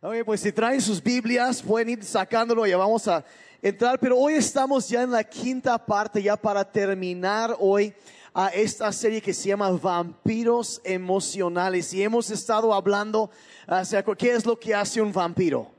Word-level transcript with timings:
Pues 0.00 0.40
si 0.40 0.50
traen 0.50 0.80
sus 0.80 1.02
Biblias, 1.02 1.60
pueden 1.60 1.90
ir 1.90 2.02
sacándolo, 2.02 2.66
ya 2.66 2.78
vamos 2.78 3.06
a 3.06 3.22
entrar, 3.60 3.98
pero 4.00 4.16
hoy 4.16 4.32
estamos 4.32 4.88
ya 4.88 5.02
en 5.02 5.10
la 5.10 5.22
quinta 5.22 5.76
parte, 5.76 6.22
ya 6.22 6.38
para 6.38 6.64
terminar 6.64 7.54
hoy 7.58 7.92
a 8.32 8.48
esta 8.48 8.90
serie 8.92 9.20
que 9.20 9.34
se 9.34 9.50
llama 9.50 9.70
Vampiros 9.70 10.80
Emocionales. 10.84 11.92
Y 11.92 12.02
hemos 12.02 12.30
estado 12.30 12.72
hablando 12.72 13.30
acerca 13.66 14.16
qué 14.16 14.32
es 14.32 14.46
lo 14.46 14.58
que 14.58 14.74
hace 14.74 15.02
un 15.02 15.12
vampiro. 15.12 15.70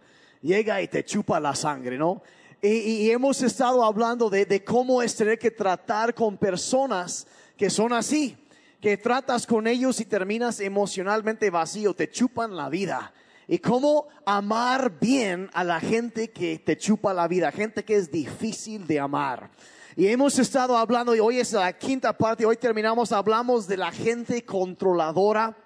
Llega 0.44 0.80
y 0.84 0.88
te 0.88 1.04
chupa 1.04 1.40
la 1.40 1.56
sangre, 1.56 1.98
¿no? 1.98 2.22
Y, 2.62 2.68
y 2.68 3.10
hemos 3.10 3.42
estado 3.42 3.84
hablando 3.84 4.30
de, 4.30 4.46
de 4.46 4.64
cómo 4.64 5.02
es 5.02 5.16
tener 5.16 5.40
que 5.40 5.50
tratar 5.50 6.14
con 6.14 6.38
personas 6.38 7.26
que 7.58 7.72
son 7.72 7.92
así, 7.92 8.38
que 8.80 8.98
tratas 8.98 9.48
con 9.48 9.66
ellos 9.66 10.00
y 10.00 10.06
terminas 10.06 10.60
emocionalmente 10.60 11.50
vacío, 11.50 11.96
te 11.96 12.08
chupan 12.08 12.56
la 12.56 12.70
vida. 12.70 13.12
Y 13.52 13.60
cómo 13.60 14.08
amar 14.26 14.98
bien 14.98 15.50
a 15.52 15.66
la 15.66 15.82
gente 15.82 16.32
que 16.32 16.58
te 16.60 16.78
chupa 16.78 17.14
la 17.14 17.28
vida, 17.28 17.52
gente 17.52 17.84
que 17.84 17.98
es 17.98 18.10
difícil 18.10 18.88
de 18.88 18.98
amar. 18.98 19.52
Y 19.98 20.08
hemos 20.08 20.40
estado 20.40 20.78
hablando, 20.78 21.14
y 21.14 21.20
hoy 21.20 21.40
es 21.40 21.52
la 21.52 21.78
quinta 21.78 22.18
parte, 22.18 22.46
hoy 22.46 22.56
terminamos, 22.56 23.12
hablamos 23.12 23.68
de 23.68 23.76
la 23.76 23.92
gente 23.92 24.46
controladora, 24.46 25.58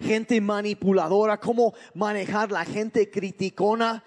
gente 0.00 0.40
manipuladora, 0.40 1.38
cómo 1.38 1.74
manejar 1.92 2.50
la 2.50 2.64
gente 2.64 3.10
criticona, 3.10 4.02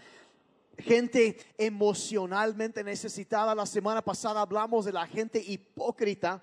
gente 0.80 1.38
emocionalmente 1.60 2.84
necesitada. 2.84 3.54
La 3.54 3.68
semana 3.68 4.02
pasada 4.02 4.42
hablamos 4.42 4.86
de 4.86 4.94
la 4.94 5.06
gente 5.06 5.38
hipócrita. 5.38 6.42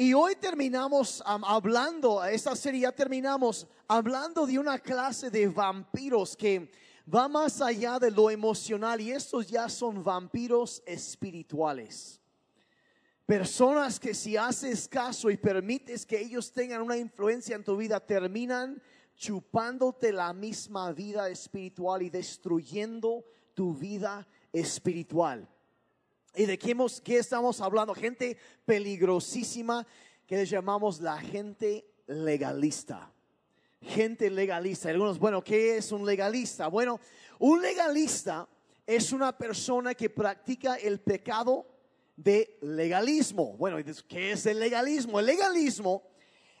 Y 0.00 0.14
hoy 0.14 0.36
terminamos 0.36 1.20
hablando, 1.26 2.24
esta 2.24 2.54
serie 2.54 2.82
ya 2.82 2.92
terminamos 2.92 3.66
hablando 3.88 4.46
de 4.46 4.56
una 4.56 4.78
clase 4.78 5.28
de 5.28 5.48
vampiros 5.48 6.36
que 6.36 6.70
va 7.12 7.26
más 7.26 7.60
allá 7.60 7.98
de 7.98 8.12
lo 8.12 8.30
emocional 8.30 9.00
y 9.00 9.10
estos 9.10 9.48
ya 9.48 9.68
son 9.68 10.04
vampiros 10.04 10.84
espirituales. 10.86 12.20
Personas 13.26 13.98
que 13.98 14.14
si 14.14 14.36
haces 14.36 14.86
caso 14.86 15.30
y 15.32 15.36
permites 15.36 16.06
que 16.06 16.20
ellos 16.20 16.52
tengan 16.52 16.82
una 16.82 16.96
influencia 16.96 17.56
en 17.56 17.64
tu 17.64 17.76
vida, 17.76 17.98
terminan 17.98 18.80
chupándote 19.16 20.12
la 20.12 20.32
misma 20.32 20.92
vida 20.92 21.28
espiritual 21.28 22.02
y 22.02 22.08
destruyendo 22.08 23.24
tu 23.52 23.74
vida 23.74 24.28
espiritual. 24.52 25.48
¿Y 26.34 26.46
de 26.46 26.58
qué, 26.58 27.18
estamos 27.18 27.60
hablando? 27.60 27.94
Gente 27.94 28.36
peligrosísima 28.64 29.86
que 30.26 30.36
le 30.36 30.46
llamamos 30.46 31.00
la 31.00 31.18
gente 31.18 31.84
legalista. 32.06 33.10
Gente 33.80 34.30
legalista. 34.30 34.90
Algunos, 34.90 35.18
bueno, 35.18 35.42
¿qué 35.42 35.76
es 35.76 35.90
un 35.92 36.04
legalista? 36.04 36.68
Bueno, 36.68 37.00
un 37.38 37.62
legalista 37.62 38.48
es 38.86 39.12
una 39.12 39.36
persona 39.36 39.94
que 39.94 40.10
practica 40.10 40.76
el 40.76 41.00
pecado 41.00 41.66
de 42.16 42.58
legalismo. 42.62 43.56
Bueno, 43.56 43.78
¿qué 44.06 44.32
es 44.32 44.46
el 44.46 44.58
legalismo? 44.58 45.20
El 45.20 45.26
legalismo 45.26 46.02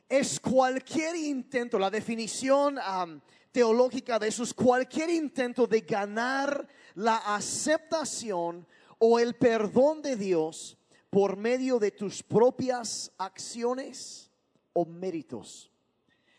es 0.08 0.40
cualquier 0.40 1.16
intento, 1.16 1.78
la 1.78 1.90
definición 1.90 2.78
um, 2.78 3.20
teológica 3.52 4.18
de 4.18 4.28
eso 4.28 4.42
es 4.42 4.54
cualquier 4.54 5.10
intento 5.10 5.66
de 5.66 5.80
ganar 5.80 6.66
la 6.94 7.16
aceptación 7.16 8.66
o 8.98 9.18
el 9.18 9.34
perdón 9.34 10.02
de 10.02 10.16
Dios 10.16 10.76
por 11.10 11.36
medio 11.36 11.78
de 11.78 11.90
tus 11.90 12.22
propias 12.22 13.12
acciones 13.16 14.30
o 14.72 14.84
méritos. 14.84 15.70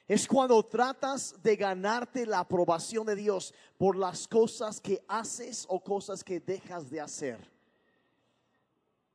Es 0.07 0.27
cuando 0.27 0.63
tratas 0.63 1.35
de 1.43 1.55
ganarte 1.55 2.25
la 2.25 2.39
aprobación 2.39 3.05
de 3.05 3.15
Dios 3.15 3.53
por 3.77 3.95
las 3.95 4.27
cosas 4.27 4.81
que 4.81 5.03
haces 5.07 5.65
o 5.69 5.79
cosas 5.79 6.23
que 6.23 6.39
dejas 6.39 6.89
de 6.89 6.99
hacer. 6.99 7.39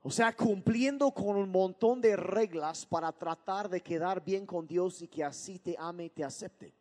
O 0.02 0.10
sea, 0.10 0.36
cumpliendo 0.36 1.10
con 1.12 1.36
un 1.36 1.50
montón 1.50 2.00
de 2.00 2.14
reglas 2.14 2.84
para 2.84 3.10
tratar 3.10 3.68
de 3.68 3.80
quedar 3.80 4.22
bien 4.22 4.44
con 4.44 4.66
Dios 4.66 5.00
y 5.02 5.08
que 5.08 5.24
así 5.24 5.58
te 5.58 5.74
ame 5.78 6.04
y 6.04 6.10
te 6.10 6.22
acepte. 6.22 6.74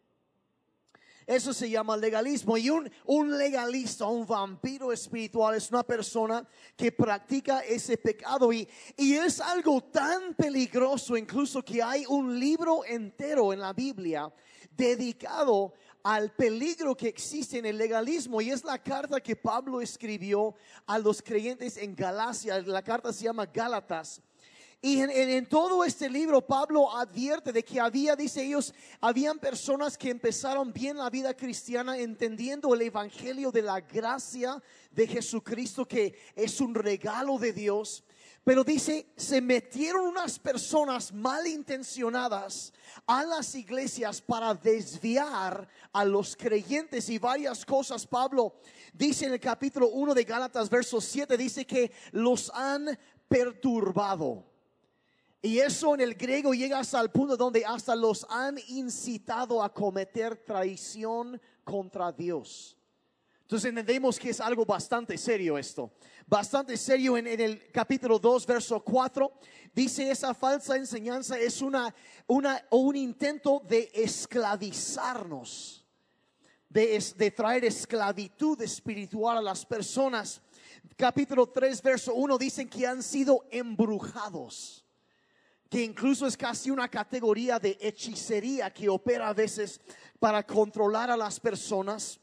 Eso 1.26 1.54
se 1.54 1.70
llama 1.70 1.98
legalismo. 1.98 2.58
Y 2.58 2.70
un, 2.70 2.92
un, 3.06 3.38
legalista, 3.38 4.06
un 4.06 4.26
vampiro 4.26 4.92
espiritual, 4.92 5.56
es 5.56 5.70
una 5.70 5.84
persona 5.84 6.48
que 6.76 6.92
practica 6.92 7.60
ese 7.62 7.98
pecado. 7.98 8.52
Y, 8.52 8.68
y 8.98 9.14
es 9.14 9.40
algo 9.40 9.82
tan 9.82 10.34
peligroso, 10.36 11.18
incluso 11.18 11.64
que 11.64 11.82
hay 11.82 12.06
un 12.08 12.40
libro 12.40 12.86
entero 12.86 13.54
en 13.54 13.60
la 13.60 13.74
Biblia 13.74 14.32
dedicado 14.72 15.74
al 16.04 16.32
peligro 16.32 16.96
que 16.96 17.08
existe 17.08 17.58
en 17.58 17.66
el 17.66 17.78
legalismo. 17.78 18.42
Y 18.42 18.52
es 18.52 18.64
la 18.64 18.78
carta 18.78 19.22
que 19.22 19.36
Pablo 19.36 19.82
escribió 19.82 20.56
a 20.86 21.00
los 21.00 21.22
creyentes 21.22 21.78
en 21.78 21.96
Galacia. 21.96 22.62
La 22.62 22.84
carta 22.84 23.14
se 23.14 23.24
llama 23.24 23.46
Gálatas. 23.46 24.22
Y 24.86 25.00
en, 25.00 25.46
todo 25.46 25.86
este 25.86 26.10
libro 26.10 26.46
Pablo 26.46 26.94
advierte 26.94 27.54
de 27.54 27.64
que 27.64 27.80
había, 27.80 28.18
dice 28.18 28.44
ellos, 28.44 28.74
habían 29.00 29.40
personas 29.40 29.98
que 29.98 30.10
empezaron 30.10 30.74
bien 30.74 30.98
la 30.98 31.10
vida 31.10 31.34
cristiana 31.34 31.98
entendiendo 31.98 32.74
el 32.74 32.82
evangelio 32.82 33.50
de 33.50 33.62
la 33.62 33.80
gracia 33.80 34.62
de 34.92 35.08
Jesucristo 35.08 35.88
que 35.88 36.20
es 36.36 36.60
un 36.60 36.76
regalo 36.76 37.38
de 37.40 37.54
Dios. 37.54 38.04
Pero 38.44 38.66
dice, 38.66 39.08
se 39.16 39.40
metieron 39.40 40.06
unas 40.06 40.38
personas 40.38 41.14
malintencionadas 41.14 42.74
a 43.08 43.24
las 43.24 43.56
iglesias 43.56 44.20
para 44.20 44.54
desviar 44.54 45.66
a 45.94 46.04
los 46.04 46.36
creyentes 46.36 47.08
y 47.08 47.20
varias 47.20 47.66
cosas. 47.66 48.06
Pablo 48.06 48.56
dice 48.92 49.28
en 49.28 49.32
el 49.32 49.40
capítulo 49.40 49.88
1 49.88 50.14
de 50.14 50.26
Gálatas, 50.26 50.70
verso 50.70 51.00
7, 51.00 51.38
dice 51.38 51.66
que 51.66 51.90
los 52.12 52.52
han 52.54 53.00
perturbado. 53.30 54.52
Y 55.46 55.60
eso 55.60 55.94
en 55.94 56.00
el 56.00 56.16
griego 56.16 56.54
llega 56.54 56.80
hasta 56.80 57.02
el 57.02 57.12
punto 57.12 57.36
donde 57.36 57.66
hasta 57.66 57.98
los 57.98 58.26
han 58.30 58.58
incitado 58.70 59.62
a 59.62 59.74
cometer 59.74 60.38
traición 60.38 61.40
contra 61.66 62.14
Dios. 62.14 62.78
Entonces 63.42 63.68
entendemos 63.68 64.18
que 64.18 64.30
es 64.30 64.40
algo 64.40 64.66
bastante 64.66 65.18
serio 65.18 65.58
esto. 65.58 65.92
Bastante 66.26 66.78
serio 66.78 67.18
en, 67.18 67.28
el 67.28 67.70
capítulo 67.74 68.20
2, 68.20 68.46
verso 68.46 68.82
4. 68.82 69.34
Dice 69.76 70.10
esa 70.10 70.34
falsa 70.34 70.78
enseñanza 70.78 71.38
es 71.38 71.62
una, 71.62 71.94
una, 72.26 72.66
un 72.72 72.96
intento 72.96 73.62
de 73.68 73.92
esclavizarnos. 73.94 75.86
De, 76.70 77.04
de 77.18 77.32
traer 77.32 77.66
esclavitud 77.66 78.62
espiritual 78.62 79.40
a 79.40 79.42
las 79.42 79.66
personas. 79.66 80.42
Capítulo 80.96 81.50
3, 81.50 81.82
verso 81.82 82.14
1 82.14 82.38
dicen 82.38 82.70
que 82.70 82.88
han 82.88 83.04
sido 83.04 83.46
embrujados 83.52 84.83
que 85.74 85.82
incluso 85.82 86.28
es 86.28 86.38
casi 86.38 86.70
una 86.70 86.88
categoría 86.88 87.58
de 87.58 87.76
hechicería 87.82 88.72
que 88.72 88.88
opera 88.88 89.30
a 89.30 89.34
veces 89.34 89.82
para 90.20 90.46
controlar 90.46 91.10
a 91.10 91.18
las 91.18 91.40
personas. 91.40 92.20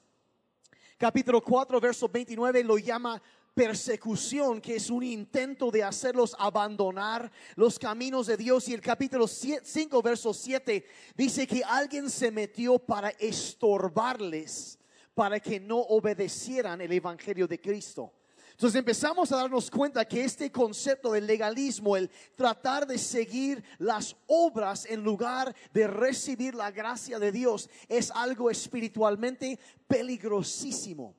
Capítulo 0.96 1.42
4, 1.42 1.80
verso 1.80 2.08
29 2.08 2.62
lo 2.62 2.78
llama 2.78 3.20
persecución, 3.52 4.60
que 4.60 4.76
es 4.76 4.88
un 4.88 5.02
intento 5.02 5.72
de 5.72 5.82
hacerlos 5.82 6.36
abandonar 6.38 7.28
los 7.56 7.76
caminos 7.76 8.28
de 8.28 8.36
Dios. 8.36 8.68
Y 8.68 8.74
el 8.74 8.80
capítulo 8.80 9.26
5, 9.26 10.00
verso 10.00 10.32
7 10.32 10.86
dice 11.16 11.44
que 11.48 11.64
alguien 11.64 12.08
se 12.08 12.30
metió 12.30 12.78
para 12.78 13.08
estorbarles, 13.18 14.78
para 15.12 15.40
que 15.40 15.58
no 15.58 15.78
obedecieran 15.80 16.80
el 16.82 16.92
Evangelio 16.92 17.48
de 17.48 17.60
Cristo. 17.60 18.12
Entonces 18.60 18.78
empezamos 18.78 19.32
a 19.32 19.36
darnos 19.36 19.70
cuenta 19.70 20.04
que 20.04 20.22
este 20.22 20.52
concepto 20.52 21.12
del 21.12 21.26
legalismo, 21.26 21.96
el 21.96 22.10
tratar 22.36 22.86
de 22.86 22.98
seguir 22.98 23.64
las 23.78 24.14
obras 24.26 24.84
en 24.84 25.02
lugar 25.02 25.56
de 25.72 25.86
recibir 25.86 26.54
la 26.54 26.70
gracia 26.70 27.18
de 27.18 27.32
Dios, 27.32 27.70
es 27.88 28.10
algo 28.10 28.50
espiritualmente 28.50 29.58
peligrosísimo. 29.88 31.14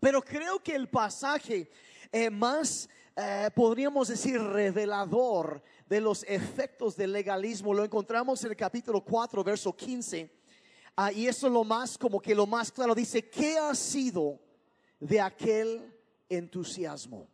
Pero 0.00 0.20
creo 0.20 0.62
que 0.62 0.74
el 0.74 0.90
pasaje 0.90 1.70
eh, 2.12 2.28
más, 2.28 2.90
eh, 3.16 3.48
podríamos 3.54 4.08
decir, 4.08 4.38
revelador 4.38 5.62
de 5.86 6.02
los 6.02 6.24
efectos 6.24 6.94
del 6.94 7.14
legalismo 7.14 7.72
lo 7.72 7.86
encontramos 7.86 8.44
en 8.44 8.50
el 8.50 8.56
capítulo 8.58 9.02
4, 9.02 9.42
verso 9.42 9.74
15. 9.74 10.30
Ah, 10.94 11.10
y 11.10 11.26
eso 11.26 11.48
lo 11.48 11.64
más, 11.64 11.96
como 11.96 12.20
que 12.20 12.34
lo 12.34 12.46
más 12.46 12.70
claro, 12.70 12.94
dice, 12.94 13.30
¿qué 13.30 13.56
ha 13.56 13.74
sido 13.74 14.38
de 14.98 15.22
aquel 15.22 15.99
entusiasmo. 16.30 17.28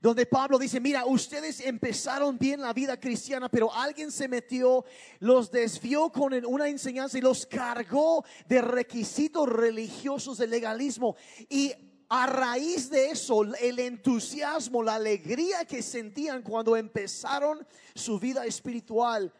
Donde 0.00 0.26
Pablo 0.26 0.58
dice, 0.58 0.80
mira, 0.80 1.04
ustedes 1.04 1.60
empezaron 1.60 2.38
bien 2.38 2.62
la 2.62 2.72
vida 2.72 2.98
cristiana, 2.98 3.48
pero 3.48 3.72
alguien 3.72 4.10
se 4.10 4.26
metió, 4.26 4.84
los 5.18 5.50
desvió 5.50 6.10
con 6.10 6.32
una 6.46 6.68
enseñanza 6.68 7.18
y 7.18 7.20
los 7.20 7.44
cargó 7.44 8.24
de 8.48 8.62
requisitos 8.62 9.48
religiosos 9.48 10.38
de 10.38 10.46
legalismo. 10.46 11.16
Y 11.50 11.72
a 12.08 12.26
raíz 12.26 12.88
de 12.88 13.10
eso, 13.10 13.42
el 13.42 13.78
entusiasmo, 13.78 14.82
la 14.82 14.94
alegría 14.94 15.66
que 15.66 15.82
sentían 15.82 16.42
cuando 16.42 16.76
empezaron 16.76 17.64
su 17.94 18.18
vida 18.18 18.46
espiritual, 18.46 19.32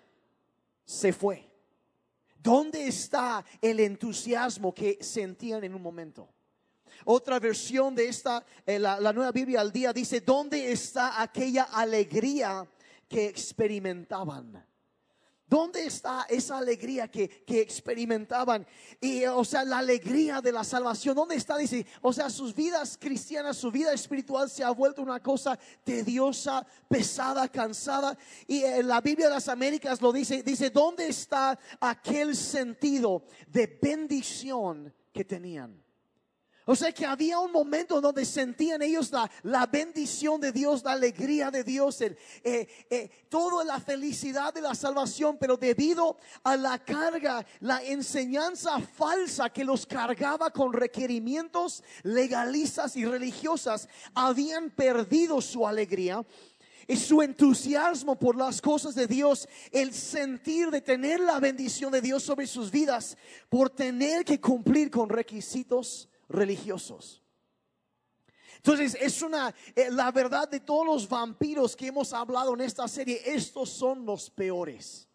se 0.85 1.13
fue 1.13 1.51
¿Dónde 2.43 2.87
está 2.87 3.45
el 3.61 3.81
entusiasmo 3.81 4.75
que 4.75 4.99
sentían 5.03 5.63
en 5.63 5.75
un 5.75 5.83
momento? 5.83 6.29
Otra 7.05 7.39
versión 7.39 7.95
de 7.95 8.09
esta, 8.09 8.45
eh, 8.67 8.79
la, 8.79 9.13
nueva 9.13 9.33
Biblia 9.33 9.61
al 9.61 9.73
día 9.73 9.93
dice, 9.93 10.21
¿dónde 10.21 10.73
está 10.73 11.21
aquella 11.21 11.65
alegría 11.65 12.67
que 13.09 13.27
experimentaban? 13.27 14.65
¿Dónde 15.51 15.85
está 15.85 16.27
esa 16.29 16.59
alegría 16.59 17.09
que, 17.09 17.29
que, 17.29 17.61
experimentaban? 17.61 18.65
Y, 19.01 19.25
o 19.25 19.45
sea, 19.45 19.65
la 19.65 19.79
alegría 19.79 20.41
de 20.41 20.53
la 20.53 20.63
salvación. 20.63 21.17
¿Dónde 21.17 21.35
está? 21.35 21.57
Dice, 21.57 21.85
o 22.03 22.13
sea, 22.13 22.31
sus 22.31 22.55
vidas 22.55 22.97
cristianas, 22.97 23.57
su 23.57 23.73
vida 23.73 23.93
espiritual 23.93 24.49
se 24.49 24.63
ha 24.63 24.71
vuelto 24.71 25.03
una 25.03 25.21
cosa 25.21 25.59
tediosa, 25.83 26.65
pesada, 26.87 27.49
cansada. 27.49 28.17
Y 28.47 28.63
en 28.63 28.87
la 28.87 29.01
Biblia 29.01 29.27
de 29.27 29.35
las 29.35 29.49
Américas 29.49 30.01
lo 30.01 30.13
dice, 30.13 30.45
dice, 30.45 30.71
¿dónde 30.71 31.09
está 31.09 31.59
aquel 31.81 32.37
sentido 32.37 33.25
de 33.49 33.77
bendición 33.83 34.95
que 35.13 35.25
tenían? 35.25 35.83
O 36.71 36.77
sea 36.77 36.93
que 36.93 37.05
había 37.05 37.41
un 37.41 37.51
momento 37.51 38.01
donde 38.01 38.25
sentían 38.25 38.81
ellos 38.81 39.11
la, 39.11 39.29
la 39.43 39.67
bendición 39.67 40.41
de 40.41 40.53
Dios, 40.53 40.85
la 40.85 40.93
alegría 40.93 41.51
de 41.51 41.65
Dios, 41.65 42.01
el, 42.01 42.17
eh, 42.45 42.69
eh, 42.89 43.11
toda 43.29 43.65
la 43.65 43.81
felicidad 43.81 44.55
de 44.55 44.61
la 44.61 44.77
salvación, 44.77 45.37
pero 45.37 45.57
debido 45.57 46.17
a 46.45 46.57
la 46.57 46.79
carga, 46.79 47.45
la 47.59 47.83
enseñanza 47.83 48.79
falsa 48.79 49.51
que 49.51 49.65
los 49.65 49.85
cargaba 49.85 50.53
con 50.53 50.73
requerimientos 50.73 51.83
legalistas 52.05 52.95
y 52.95 53.05
religiosas, 53.05 53.89
habían 54.15 54.71
perdido 54.71 55.41
su 55.41 55.67
alegría 55.67 56.25
y 56.87 56.97
su 56.97 57.21
entusiasmo 57.21 58.17
por 58.17 58.37
las 58.37 58.63
cosas 58.63 58.95
de 58.95 59.09
Dios, 59.09 59.49
el 59.73 59.93
sentir 59.93 60.71
de 60.71 60.81
tener 60.81 61.19
la 61.19 61.41
bendición 61.41 61.91
de 61.91 62.01
Dios 62.01 62.23
sobre 62.23 62.47
sus 62.47 62.71
vidas 62.71 63.17
por 63.49 63.71
tener 63.71 64.25
que 64.25 64.41
cumplir 64.41 64.89
con 64.89 65.09
requisitos 65.09 66.10
religiosos. 66.31 67.23
Entonces, 68.57 68.97
es 69.01 69.23
una, 69.23 69.55
eh, 69.75 69.91
la 69.91 70.11
verdad 70.13 70.49
de 70.49 70.61
todos 70.61 70.87
los 70.87 71.09
vampiros 71.09 71.75
que 71.75 71.87
hemos 71.87 72.13
hablado 72.13 72.55
en 72.55 72.61
esta 72.61 72.87
serie, 72.89 73.21
estos 73.25 73.71
son 73.71 74.05
los 74.05 74.29
peores. 74.31 75.09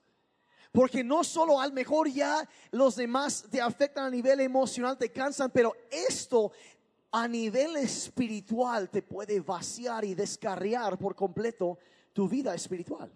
Porque 0.71 1.03
no 1.03 1.23
solo 1.23 1.61
al 1.61 1.71
mejor 1.71 2.09
ya 2.09 2.47
los 2.71 2.95
demás 2.95 3.45
te 3.49 3.61
afectan 3.61 4.05
a 4.05 4.09
nivel 4.09 4.41
emocional, 4.41 4.97
te 4.97 5.11
cansan, 5.11 5.51
pero 5.51 5.73
esto 5.89 6.51
a 7.11 7.27
nivel 7.27 7.77
espiritual 7.77 8.89
te 8.89 9.01
puede 9.01 9.39
vaciar 9.39 10.03
y 10.03 10.15
descarriar 10.15 10.97
por 10.97 11.15
completo 11.15 11.77
tu 12.11 12.27
vida 12.27 12.53
espiritual. 12.53 13.09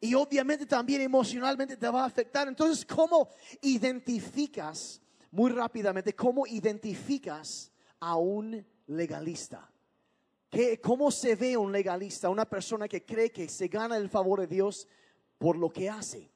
Y 0.00 0.14
obviamente 0.14 0.64
también 0.64 1.00
emocionalmente 1.00 1.76
te 1.76 1.88
va 1.88 2.02
a 2.02 2.06
afectar. 2.06 2.48
Entonces, 2.48 2.84
¿cómo 2.86 3.28
identificas 3.60 5.00
muy 5.36 5.50
rápidamente, 5.50 6.14
¿cómo 6.14 6.46
identificas 6.46 7.70
a 8.00 8.16
un 8.16 8.66
legalista? 8.86 9.70
¿Qué, 10.48 10.80
¿Cómo 10.80 11.10
se 11.10 11.36
ve 11.36 11.58
un 11.58 11.70
legalista? 11.70 12.30
Una 12.30 12.46
persona 12.46 12.88
que 12.88 13.04
cree 13.04 13.30
que 13.30 13.46
se 13.46 13.68
gana 13.68 13.98
el 13.98 14.08
favor 14.08 14.40
de 14.40 14.46
Dios 14.46 14.88
por 15.36 15.58
lo 15.58 15.68
que 15.68 15.90
hace. 15.90 16.32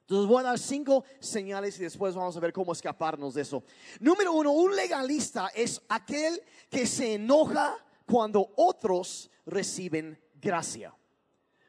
Entonces 0.00 0.28
voy 0.28 0.40
a 0.40 0.48
dar 0.48 0.58
cinco 0.58 1.02
señales 1.18 1.78
y 1.80 1.84
después 1.84 2.14
vamos 2.14 2.36
a 2.36 2.40
ver 2.40 2.52
cómo 2.52 2.72
escaparnos 2.72 3.32
de 3.32 3.40
eso. 3.40 3.64
Número 4.00 4.34
uno, 4.34 4.52
un 4.52 4.76
legalista 4.76 5.50
es 5.54 5.80
aquel 5.88 6.42
que 6.68 6.86
se 6.86 7.14
enoja 7.14 7.74
cuando 8.04 8.52
otros 8.56 9.30
reciben 9.46 10.22
gracia. 10.34 10.94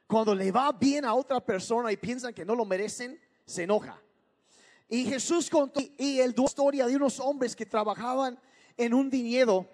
Cuando 0.05 0.35
le 0.35 0.51
va 0.51 0.73
bien 0.73 1.05
a 1.05 1.13
otra 1.13 1.39
persona 1.39 1.93
y 1.93 1.95
piensan 1.95 2.33
que 2.33 2.43
no 2.43 2.55
lo 2.55 2.65
merecen, 2.65 3.17
se 3.45 3.63
enoja. 3.63 4.01
Y 4.87 5.05
Jesús 5.05 5.49
contó 5.49 5.81
y 5.97 6.19
el 6.19 6.35
historia 6.37 6.85
de 6.85 6.95
unos 6.95 7.19
hombres 7.19 7.55
que 7.55 7.65
trabajaban 7.65 8.39
en 8.77 8.93
un 8.93 9.09
viñedo. 9.09 9.67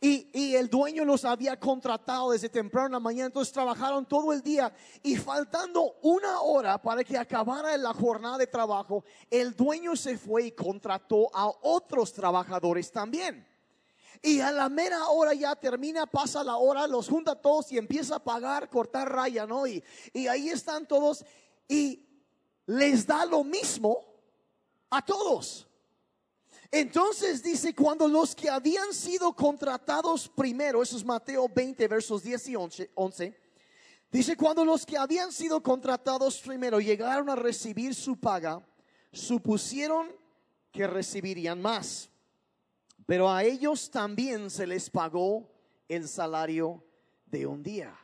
Y, 0.00 0.28
y, 0.32 0.54
el 0.56 0.68
dueño 0.68 1.04
los 1.04 1.24
había 1.24 1.58
contratado 1.58 2.32
desde 2.32 2.48
temprano 2.48 2.86
en 2.86 2.92
la 2.92 3.00
mañana, 3.00 3.26
entonces 3.26 3.54
trabajaron 3.54 4.04
todo 4.04 4.32
el 4.32 4.42
día 4.42 4.72
y 5.02 5.16
faltando 5.16 5.94
una 6.02 6.40
hora 6.40 6.82
para 6.82 7.04
que 7.04 7.16
acabara 7.16 7.76
la 7.78 7.94
jornada 7.94 8.38
de 8.38 8.48
trabajo, 8.48 9.04
el 9.30 9.54
dueño 9.54 9.94
se 9.94 10.18
fue 10.18 10.46
y 10.46 10.50
contrató 10.50 11.30
a 11.32 11.48
otros 11.62 12.12
trabajadores 12.12 12.90
también. 12.90 13.46
Y 14.20 14.40
a 14.40 14.50
la 14.50 14.68
mera 14.68 15.06
hora 15.08 15.32
ya 15.32 15.54
termina, 15.54 16.06
pasa 16.06 16.42
la 16.42 16.56
hora, 16.56 16.86
los 16.86 17.08
junta 17.08 17.40
todos 17.40 17.70
y 17.72 17.78
empieza 17.78 18.16
a 18.16 18.24
pagar, 18.24 18.68
cortar 18.68 19.10
raya, 19.10 19.46
¿no? 19.46 19.66
Y, 19.66 19.82
y 20.12 20.26
ahí 20.26 20.48
están 20.48 20.86
todos 20.86 21.24
y 21.68 22.13
les 22.66 23.06
da 23.06 23.24
lo 23.24 23.44
mismo 23.44 24.04
a 24.90 25.04
todos. 25.04 25.66
Entonces 26.70 27.42
dice, 27.42 27.74
cuando 27.74 28.08
los 28.08 28.34
que 28.34 28.50
habían 28.50 28.92
sido 28.92 29.32
contratados 29.32 30.28
primero, 30.28 30.82
eso 30.82 30.96
es 30.96 31.04
Mateo 31.04 31.48
20, 31.48 31.86
versos 31.86 32.22
10 32.22 32.48
y 32.48 32.56
11, 32.94 33.40
dice, 34.10 34.36
cuando 34.36 34.64
los 34.64 34.84
que 34.84 34.98
habían 34.98 35.30
sido 35.30 35.62
contratados 35.62 36.40
primero 36.40 36.80
llegaron 36.80 37.30
a 37.30 37.36
recibir 37.36 37.94
su 37.94 38.18
paga, 38.18 38.60
supusieron 39.12 40.08
que 40.72 40.86
recibirían 40.86 41.62
más. 41.62 42.10
Pero 43.06 43.30
a 43.30 43.44
ellos 43.44 43.90
también 43.90 44.50
se 44.50 44.66
les 44.66 44.90
pagó 44.90 45.48
el 45.88 46.08
salario 46.08 46.82
de 47.26 47.46
un 47.46 47.62
día. 47.62 47.96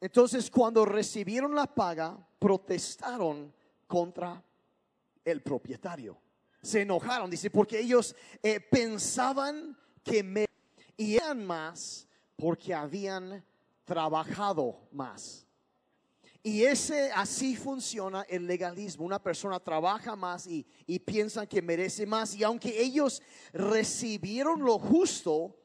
Entonces, 0.00 0.50
cuando 0.50 0.84
recibieron 0.84 1.54
la 1.54 1.66
paga, 1.66 2.27
protestaron 2.38 3.52
contra 3.86 4.42
el 5.24 5.42
propietario. 5.42 6.20
Se 6.62 6.82
enojaron, 6.82 7.30
dice, 7.30 7.50
porque 7.50 7.80
ellos 7.80 8.14
eh, 8.42 8.60
pensaban 8.60 9.76
que 10.02 10.22
me 10.22 10.46
eran 10.96 11.44
más 11.44 12.06
porque 12.36 12.74
habían 12.74 13.44
trabajado 13.84 14.88
más. 14.90 15.46
Y 16.42 16.64
ese 16.64 17.10
así 17.12 17.56
funciona 17.56 18.22
el 18.28 18.46
legalismo. 18.46 19.04
Una 19.04 19.22
persona 19.22 19.60
trabaja 19.60 20.16
más 20.16 20.46
y, 20.46 20.66
y 20.86 20.98
piensan 20.98 21.46
que 21.46 21.60
merece 21.60 22.06
más. 22.06 22.34
Y 22.34 22.44
aunque 22.44 22.80
ellos 22.80 23.22
recibieron 23.52 24.62
lo 24.62 24.78
justo, 24.78 25.56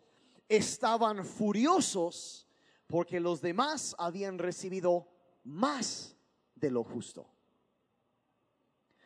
estaban 0.49 1.25
furiosos 1.25 2.47
porque 2.87 3.19
los 3.19 3.41
demás 3.41 3.95
habían 3.97 4.37
recibido 4.37 5.07
más 5.43 6.12
de 6.63 6.71
lo 6.71 6.83
justo. 6.83 7.27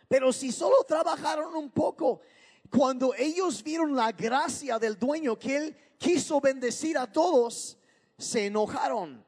Pero 0.08 0.32
si 0.32 0.52
solo 0.52 0.84
trabajaron 0.88 1.56
un 1.56 1.72
poco, 1.72 2.22
cuando 2.70 3.16
ellos 3.16 3.64
vieron 3.64 3.96
la 3.96 4.12
gracia 4.12 4.78
del 4.78 4.98
dueño 4.98 5.38
que 5.38 5.58
él 5.58 5.78
quiso 5.98 6.40
bendecir 6.40 7.00
a 7.00 7.12
todos, 7.12 7.78
se 8.18 8.46
enojaron. 8.46 9.26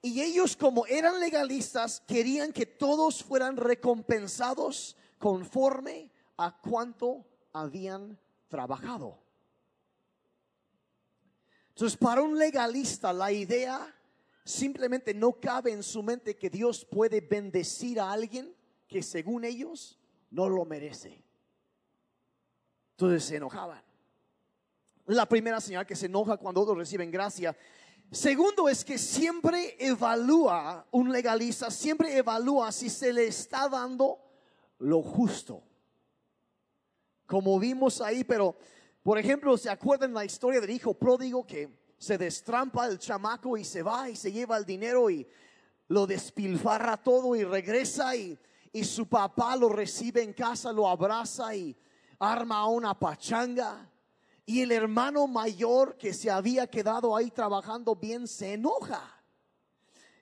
Y 0.00 0.22
ellos 0.22 0.56
como 0.56 0.86
eran 0.86 1.18
legalistas, 1.18 2.00
querían 2.06 2.52
que 2.52 2.64
todos 2.64 3.24
fueran 3.24 3.56
recompensados 3.56 4.96
conforme 5.18 6.12
a 6.36 6.56
cuánto 6.60 7.26
habían 7.52 8.16
trabajado. 8.46 9.18
Entonces, 11.70 11.98
para 11.98 12.22
un 12.22 12.38
legalista, 12.38 13.12
la 13.12 13.32
idea 13.32 13.97
simplemente 14.48 15.12
no 15.12 15.34
cabe 15.34 15.72
en 15.72 15.82
su 15.82 16.02
mente 16.02 16.34
que 16.34 16.48
Dios 16.48 16.86
puede 16.86 17.20
bendecir 17.20 18.00
a 18.00 18.10
alguien 18.10 18.54
que 18.88 19.02
según 19.02 19.44
ellos 19.44 19.98
no 20.30 20.48
lo 20.48 20.64
merece. 20.64 21.22
Entonces 22.92 23.24
se 23.24 23.36
enojaban. 23.36 23.82
La 25.04 25.26
primera 25.26 25.60
señal 25.60 25.86
que 25.86 25.94
se 25.94 26.06
enoja 26.06 26.38
cuando 26.38 26.62
otros 26.62 26.78
reciben 26.78 27.10
gracia. 27.10 27.54
Segundo 28.10 28.70
es 28.70 28.86
que 28.86 28.96
siempre 28.96 29.76
evalúa, 29.78 30.86
un 30.92 31.12
legalista 31.12 31.70
siempre 31.70 32.16
evalúa 32.16 32.72
si 32.72 32.88
se 32.88 33.12
le 33.12 33.26
está 33.26 33.68
dando 33.68 34.18
lo 34.78 35.02
justo. 35.02 35.62
Como 37.26 37.58
vimos 37.58 38.00
ahí, 38.00 38.24
pero 38.24 38.56
por 39.02 39.18
ejemplo, 39.18 39.58
¿se 39.58 39.68
acuerdan 39.68 40.14
la 40.14 40.24
historia 40.24 40.58
del 40.58 40.70
hijo 40.70 40.94
pródigo 40.94 41.46
que 41.46 41.77
se 41.98 42.16
destrampa 42.16 42.86
el 42.86 42.98
chamaco 42.98 43.56
y 43.56 43.64
se 43.64 43.82
va 43.82 44.08
y 44.08 44.16
se 44.16 44.30
lleva 44.30 44.56
el 44.56 44.64
dinero 44.64 45.10
y 45.10 45.26
lo 45.88 46.06
despilfarra 46.06 46.96
todo 46.96 47.34
y 47.34 47.44
regresa 47.44 48.14
y, 48.14 48.38
y 48.72 48.84
su 48.84 49.06
papá 49.06 49.56
lo 49.56 49.68
recibe 49.68 50.22
en 50.22 50.32
casa, 50.32 50.72
lo 50.72 50.88
abraza 50.88 51.54
y 51.54 51.76
arma 52.18 52.66
una 52.68 52.98
pachanga? 52.98 53.90
Y 54.46 54.62
el 54.62 54.72
hermano 54.72 55.26
mayor 55.26 55.96
que 55.98 56.14
se 56.14 56.30
había 56.30 56.66
quedado 56.66 57.14
ahí 57.14 57.30
trabajando 57.30 57.94
bien 57.94 58.26
se 58.26 58.54
enoja. 58.54 59.14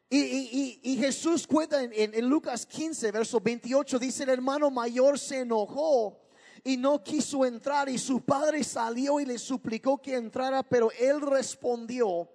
Y, 0.09 0.19
y, 0.19 0.81
y, 0.85 0.97
Jesús 0.99 1.49
cuenta 1.49 1.83
en, 1.83 1.93
en 1.93 2.29
Lucas 2.29 2.65
15, 2.65 3.11
verso 3.11 3.41
28, 3.41 3.99
dice 3.99 4.23
el 4.23 4.31
hermano 4.31 4.71
mayor 4.71 5.19
se 5.19 5.41
enojó 5.41 6.26
y 6.67 6.77
no 6.77 7.01
quiso 7.01 7.47
entrar 7.47 7.89
y 7.89 7.97
su 7.97 8.23
padre 8.23 8.65
salió 8.65 9.21
y 9.21 9.25
le 9.25 9.39
suplicó 9.39 10.03
que 10.03 10.17
entrara, 10.17 10.65
pero 10.65 10.91
él 10.99 11.21
respondió, 11.21 12.29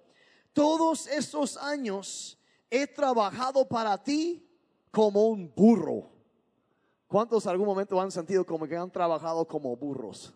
todos 0.54 1.06
estos 1.06 1.58
años 1.58 2.38
he 2.70 2.86
trabajado 2.86 3.68
para 3.68 4.02
ti 4.02 4.48
como 4.90 5.26
un 5.26 5.52
burro. 5.54 6.08
¿Cuántos 7.08 7.46
algún 7.46 7.66
momento 7.66 8.00
han 8.00 8.10
sentido 8.10 8.46
como 8.46 8.66
que 8.66 8.74
han 8.74 8.90
trabajado 8.90 9.46
como 9.46 9.76
burros? 9.76 10.32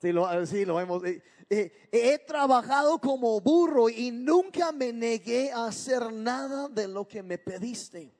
Sí, 0.00 0.10
lo, 0.10 0.44
sí, 0.44 0.64
lo 0.64 0.80
hemos. 0.80 1.04
Eh, 1.04 1.22
eh, 1.48 1.88
he 1.92 2.18
trabajado 2.18 2.98
como 2.98 3.40
burro 3.40 3.88
y 3.88 4.10
nunca 4.10 4.72
me 4.72 4.92
negué 4.92 5.52
a 5.52 5.66
hacer 5.66 6.12
nada 6.12 6.68
de 6.68 6.88
lo 6.88 7.06
que 7.06 7.22
me 7.22 7.38
pediste. 7.38 8.15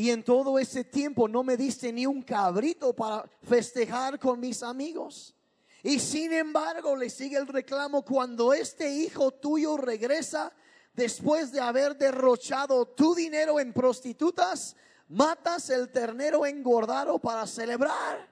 Y 0.00 0.08
en 0.08 0.22
todo 0.22 0.58
ese 0.58 0.82
tiempo 0.82 1.28
no 1.28 1.44
me 1.44 1.58
diste 1.58 1.92
ni 1.92 2.06
un 2.06 2.22
cabrito 2.22 2.94
para 2.94 3.28
festejar 3.42 4.18
con 4.18 4.40
mis 4.40 4.62
amigos. 4.62 5.36
Y 5.82 5.98
sin 5.98 6.32
embargo 6.32 6.96
le 6.96 7.10
sigue 7.10 7.36
el 7.36 7.46
reclamo 7.46 8.02
cuando 8.02 8.54
este 8.54 8.88
hijo 8.88 9.30
tuyo 9.30 9.76
regresa 9.76 10.54
después 10.94 11.52
de 11.52 11.60
haber 11.60 11.98
derrochado 11.98 12.86
tu 12.86 13.14
dinero 13.14 13.60
en 13.60 13.74
prostitutas, 13.74 14.74
matas 15.08 15.68
el 15.68 15.90
ternero 15.90 16.46
engordado 16.46 17.18
para 17.18 17.46
celebrar. 17.46 18.26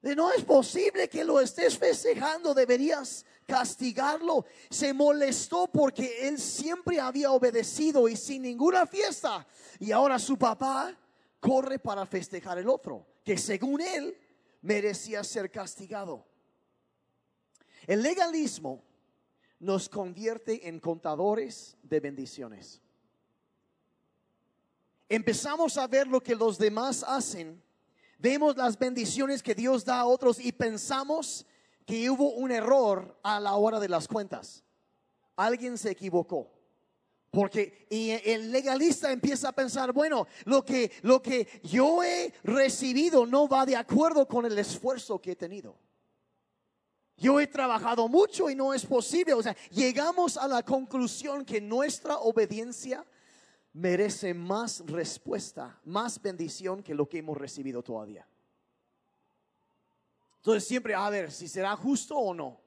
No 0.00 0.32
es 0.32 0.44
posible 0.44 1.10
que 1.10 1.24
lo 1.24 1.40
estés 1.40 1.76
festejando, 1.76 2.54
deberías 2.54 3.26
castigarlo. 3.46 4.44
Se 4.70 4.92
molestó 4.92 5.68
porque 5.68 6.28
él 6.28 6.38
siempre 6.38 7.00
había 7.00 7.30
obedecido 7.30 8.08
y 8.08 8.16
sin 8.16 8.42
ninguna 8.42 8.86
fiesta. 8.86 9.46
Y 9.78 9.92
ahora 9.92 10.18
su 10.18 10.36
papá 10.36 10.96
corre 11.40 11.78
para 11.78 12.04
festejar 12.06 12.58
el 12.58 12.68
otro, 12.68 13.06
que 13.24 13.38
según 13.38 13.80
él 13.80 14.18
merecía 14.62 15.22
ser 15.24 15.50
castigado. 15.50 16.26
El 17.86 18.02
legalismo 18.02 18.82
nos 19.60 19.88
convierte 19.88 20.68
en 20.68 20.80
contadores 20.80 21.76
de 21.82 22.00
bendiciones. 22.00 22.82
Empezamos 25.08 25.78
a 25.78 25.86
ver 25.86 26.08
lo 26.08 26.20
que 26.20 26.34
los 26.34 26.58
demás 26.58 27.04
hacen 27.06 27.62
vemos 28.18 28.56
las 28.56 28.78
bendiciones 28.78 29.42
que 29.42 29.54
Dios 29.54 29.84
da 29.84 30.00
a 30.00 30.06
otros 30.06 30.40
y 30.40 30.52
pensamos 30.52 31.46
que 31.86 32.10
hubo 32.10 32.32
un 32.32 32.50
error 32.50 33.18
a 33.22 33.40
la 33.40 33.54
hora 33.54 33.80
de 33.80 33.88
las 33.88 34.08
cuentas. 34.08 34.64
Alguien 35.36 35.78
se 35.78 35.92
equivocó. 35.92 36.52
Porque 37.30 37.86
el 37.90 38.50
legalista 38.50 39.12
empieza 39.12 39.50
a 39.50 39.52
pensar, 39.52 39.92
bueno, 39.92 40.26
lo 40.44 40.64
que, 40.64 40.90
lo 41.02 41.20
que 41.20 41.46
yo 41.62 42.02
he 42.02 42.32
recibido 42.42 43.26
no 43.26 43.46
va 43.46 43.66
de 43.66 43.76
acuerdo 43.76 44.26
con 44.26 44.46
el 44.46 44.58
esfuerzo 44.58 45.20
que 45.20 45.32
he 45.32 45.36
tenido. 45.36 45.76
Yo 47.18 47.38
he 47.38 47.46
trabajado 47.46 48.08
mucho 48.08 48.50
y 48.50 48.54
no 48.54 48.74
es 48.74 48.84
posible. 48.84 49.34
O 49.34 49.42
sea, 49.42 49.56
llegamos 49.70 50.36
a 50.36 50.48
la 50.48 50.62
conclusión 50.62 51.44
que 51.44 51.60
nuestra 51.60 52.18
obediencia 52.18 53.04
merece 53.72 54.32
más 54.32 54.82
respuesta, 54.86 55.78
más 55.84 56.20
bendición 56.20 56.82
que 56.82 56.94
lo 56.94 57.08
que 57.08 57.18
hemos 57.18 57.36
recibido 57.36 57.82
todavía. 57.82 58.26
Entonces 60.46 60.68
siempre, 60.68 60.94
a 60.94 61.10
ver, 61.10 61.32
si 61.32 61.48
será 61.48 61.74
justo 61.74 62.16
o 62.16 62.32
no. 62.32 62.60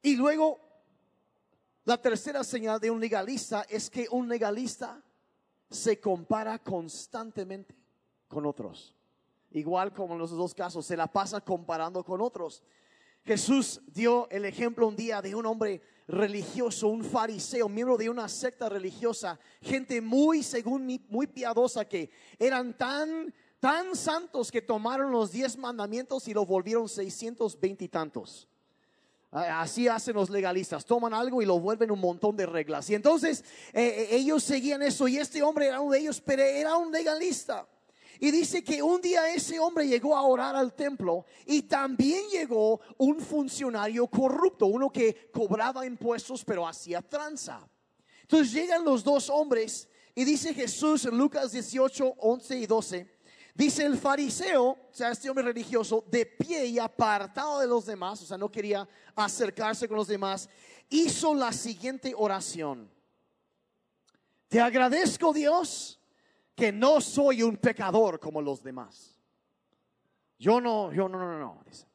Y 0.00 0.14
luego, 0.14 0.60
la 1.84 2.00
tercera 2.00 2.44
señal 2.44 2.78
de 2.78 2.92
un 2.92 3.00
legalista 3.00 3.66
es 3.68 3.90
que 3.90 4.06
un 4.08 4.28
legalista 4.28 5.02
se 5.68 5.98
compara 5.98 6.60
constantemente 6.60 7.74
con 8.28 8.46
otros. 8.46 8.94
Igual 9.50 9.92
como 9.92 10.12
en 10.12 10.20
los 10.20 10.30
dos 10.30 10.54
casos, 10.54 10.86
se 10.86 10.96
la 10.96 11.08
pasa 11.08 11.40
comparando 11.40 12.04
con 12.04 12.20
otros. 12.20 12.62
Jesús 13.24 13.80
dio 13.88 14.30
el 14.30 14.44
ejemplo 14.44 14.86
un 14.86 14.94
día 14.94 15.20
de 15.20 15.34
un 15.34 15.44
hombre 15.44 15.82
religioso, 16.06 16.86
un 16.86 17.02
fariseo, 17.02 17.68
miembro 17.68 17.96
de 17.96 18.08
una 18.08 18.28
secta 18.28 18.68
religiosa, 18.68 19.40
gente 19.60 20.00
muy, 20.00 20.44
según 20.44 21.04
muy 21.08 21.26
piadosa 21.26 21.84
que 21.84 22.10
eran 22.38 22.78
tan, 22.78 23.34
tan 23.62 23.94
santos 23.94 24.50
que 24.50 24.60
tomaron 24.60 25.12
los 25.12 25.30
diez 25.30 25.56
mandamientos 25.56 26.26
y 26.26 26.34
lo 26.34 26.44
volvieron 26.44 26.88
seiscientos 26.88 27.58
veintitantos. 27.60 28.48
Así 29.30 29.86
hacen 29.86 30.16
los 30.16 30.30
legalistas, 30.30 30.84
toman 30.84 31.14
algo 31.14 31.40
y 31.40 31.46
lo 31.46 31.60
vuelven 31.60 31.92
un 31.92 32.00
montón 32.00 32.36
de 32.36 32.44
reglas. 32.44 32.90
Y 32.90 32.96
entonces 32.96 33.44
eh, 33.72 34.08
eh, 34.10 34.16
ellos 34.16 34.42
seguían 34.42 34.82
eso 34.82 35.06
y 35.06 35.16
este 35.16 35.44
hombre 35.44 35.68
era 35.68 35.80
uno 35.80 35.92
de 35.92 36.00
ellos, 36.00 36.20
pero 36.20 36.42
era 36.42 36.76
un 36.76 36.90
legalista. 36.90 37.64
Y 38.18 38.32
dice 38.32 38.64
que 38.64 38.82
un 38.82 39.00
día 39.00 39.32
ese 39.32 39.60
hombre 39.60 39.86
llegó 39.86 40.16
a 40.16 40.22
orar 40.22 40.56
al 40.56 40.74
templo 40.74 41.24
y 41.46 41.62
también 41.62 42.24
llegó 42.32 42.80
un 42.98 43.20
funcionario 43.20 44.08
corrupto, 44.08 44.66
uno 44.66 44.90
que 44.90 45.30
cobraba 45.32 45.86
impuestos 45.86 46.44
pero 46.44 46.66
hacía 46.66 47.00
tranza. 47.00 47.64
Entonces 48.22 48.52
llegan 48.52 48.84
los 48.84 49.04
dos 49.04 49.30
hombres 49.30 49.88
y 50.16 50.24
dice 50.24 50.52
Jesús 50.52 51.04
en 51.04 51.16
Lucas 51.16 51.52
18, 51.52 52.16
11 52.18 52.56
y 52.58 52.66
12, 52.66 53.21
dice 53.54 53.84
el 53.84 53.98
fariseo, 53.98 54.64
o 54.64 54.88
sea, 54.90 55.10
este 55.10 55.28
hombre 55.28 55.44
religioso, 55.44 56.04
de 56.08 56.26
pie 56.26 56.66
y 56.66 56.78
apartado 56.78 57.60
de 57.60 57.66
los 57.66 57.86
demás, 57.86 58.22
o 58.22 58.26
sea, 58.26 58.38
no 58.38 58.50
quería 58.50 58.88
acercarse 59.14 59.88
con 59.88 59.96
los 59.96 60.08
demás, 60.08 60.48
hizo 60.88 61.34
la 61.34 61.52
siguiente 61.52 62.14
oración. 62.16 62.90
Te 64.48 64.60
agradezco 64.60 65.32
Dios 65.32 66.00
que 66.54 66.72
no 66.72 67.00
soy 67.00 67.42
un 67.42 67.56
pecador 67.56 68.20
como 68.20 68.42
los 68.42 68.62
demás. 68.62 69.18
Yo 70.38 70.60
no, 70.60 70.92
yo 70.92 71.08
no, 71.08 71.18
no, 71.18 71.38
no, 71.38 71.62
dice. 71.64 71.86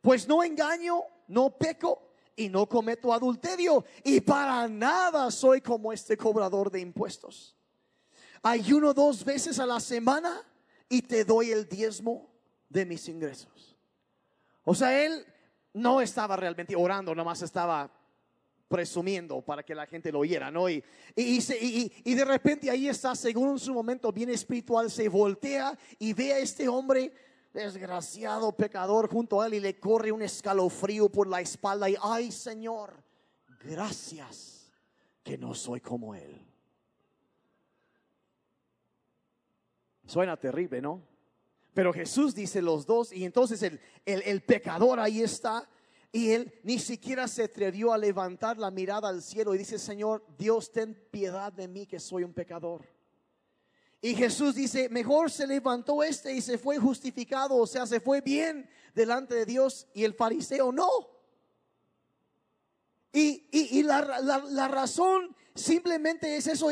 Pues 0.00 0.26
no 0.26 0.42
engaño, 0.42 1.00
no 1.28 1.50
peco 1.50 2.12
y 2.36 2.48
no 2.48 2.68
cometo 2.68 3.12
adulterio 3.12 3.84
y 4.02 4.20
para 4.20 4.66
nada 4.68 5.30
soy 5.30 5.60
como 5.60 5.92
este 5.92 6.16
cobrador 6.16 6.70
de 6.70 6.80
impuestos. 6.80 7.56
Ayuno 8.42 8.92
dos 8.92 9.24
veces 9.24 9.58
a 9.58 9.66
la 9.66 9.78
semana 9.78 10.44
y 10.92 11.00
te 11.00 11.24
doy 11.24 11.50
el 11.50 11.66
diezmo 11.66 12.30
de 12.68 12.84
mis 12.84 13.08
ingresos. 13.08 13.78
O 14.62 14.74
sea, 14.74 15.02
él 15.02 15.24
no 15.72 16.02
estaba 16.02 16.36
realmente 16.36 16.76
orando, 16.76 17.14
nomás 17.14 17.40
estaba 17.40 17.90
presumiendo 18.68 19.40
para 19.40 19.62
que 19.62 19.74
la 19.74 19.86
gente 19.86 20.12
lo 20.12 20.18
oyera, 20.18 20.50
¿no? 20.50 20.68
Y, 20.68 20.84
y, 21.16 22.14
de 22.14 22.24
repente 22.26 22.70
ahí 22.70 22.88
está, 22.88 23.14
según 23.14 23.58
su 23.58 23.72
momento 23.72 24.12
bien 24.12 24.28
espiritual, 24.28 24.90
se 24.90 25.08
voltea 25.08 25.78
y 25.98 26.12
ve 26.12 26.34
a 26.34 26.38
este 26.40 26.68
hombre 26.68 27.10
desgraciado, 27.54 28.52
pecador, 28.52 29.10
junto 29.10 29.40
a 29.40 29.46
él 29.46 29.54
y 29.54 29.60
le 29.60 29.80
corre 29.80 30.12
un 30.12 30.20
escalofrío 30.20 31.08
por 31.08 31.26
la 31.26 31.40
espalda 31.40 31.88
y, 31.88 31.96
ay 32.02 32.30
Señor, 32.30 33.02
gracias 33.64 34.70
que 35.22 35.38
no 35.38 35.54
soy 35.54 35.80
como 35.80 36.14
él. 36.14 36.51
Suena 40.12 40.36
terrible, 40.36 40.82
¿no? 40.82 41.00
Pero 41.72 41.90
Jesús 41.90 42.34
dice 42.34 42.60
los 42.60 42.84
dos 42.84 43.14
y 43.14 43.24
entonces 43.24 43.62
el, 43.62 43.80
el, 44.04 44.42
pecador 44.42 45.00
ahí 45.00 45.22
está 45.22 45.66
y 46.12 46.32
él 46.32 46.52
ni 46.64 46.78
siquiera 46.78 47.26
se 47.26 47.44
atrevió 47.44 47.94
a 47.94 47.96
levantar 47.96 48.58
la 48.58 48.70
mirada 48.70 49.08
al 49.08 49.22
cielo 49.22 49.54
y 49.54 49.58
dice, 49.58 49.78
Señor, 49.78 50.22
Dios, 50.36 50.70
ten 50.70 50.94
piedad 51.10 51.50
de 51.50 51.66
mí 51.66 51.86
que 51.86 51.98
soy 51.98 52.24
un 52.24 52.34
pecador. 52.34 52.86
Y 54.02 54.14
Jesús 54.14 54.54
dice, 54.54 54.90
mejor 54.90 55.30
se 55.30 55.46
levantó 55.46 56.02
este 56.02 56.34
y 56.34 56.42
se 56.42 56.58
fue 56.58 56.76
justificado, 56.76 57.56
o 57.56 57.66
sea, 57.66 57.86
se 57.86 57.98
fue 57.98 58.20
bien 58.20 58.68
delante 58.94 59.34
de 59.34 59.46
Dios 59.46 59.86
y 59.94 60.04
el 60.04 60.12
fariseo 60.12 60.72
no. 60.72 60.90
Y, 63.14 63.82
la, 63.82 64.68
razón 64.68 65.34
simplemente 65.54 66.36
es 66.36 66.48
eso, 66.48 66.70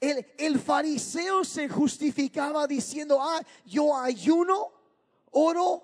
el, 0.00 0.26
el 0.38 0.58
fariseo 0.58 1.44
se 1.44 1.68
justificaba 1.68 2.66
diciendo, 2.66 3.18
ah, 3.20 3.40
yo 3.64 3.96
ayuno, 3.96 4.72
oro, 5.30 5.82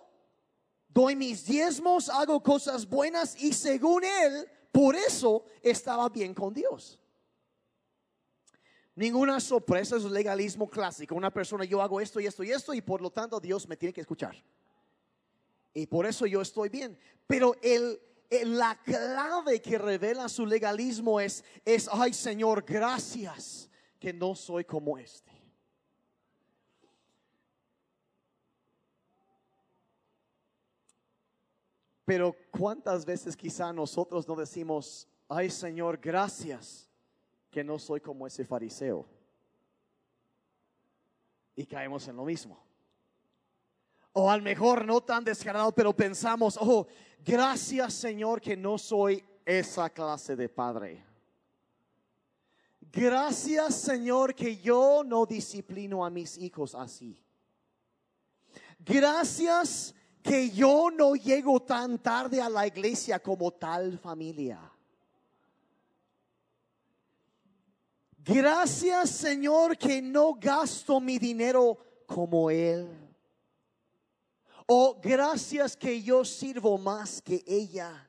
doy 0.89 1.17
mis 1.17 1.45
diezmos, 1.45 2.09
hago 2.09 2.43
cosas 2.43 2.89
buenas 2.89 3.41
y 3.43 3.53
según 3.53 4.05
él, 4.05 4.47
por 4.71 4.95
eso 4.95 5.45
estaba 5.63 6.09
bien 6.09 6.35
con 6.35 6.53
Dios. 6.53 6.99
Ninguna 8.95 9.41
sorpresa 9.41 9.97
es 9.97 10.05
el 10.05 10.13
legalismo 10.13 10.69
clásico. 10.69 11.15
Una 11.15 11.31
persona, 11.31 11.65
yo 11.65 11.81
hago 11.81 12.01
esto 12.01 12.21
y 12.21 12.27
esto 12.27 12.43
y 12.43 12.51
esto 12.51 12.75
y 12.75 12.83
por 12.83 13.01
lo 13.01 13.11
tanto 13.11 13.41
Dios 13.41 13.67
me 13.67 13.77
tiene 13.77 13.93
que 13.93 14.03
escuchar. 14.03 14.37
Y 15.73 15.87
por 15.87 16.05
eso 16.05 16.27
yo 16.27 16.43
estoy 16.43 16.69
bien. 16.69 16.99
Pero 17.27 17.57
el, 17.63 17.99
la 18.45 18.79
clave 18.83 19.63
que 19.63 19.79
revela 19.79 20.29
su 20.29 20.45
legalismo 20.45 21.21
es, 21.21 21.43
es, 21.65 21.89
ay 21.91 22.13
Señor, 22.13 22.65
gracias 22.67 23.71
que 24.03 24.13
no 24.13 24.35
soy 24.35 24.65
como 24.65 24.99
este. 24.99 25.31
Pero 32.05 32.35
cuántas 32.51 33.05
veces 33.05 33.37
quizá 33.37 33.73
nosotros 33.73 34.27
no 34.27 34.35
decimos, 34.35 35.07
ay 35.29 35.49
Señor, 35.51 35.99
gracias 35.99 36.91
que 37.49 37.63
no 37.63 37.79
soy 37.79 38.01
como 38.01 38.27
ese 38.27 38.45
fariseo. 38.45 39.07
Y 41.55 41.65
caemos 41.65 42.09
en 42.09 42.17
lo 42.17 42.25
mismo. 42.25 42.61
O 44.15 44.29
al 44.29 44.43
mejor 44.43 44.85
no 44.85 45.01
tan 45.01 45.23
descarado, 45.23 45.71
pero 45.71 45.95
pensamos, 45.95 46.59
oh, 46.61 46.89
gracias 47.25 47.95
Señor 47.95 48.41
que 48.41 48.57
no 48.57 48.79
soy 48.79 49.25
esa 49.47 49.89
clase 49.91 50.35
de 50.35 50.49
padre. 50.49 51.12
Gracias 52.93 53.77
Señor 53.77 54.35
que 54.35 54.59
yo 54.59 55.03
no 55.03 55.25
disciplino 55.25 56.05
a 56.05 56.11
mis 56.11 56.37
hijos 56.37 56.75
así. 56.75 57.19
Gracias 58.79 59.95
que 60.23 60.51
yo 60.51 60.91
no 60.91 61.15
llego 61.15 61.61
tan 61.61 61.99
tarde 61.99 62.43
a 62.43 62.51
la 62.51 62.67
iglesia 62.67 63.19
como 63.19 63.51
tal 63.51 63.99
familia. 63.99 64.61
Gracias 68.19 69.09
Señor 69.09 69.79
que 69.79 70.03
no 70.03 70.35
gasto 70.35 71.01
mi 71.01 71.19
dinero 71.19 71.79
como 72.07 72.51
Él. 72.51 72.87
O 74.67 75.01
gracias 75.03 75.77
que 75.77 76.03
yo 76.03 76.27
sirvo 76.27 76.77
más 76.77 77.23
que 77.23 77.43
ella. 77.47 78.09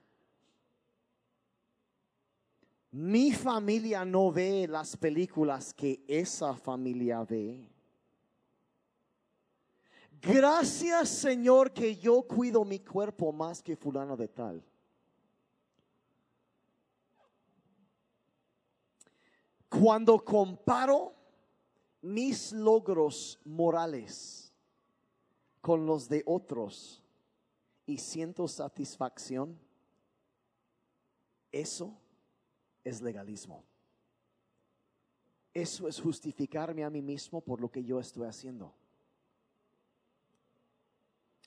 Mi 2.93 3.31
familia 3.31 4.05
no 4.05 4.31
ve 4.31 4.67
las 4.67 4.95
películas 4.95 5.73
que 5.73 6.03
esa 6.07 6.55
familia 6.55 7.23
ve. 7.23 7.67
Gracias 10.21 11.09
Señor 11.09 11.73
que 11.73 11.95
yo 11.95 12.21
cuido 12.21 12.63
mi 12.63 12.77
cuerpo 12.77 13.31
más 13.31 13.63
que 13.63 13.75
fulano 13.75 14.15
de 14.15 14.27
tal. 14.27 14.63
Cuando 19.67 20.23
comparo 20.23 21.15
mis 22.00 22.51
logros 22.51 23.39
morales 23.43 24.53
con 25.62 25.88
los 25.88 26.07
de 26.07 26.21
otros 26.27 27.01
y 27.88 27.97
siento 27.97 28.47
satisfacción, 28.47 29.59
eso 31.51 31.97
es 32.83 33.01
legalismo. 33.01 33.63
Eso 35.53 35.87
es 35.87 35.99
justificarme 35.99 36.83
a 36.83 36.89
mí 36.89 37.01
mismo 37.01 37.41
por 37.41 37.61
lo 37.61 37.69
que 37.69 37.83
yo 37.83 37.99
estoy 37.99 38.27
haciendo. 38.27 38.73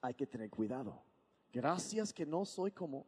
Hay 0.00 0.14
que 0.14 0.26
tener 0.26 0.48
cuidado. 0.48 1.02
Gracias 1.52 2.12
que 2.12 2.24
no 2.24 2.44
soy 2.44 2.70
como 2.70 3.06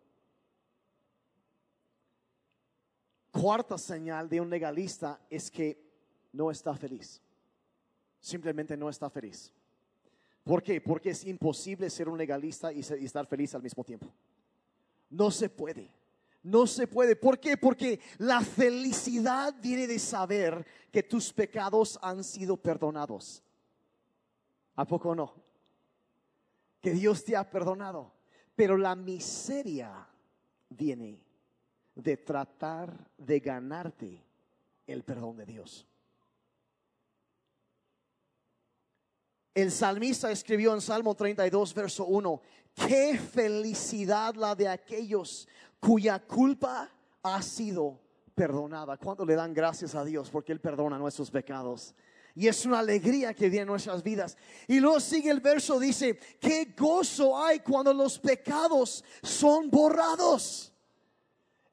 Cuarta 3.31 3.77
señal 3.77 4.29
de 4.29 4.41
un 4.41 4.51
legalista 4.51 5.21
es 5.29 5.51
que 5.51 5.79
no 6.33 6.51
está 6.51 6.75
feliz. 6.75 7.21
Simplemente 8.21 8.77
no 8.77 8.89
está 8.89 9.11
feliz. 9.11 9.53
¿Por 10.43 10.63
qué? 10.63 10.81
Porque 10.81 11.11
es 11.11 11.25
imposible 11.25 11.91
ser 11.91 12.09
un 12.09 12.19
legalista 12.19 12.73
y, 12.73 12.81
estar 12.81 13.27
feliz 13.27 13.55
al 13.55 13.63
mismo 13.63 13.85
tiempo. 13.85 14.13
No 15.11 15.31
se 15.31 15.49
puede. 15.49 15.91
No 16.49 16.67
se 16.67 16.87
puede. 16.87 17.15
¿Por 17.15 17.39
qué? 17.39 17.59
Porque 17.59 18.01
la 18.17 18.41
felicidad 18.41 19.55
viene 19.61 19.87
de 19.87 19.99
saber 19.99 20.67
que 20.91 21.03
tus 21.03 21.31
pecados 21.31 21.99
han 22.01 22.25
sido 22.25 22.57
perdonados. 22.57 23.43
¿A 24.75 24.87
poco 24.87 25.15
no? 25.15 25.35
Que 26.81 26.93
Dios 26.93 27.23
te 27.23 27.37
ha 27.37 27.49
perdonado. 27.49 28.13
Pero 28.57 28.79
la 28.79 28.97
miseria 28.97 30.09
viene 30.71 31.21
de 31.95 32.17
tratar 32.17 33.11
de 33.19 33.41
ganarte 33.41 34.25
el 34.87 35.05
perdón 35.05 35.37
de 35.37 35.45
Dios. 35.45 35.87
El 39.55 39.71
salmista 39.71 40.31
escribió 40.31 40.73
en 40.73 40.81
Salmo 40.81 41.15
32, 41.15 41.75
verso 41.75 42.07
1, 42.07 42.41
qué 42.87 43.19
felicidad 43.19 44.35
la 44.37 44.55
de 44.55 44.69
aquellos 44.69 45.49
cuya 45.81 46.19
culpa 46.19 46.91
ha 47.23 47.43
sido 47.43 48.01
perdonada. 48.35 48.97
¿Cuánto 48.97 49.25
le 49.25 49.35
dan 49.35 49.53
gracias 49.53 49.95
a 49.95 50.05
Dios 50.05 50.31
porque 50.31 50.53
Él 50.53 50.61
perdona 50.61 50.99
nuestros 50.99 51.31
pecados? 51.31 51.95
Y 52.35 52.47
es 52.47 52.65
una 52.65 52.79
alegría 52.79 53.35
que 53.35 53.49
viene 53.49 53.63
en 53.63 53.69
nuestras 53.69 54.03
vidas. 54.03 54.37
Y 54.69 54.79
luego 54.79 55.01
sigue 55.01 55.31
el 55.31 55.41
verso, 55.41 55.81
dice, 55.81 56.19
qué 56.41 56.73
gozo 56.79 57.37
hay 57.37 57.59
cuando 57.61 57.93
los 57.93 58.19
pecados 58.19 59.05
son 59.23 59.69
borrados. 59.71 60.73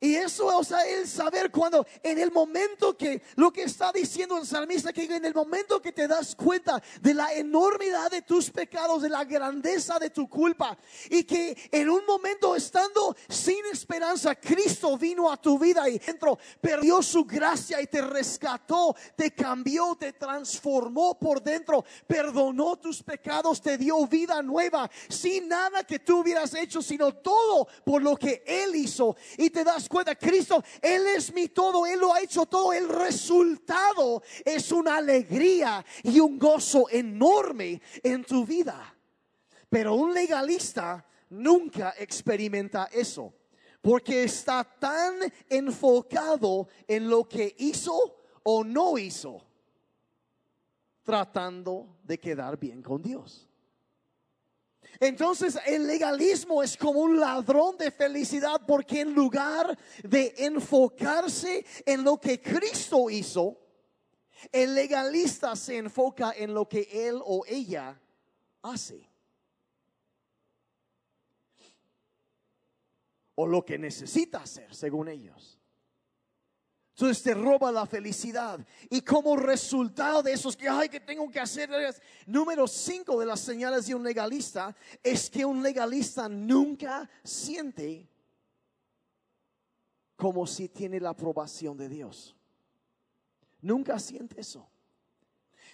Y 0.01 0.15
eso, 0.15 0.45
o 0.45 0.63
sea, 0.63 0.85
el 0.85 1.07
saber 1.07 1.49
cuando 1.51 1.87
en 2.03 2.19
el 2.19 2.29
momento 2.29 2.97
que 2.97 3.21
lo 3.35 3.51
que 3.51 3.63
está 3.63 3.93
diciendo 3.93 4.37
el 4.37 4.45
salmista, 4.45 4.91
que 4.91 5.05
en 5.05 5.23
el 5.23 5.33
momento 5.33 5.81
que 5.81 5.93
te 5.93 6.05
das 6.05 6.35
cuenta 6.35 6.83
de 7.01 7.13
la 7.13 7.33
enormidad 7.33 8.11
de 8.11 8.21
tus 8.21 8.49
pecados, 8.49 9.01
de 9.01 9.09
la 9.09 9.23
grandeza 9.23 9.97
de 9.97 10.09
tu 10.09 10.27
culpa, 10.27 10.77
y 11.09 11.23
que 11.23 11.57
en 11.71 11.89
un 11.89 12.05
momento 12.05 12.57
estando 12.57 13.15
sin 13.29 13.65
esperanza, 13.71 14.35
Cristo 14.35 14.97
vino 14.97 15.31
a 15.31 15.37
tu 15.37 15.57
vida 15.57 15.87
y 15.87 15.97
dentro 15.97 16.37
perdió 16.59 17.01
su 17.01 17.23
gracia 17.23 17.81
y 17.81 17.87
te 17.87 18.01
rescató, 18.01 18.95
te 19.15 19.33
cambió, 19.33 19.95
te 19.97 20.11
transformó 20.11 21.17
por 21.17 21.41
dentro, 21.41 21.85
perdonó 22.05 22.75
tus 22.75 23.01
pecados, 23.01 23.61
te 23.61 23.77
dio 23.77 24.05
vida 24.07 24.41
nueva, 24.41 24.91
sin 25.07 25.47
nada 25.47 25.85
que 25.85 25.99
tú 25.99 26.19
hubieras 26.19 26.53
hecho, 26.53 26.81
sino 26.81 27.13
todo 27.13 27.67
por 27.85 28.01
lo 28.01 28.17
que 28.17 28.43
Él 28.45 28.75
hizo. 28.75 29.15
Y 29.37 29.49
te 29.49 29.63
das 29.63 29.84
cuenta, 29.87 30.15
Cristo, 30.15 30.63
Él 30.81 31.07
es 31.15 31.33
mi 31.33 31.47
todo, 31.47 31.85
Él 31.85 31.99
lo 31.99 32.13
ha 32.13 32.21
hecho 32.21 32.45
todo. 32.45 32.73
El 32.73 32.89
resultado 32.89 34.23
es 34.43 34.71
una 34.71 34.97
alegría 34.97 35.85
y 36.03 36.19
un 36.19 36.37
gozo 36.37 36.89
enorme 36.89 37.81
en 38.03 38.23
tu 38.23 38.45
vida. 38.45 38.95
Pero 39.69 39.95
un 39.95 40.13
legalista 40.13 41.05
nunca 41.29 41.93
experimenta 41.97 42.89
eso, 42.91 43.33
porque 43.81 44.23
está 44.23 44.63
tan 44.63 45.15
enfocado 45.49 46.67
en 46.87 47.09
lo 47.09 47.27
que 47.27 47.55
hizo 47.59 48.23
o 48.43 48.63
no 48.63 48.97
hizo, 48.97 49.43
tratando 51.03 51.97
de 52.03 52.19
quedar 52.19 52.57
bien 52.57 52.81
con 52.81 53.01
Dios. 53.01 53.47
Entonces 54.99 55.57
el 55.65 55.87
legalismo 55.87 56.63
es 56.63 56.77
como 56.77 57.01
un 57.01 57.19
ladrón 57.19 57.77
de 57.77 57.91
felicidad 57.91 58.61
porque 58.65 59.01
en 59.01 59.13
lugar 59.13 59.77
de 60.03 60.33
enfocarse 60.37 61.65
en 61.85 62.03
lo 62.03 62.19
que 62.19 62.41
Cristo 62.41 63.09
hizo, 63.09 63.59
el 64.51 64.75
legalista 64.75 65.55
se 65.55 65.77
enfoca 65.77 66.33
en 66.35 66.53
lo 66.53 66.67
que 66.67 66.87
él 66.91 67.19
o 67.23 67.43
ella 67.47 67.99
hace. 68.61 69.09
O 73.35 73.45
lo 73.45 73.65
que 73.65 73.77
necesita 73.77 74.39
hacer, 74.39 74.73
según 74.73 75.09
ellos. 75.09 75.54
Entonces 76.97 77.23
te 77.23 77.33
roba 77.33 77.73
la 77.73 77.85
felicidad. 77.85 78.57
Y 78.89 79.01
como 79.01 79.35
resultado 79.35 80.23
de 80.23 80.31
esos 80.31 80.55
que, 80.55 80.69
hay 80.69 80.87
que 80.87 81.01
tengo 81.01 81.29
que 81.29 81.41
hacer. 81.41 81.69
Número 82.25 82.65
cinco 82.69 83.19
de 83.19 83.25
las 83.25 83.41
señales 83.41 83.87
de 83.87 83.95
un 83.95 84.03
legalista 84.03 84.73
es 85.03 85.29
que 85.29 85.43
un 85.43 85.61
legalista 85.61 86.29
nunca 86.29 87.09
siente 87.21 88.07
como 90.15 90.47
si 90.47 90.69
tiene 90.69 91.01
la 91.01 91.09
aprobación 91.09 91.75
de 91.75 91.89
Dios. 91.89 92.33
Nunca 93.59 93.99
siente 93.99 94.39
eso. 94.39 94.65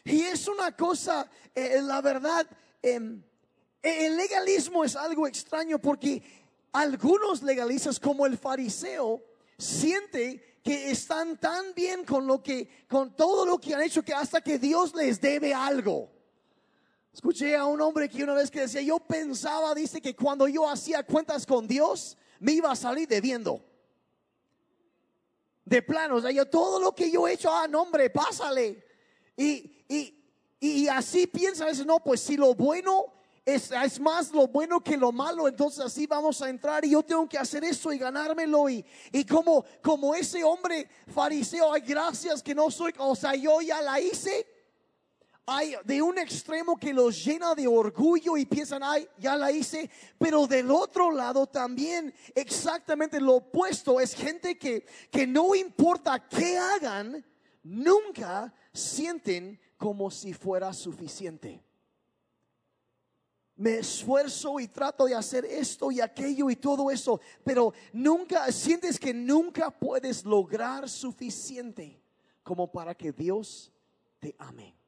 Y 0.03 0.21
es 0.21 0.47
una 0.47 0.75
cosa, 0.75 1.29
eh, 1.53 1.83
la 1.83 2.01
verdad, 2.01 2.47
em, 2.81 3.21
el 3.79 4.17
legalismo 4.17 4.83
es 4.83 4.95
algo 4.95 5.27
extraño 5.27 5.77
porque 5.77 6.23
algunos 6.71 7.43
legalistas 7.43 7.99
como 7.99 8.25
el 8.25 8.39
fariseo 8.39 9.23
siente 9.59 10.50
que 10.63 10.91
están 10.91 11.39
tan 11.39 11.73
bien 11.73 12.05
con 12.05 12.27
lo 12.27 12.41
que, 12.41 12.85
con 12.87 13.15
todo 13.15 13.45
lo 13.45 13.57
que 13.57 13.73
han 13.73 13.81
hecho 13.81 14.03
que 14.03 14.13
hasta 14.13 14.41
que 14.41 14.59
Dios 14.59 14.93
les 14.93 15.19
debe 15.19 15.53
algo. 15.53 16.11
Escuché 17.13 17.55
a 17.55 17.65
un 17.65 17.81
hombre 17.81 18.07
que 18.07 18.23
una 18.23 18.33
vez 18.33 18.49
que 18.49 18.61
decía, 18.61 18.81
yo 18.81 18.99
pensaba, 18.99 19.73
dice 19.75 20.01
que 20.01 20.15
cuando 20.15 20.47
yo 20.47 20.69
hacía 20.69 21.03
cuentas 21.03 21.45
con 21.45 21.67
Dios, 21.67 22.17
me 22.39 22.53
iba 22.53 22.71
a 22.71 22.75
salir 22.75 23.07
debiendo. 23.07 23.63
De 25.65 25.81
plano, 25.81 26.17
o 26.17 26.45
todo 26.45 26.79
lo 26.79 26.93
que 26.93 27.11
yo 27.11 27.27
he 27.27 27.33
hecho, 27.33 27.51
ah, 27.51 27.67
no 27.67 27.81
hombre, 27.81 28.09
pásale. 28.09 28.85
Y, 29.35 29.83
y, 29.89 30.23
y 30.59 30.87
así 30.87 31.27
piensa 31.27 31.63
a 31.63 31.67
veces, 31.67 31.85
no, 31.85 31.99
pues 32.01 32.21
si 32.21 32.37
lo 32.37 32.53
bueno 32.53 33.13
es, 33.53 33.71
es, 33.71 33.99
más 33.99 34.31
lo 34.31 34.47
bueno 34.47 34.81
que 34.81 34.97
lo 34.97 35.11
malo, 35.11 35.47
entonces 35.47 35.83
así 35.85 36.07
vamos 36.07 36.41
a 36.41 36.49
entrar 36.49 36.83
y 36.85 36.91
yo 36.91 37.03
tengo 37.03 37.27
que 37.27 37.37
hacer 37.37 37.63
eso 37.63 37.91
y 37.91 37.97
ganármelo 37.97 38.69
y, 38.69 38.85
y 39.11 39.25
como, 39.25 39.65
como 39.81 40.15
ese 40.15 40.43
hombre 40.43 40.89
fariseo, 41.07 41.73
hay 41.73 41.81
gracias 41.81 42.41
que 42.41 42.55
no 42.55 42.69
soy, 42.71 42.93
o 42.97 43.15
sea, 43.15 43.35
yo 43.35 43.61
ya 43.61 43.81
la 43.81 43.99
hice, 43.99 44.45
hay 45.45 45.75
de 45.83 46.01
un 46.01 46.17
extremo 46.17 46.77
que 46.77 46.93
los 46.93 47.23
llena 47.23 47.55
de 47.55 47.67
orgullo 47.67 48.37
y 48.37 48.45
piensan, 48.45 48.83
ay, 48.83 49.07
ya 49.17 49.35
la 49.35 49.51
hice, 49.51 49.89
pero 50.17 50.47
del 50.47 50.71
otro 50.71 51.11
lado 51.11 51.47
también 51.47 52.13
exactamente 52.35 53.19
lo 53.19 53.35
opuesto, 53.35 53.99
es 53.99 54.13
gente 54.13 54.57
que, 54.57 54.85
que 55.11 55.25
no 55.25 55.55
importa 55.55 56.27
qué 56.27 56.57
hagan, 56.57 57.25
nunca 57.63 58.53
sienten 58.73 59.59
como 59.77 60.11
si 60.11 60.33
fuera 60.33 60.73
suficiente 60.73 61.63
me 63.61 63.77
esfuerzo 63.77 64.59
y 64.59 64.67
trato 64.67 65.05
de 65.05 65.13
hacer 65.13 65.45
esto 65.45 65.91
y 65.91 66.01
aquello 66.01 66.49
y 66.49 66.55
todo 66.55 66.89
eso, 66.89 67.21
pero 67.43 67.73
nunca 67.93 68.51
sientes 68.51 68.99
que 68.99 69.13
nunca 69.13 69.69
puedes 69.69 70.25
lograr 70.25 70.89
suficiente 70.89 72.01
como 72.41 72.71
para 72.71 72.95
que 72.95 73.11
Dios 73.11 73.71
te 74.19 74.35
ame 74.39 74.80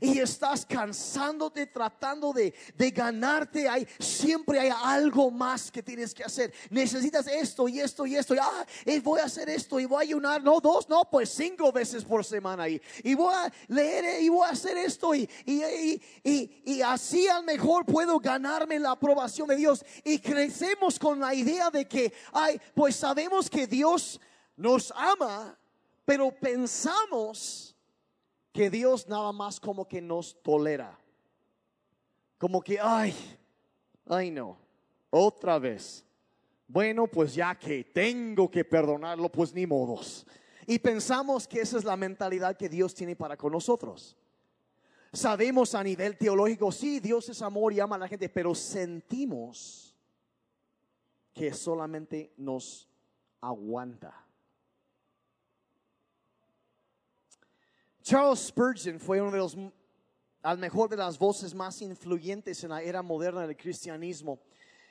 y 0.00 0.18
estás 0.18 0.64
cansándote 0.66 1.66
tratando 1.66 2.32
de, 2.32 2.54
de 2.76 2.90
ganarte, 2.90 3.68
hay, 3.68 3.86
siempre 3.98 4.58
hay 4.58 4.70
algo 4.82 5.30
más 5.30 5.70
que 5.70 5.82
tienes 5.82 6.14
que 6.14 6.24
hacer. 6.24 6.52
Necesitas 6.70 7.26
esto 7.26 7.68
y 7.68 7.80
esto 7.80 8.06
y 8.06 8.16
esto. 8.16 8.34
Y, 8.34 8.38
ah, 8.38 8.66
voy 9.02 9.20
a 9.20 9.24
hacer 9.24 9.48
esto 9.48 9.78
y 9.80 9.86
voy 9.86 9.98
a 9.98 10.08
ayunar, 10.08 10.42
no 10.42 10.60
dos, 10.60 10.88
no, 10.88 11.08
pues 11.10 11.30
cinco 11.30 11.72
veces 11.72 12.04
por 12.04 12.24
semana. 12.24 12.68
Y, 12.68 12.80
y 13.02 13.14
voy 13.14 13.34
a 13.34 13.52
leer 13.68 14.22
y 14.22 14.28
voy 14.28 14.46
a 14.46 14.50
hacer 14.50 14.76
esto 14.76 15.14
y, 15.14 15.28
y, 15.46 16.00
y, 16.22 16.62
y 16.64 16.82
así 16.82 17.28
al 17.28 17.44
mejor 17.44 17.84
puedo 17.86 18.18
ganarme 18.18 18.78
la 18.78 18.92
aprobación 18.92 19.48
de 19.48 19.56
Dios. 19.56 19.84
Y 20.04 20.18
crecemos 20.18 20.98
con 20.98 21.20
la 21.20 21.34
idea 21.34 21.70
de 21.70 21.86
que, 21.86 22.12
ay, 22.32 22.60
pues 22.74 22.96
sabemos 22.96 23.48
que 23.48 23.66
Dios 23.66 24.20
nos 24.56 24.92
ama, 24.96 25.58
pero 26.04 26.30
pensamos 26.30 27.71
que 28.52 28.70
Dios 28.70 29.08
nada 29.08 29.32
más 29.32 29.58
como 29.58 29.88
que 29.88 30.00
nos 30.00 30.40
tolera. 30.42 30.98
Como 32.38 32.60
que, 32.60 32.78
ay, 32.80 33.14
ay 34.06 34.30
no, 34.30 34.58
otra 35.10 35.58
vez. 35.58 36.04
Bueno, 36.68 37.06
pues 37.06 37.34
ya 37.34 37.54
que 37.58 37.84
tengo 37.84 38.50
que 38.50 38.64
perdonarlo, 38.64 39.30
pues 39.30 39.52
ni 39.54 39.66
modos. 39.66 40.26
Y 40.66 40.78
pensamos 40.78 41.46
que 41.48 41.60
esa 41.60 41.78
es 41.78 41.84
la 41.84 41.96
mentalidad 41.96 42.56
que 42.56 42.68
Dios 42.68 42.94
tiene 42.94 43.16
para 43.16 43.36
con 43.36 43.52
nosotros. 43.52 44.16
Sabemos 45.12 45.74
a 45.74 45.84
nivel 45.84 46.16
teológico, 46.16 46.72
sí, 46.72 46.98
Dios 46.98 47.28
es 47.28 47.42
amor 47.42 47.72
y 47.72 47.80
ama 47.80 47.96
a 47.96 48.00
la 48.00 48.08
gente, 48.08 48.28
pero 48.28 48.54
sentimos 48.54 49.94
que 51.34 51.52
solamente 51.52 52.32
nos 52.38 52.88
aguanta. 53.40 54.24
Charles 58.02 58.40
Spurgeon 58.40 58.98
fue 58.98 59.20
uno 59.20 59.30
de 59.30 59.38
los, 59.38 59.56
al 60.42 60.58
mejor 60.58 60.88
de 60.90 60.96
las 60.96 61.18
voces 61.18 61.54
más 61.54 61.80
influyentes 61.82 62.62
en 62.64 62.70
la 62.70 62.82
era 62.82 63.02
moderna 63.02 63.46
del 63.46 63.56
cristianismo. 63.56 64.40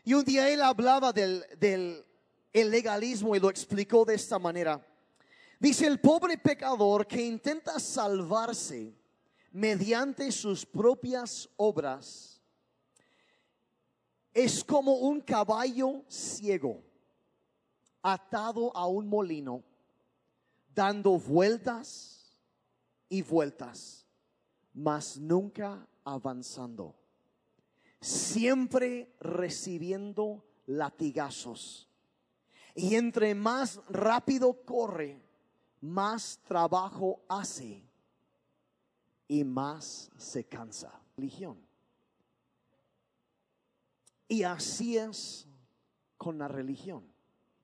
Y 0.03 0.13
un 0.13 0.23
día 0.23 0.49
él 0.49 0.61
hablaba 0.61 1.11
del, 1.11 1.45
del 1.59 2.05
el 2.53 2.69
legalismo 2.69 3.35
y 3.35 3.39
lo 3.39 3.49
explicó 3.49 4.03
de 4.05 4.15
esta 4.15 4.39
manera. 4.39 4.85
Dice, 5.59 5.85
el 5.87 5.99
pobre 5.99 6.37
pecador 6.37 7.05
que 7.05 7.21
intenta 7.21 7.79
salvarse 7.79 8.93
mediante 9.51 10.31
sus 10.31 10.65
propias 10.65 11.47
obras 11.57 12.41
es 14.33 14.63
como 14.63 14.93
un 14.93 15.21
caballo 15.21 16.03
ciego 16.07 16.81
atado 18.01 18.75
a 18.75 18.87
un 18.87 19.07
molino, 19.07 19.63
dando 20.73 21.19
vueltas 21.19 22.20
y 23.11 23.21
vueltas, 23.23 24.07
mas 24.73 25.17
nunca 25.17 25.85
avanzando. 26.05 26.95
Siempre 27.99 29.13
recibiendo 29.19 30.45
latigazos. 30.65 31.89
Y 32.73 32.95
entre 32.95 33.35
más 33.35 33.81
rápido 33.89 34.53
corre, 34.63 35.21
más 35.81 36.39
trabajo 36.47 37.21
hace 37.27 37.83
y 39.27 39.43
más 39.43 40.09
se 40.17 40.45
cansa. 40.45 40.97
Religión. 41.17 41.57
Y 44.29 44.43
así 44.43 44.97
es 44.97 45.45
con 46.15 46.37
la 46.37 46.47
religión, 46.47 47.03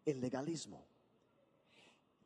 el 0.03 0.19
legalismo. 0.19 0.86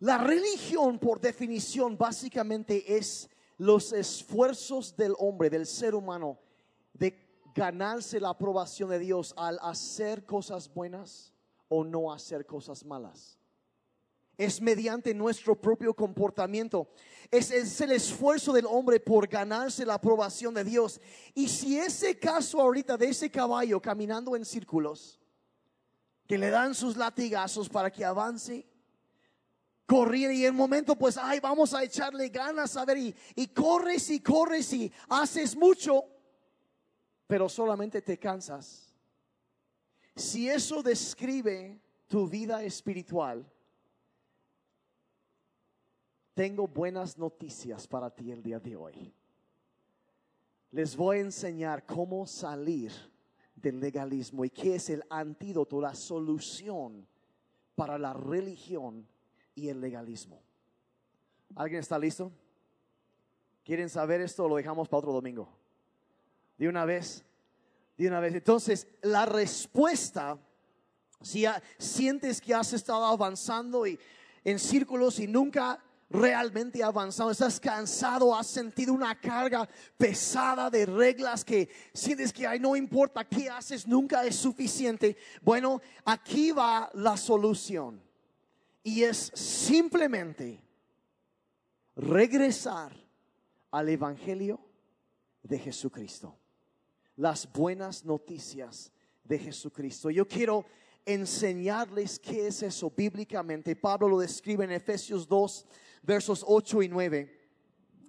La 0.01 0.17
religión, 0.17 0.97
por 0.97 1.21
definición, 1.21 1.95
básicamente 1.95 2.97
es 2.97 3.29
los 3.57 3.93
esfuerzos 3.93 4.95
del 4.95 5.13
hombre, 5.19 5.51
del 5.51 5.67
ser 5.67 5.93
humano, 5.93 6.39
de 6.91 7.15
ganarse 7.53 8.19
la 8.19 8.29
aprobación 8.29 8.89
de 8.89 8.97
Dios 8.97 9.31
al 9.37 9.59
hacer 9.61 10.25
cosas 10.25 10.73
buenas 10.73 11.31
o 11.69 11.83
no 11.83 12.11
hacer 12.11 12.47
cosas 12.47 12.83
malas. 12.83 13.37
Es 14.39 14.59
mediante 14.59 15.13
nuestro 15.13 15.55
propio 15.55 15.93
comportamiento. 15.93 16.89
Es, 17.29 17.51
es, 17.51 17.79
el 17.81 17.91
esfuerzo 17.91 18.53
del 18.53 18.65
hombre 18.65 18.99
por 18.99 19.27
ganarse 19.27 19.85
la 19.85 19.93
aprobación 19.93 20.55
de 20.55 20.63
Dios. 20.63 20.99
Y 21.35 21.47
si 21.47 21.77
ese 21.77 22.17
caso 22.17 22.59
ahorita 22.59 22.97
de 22.97 23.09
ese 23.09 23.29
caballo 23.29 23.79
caminando 23.79 24.35
en 24.35 24.45
círculos, 24.45 25.19
que 26.25 26.39
le 26.39 26.49
dan 26.49 26.73
sus 26.73 26.97
latigazos 26.97 27.69
para 27.69 27.91
que 27.91 28.03
avance, 28.03 28.70
correr 29.91 30.31
y 30.31 30.45
en 30.45 30.55
momento 30.55 30.95
pues, 30.95 31.17
ay, 31.17 31.41
vamos 31.41 31.73
a 31.73 31.83
echarle 31.83 32.29
ganas 32.29 32.77
a 32.77 32.85
ver 32.85 32.97
y, 32.97 33.15
y 33.35 33.47
corres 33.47 34.09
y 34.09 34.21
corres 34.21 34.71
y 34.71 34.89
haces 35.09 35.53
mucho, 35.53 36.05
pero 37.27 37.49
solamente 37.49 38.01
te 38.01 38.17
cansas. 38.17 38.95
Si 40.15 40.47
eso 40.47 40.81
describe 40.81 41.77
tu 42.07 42.25
vida 42.25 42.63
espiritual, 42.63 43.45
tengo 46.35 46.69
buenas 46.69 47.17
noticias 47.17 47.85
para 47.85 48.09
ti 48.09 48.31
el 48.31 48.41
día 48.41 48.61
de 48.61 48.77
hoy. 48.77 49.13
Les 50.71 50.95
voy 50.95 51.17
a 51.17 51.21
enseñar 51.21 51.85
cómo 51.85 52.25
salir 52.25 52.93
del 53.53 53.81
legalismo 53.81 54.45
y 54.45 54.51
qué 54.51 54.75
es 54.75 54.89
el 54.89 55.03
antídoto, 55.09 55.81
la 55.81 55.95
solución 55.95 57.05
para 57.75 57.97
la 57.97 58.13
religión 58.13 59.10
y 59.55 59.69
el 59.69 59.81
legalismo. 59.81 60.41
¿Alguien 61.55 61.81
está 61.81 61.99
listo? 61.99 62.31
¿Quieren 63.63 63.89
saber 63.89 64.21
esto 64.21 64.45
o 64.45 64.49
lo 64.49 64.55
dejamos 64.55 64.87
para 64.87 64.99
otro 64.99 65.13
domingo? 65.13 65.49
De 66.57 66.67
una 66.67 66.85
vez, 66.85 67.23
de 67.97 68.07
una 68.07 68.19
vez. 68.19 68.33
Entonces, 68.33 68.87
la 69.01 69.25
respuesta, 69.25 70.37
si 71.21 71.45
sientes 71.77 72.41
que 72.41 72.53
has 72.53 72.73
estado 72.73 73.05
avanzando 73.05 73.85
y 73.85 73.99
en 74.43 74.57
círculos 74.59 75.19
y 75.19 75.27
nunca 75.27 75.83
realmente 76.09 76.83
avanzado, 76.83 77.31
estás 77.31 77.59
cansado, 77.59 78.35
has 78.35 78.47
sentido 78.47 78.93
una 78.93 79.19
carga 79.19 79.67
pesada 79.97 80.69
de 80.69 80.85
reglas 80.85 81.45
que 81.45 81.69
sientes 81.93 82.33
que 82.33 82.45
ay, 82.45 82.59
no 82.59 82.75
importa 82.75 83.23
qué 83.23 83.49
haces, 83.49 83.87
nunca 83.87 84.25
es 84.25 84.35
suficiente. 84.35 85.15
Bueno, 85.41 85.81
aquí 86.03 86.51
va 86.51 86.89
la 86.93 87.15
solución 87.15 88.01
y 88.83 89.03
es 89.03 89.31
simplemente 89.35 90.63
regresar 91.95 92.95
al 93.69 93.89
Evangelio 93.89 94.59
de 95.43 95.59
Jesucristo. 95.59 96.37
Las 97.17 97.51
buenas 97.51 98.03
noticias 98.05 98.91
de 99.23 99.37
Jesucristo. 99.37 100.09
Yo 100.09 100.27
quiero 100.27 100.65
enseñarles 101.05 102.19
qué 102.19 102.47
es 102.47 102.63
eso 102.63 102.91
bíblicamente. 102.95 103.75
Pablo 103.75 104.07
lo 104.07 104.19
describe 104.19 104.65
en 104.65 104.71
Efesios 104.71 105.27
2, 105.27 105.65
versos 106.01 106.43
8 106.47 106.81
y 106.83 106.89
9. 106.89 107.41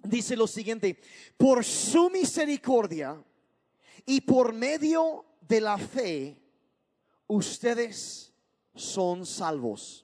Dice 0.03 0.35
lo 0.35 0.47
siguiente, 0.47 0.99
por 1.37 1.63
su 1.63 2.09
misericordia 2.09 3.23
y 4.05 4.21
por 4.21 4.53
medio 4.53 5.25
de 5.41 5.61
la 5.61 5.77
fe, 5.77 6.37
ustedes 7.27 8.33
son 8.75 9.25
salvos 9.25 10.03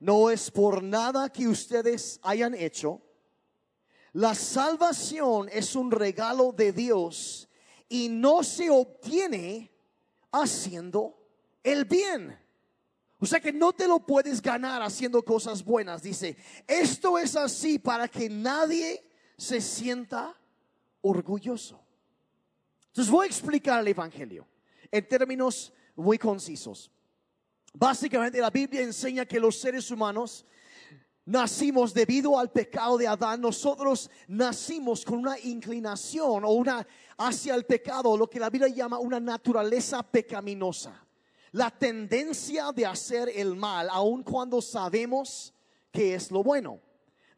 no 0.00 0.30
es 0.30 0.50
por 0.50 0.82
nada 0.82 1.28
que 1.30 1.48
ustedes 1.48 2.20
hayan 2.22 2.54
hecho. 2.54 3.02
La 4.12 4.34
salvación 4.34 5.48
es 5.52 5.74
un 5.74 5.90
regalo 5.90 6.52
de 6.52 6.72
Dios 6.72 7.48
y 7.88 8.08
no 8.08 8.42
se 8.42 8.70
obtiene 8.70 9.72
haciendo 10.32 11.18
el 11.62 11.84
bien. 11.84 12.38
O 13.20 13.26
sea 13.26 13.40
que 13.40 13.52
no 13.52 13.72
te 13.72 13.88
lo 13.88 14.00
puedes 14.00 14.40
ganar 14.40 14.80
haciendo 14.82 15.22
cosas 15.24 15.64
buenas. 15.64 16.02
Dice, 16.02 16.36
esto 16.66 17.18
es 17.18 17.34
así 17.34 17.78
para 17.78 18.06
que 18.06 18.28
nadie 18.28 19.04
se 19.36 19.60
sienta 19.60 20.38
orgulloso. 21.00 21.80
Entonces 22.88 23.10
voy 23.10 23.24
a 23.24 23.28
explicar 23.28 23.80
el 23.80 23.88
Evangelio 23.88 24.46
en 24.90 25.06
términos 25.06 25.72
muy 25.96 26.18
concisos. 26.18 26.90
Básicamente 27.74 28.40
la 28.40 28.50
Biblia 28.50 28.82
enseña 28.82 29.26
que 29.26 29.40
los 29.40 29.58
seres 29.58 29.90
humanos 29.90 30.44
nacimos 31.24 31.92
debido 31.92 32.38
al 32.38 32.50
pecado 32.50 32.96
de 32.96 33.06
Adán, 33.06 33.40
nosotros 33.40 34.10
nacimos 34.26 35.04
con 35.04 35.18
una 35.18 35.38
inclinación 35.38 36.44
o 36.44 36.50
una 36.50 36.86
hacia 37.18 37.54
el 37.54 37.66
pecado, 37.66 38.16
lo 38.16 38.28
que 38.28 38.40
la 38.40 38.48
Biblia 38.48 38.74
llama 38.74 38.98
una 38.98 39.20
naturaleza 39.20 40.02
pecaminosa. 40.02 41.04
La 41.52 41.70
tendencia 41.70 42.72
de 42.72 42.86
hacer 42.86 43.30
el 43.34 43.56
mal, 43.56 43.88
aun 43.90 44.22
cuando 44.22 44.60
sabemos 44.60 45.52
que 45.90 46.14
es 46.14 46.30
lo 46.30 46.42
bueno. 46.42 46.80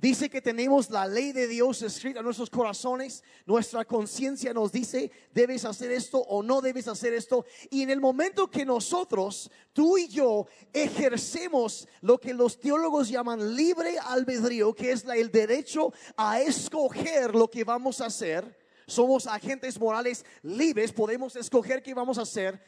Dice 0.00 0.30
que 0.30 0.40
tenemos 0.40 0.88
la 0.88 1.06
ley 1.06 1.32
de 1.32 1.46
Dios 1.46 1.82
escrita 1.82 2.20
en 2.20 2.24
nuestros 2.24 2.48
corazones. 2.48 3.22
Nuestra 3.44 3.84
conciencia 3.84 4.54
nos 4.54 4.72
dice, 4.72 5.10
debes 5.34 5.66
hacer 5.66 5.90
esto 5.90 6.18
o 6.20 6.42
no 6.42 6.62
debes 6.62 6.88
hacer 6.88 7.12
esto. 7.12 7.44
Y 7.68 7.82
en 7.82 7.90
el 7.90 8.00
momento 8.00 8.50
que 8.50 8.64
nosotros, 8.64 9.50
tú 9.74 9.98
y 9.98 10.08
yo, 10.08 10.46
ejercemos 10.72 11.86
lo 12.00 12.16
que 12.18 12.32
los 12.32 12.58
teólogos 12.58 13.10
llaman 13.10 13.54
libre 13.54 13.98
albedrío, 13.98 14.74
que 14.74 14.92
es 14.92 15.04
el 15.04 15.30
derecho 15.30 15.92
a 16.16 16.40
escoger 16.40 17.34
lo 17.34 17.50
que 17.50 17.62
vamos 17.62 18.00
a 18.00 18.06
hacer, 18.06 18.58
somos 18.86 19.26
agentes 19.26 19.78
morales 19.78 20.24
libres, 20.42 20.92
podemos 20.92 21.36
escoger 21.36 21.82
qué 21.82 21.92
vamos 21.92 22.16
a 22.16 22.22
hacer, 22.22 22.58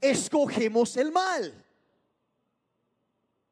escogemos 0.00 0.96
el 0.96 1.12
mal. 1.12 1.64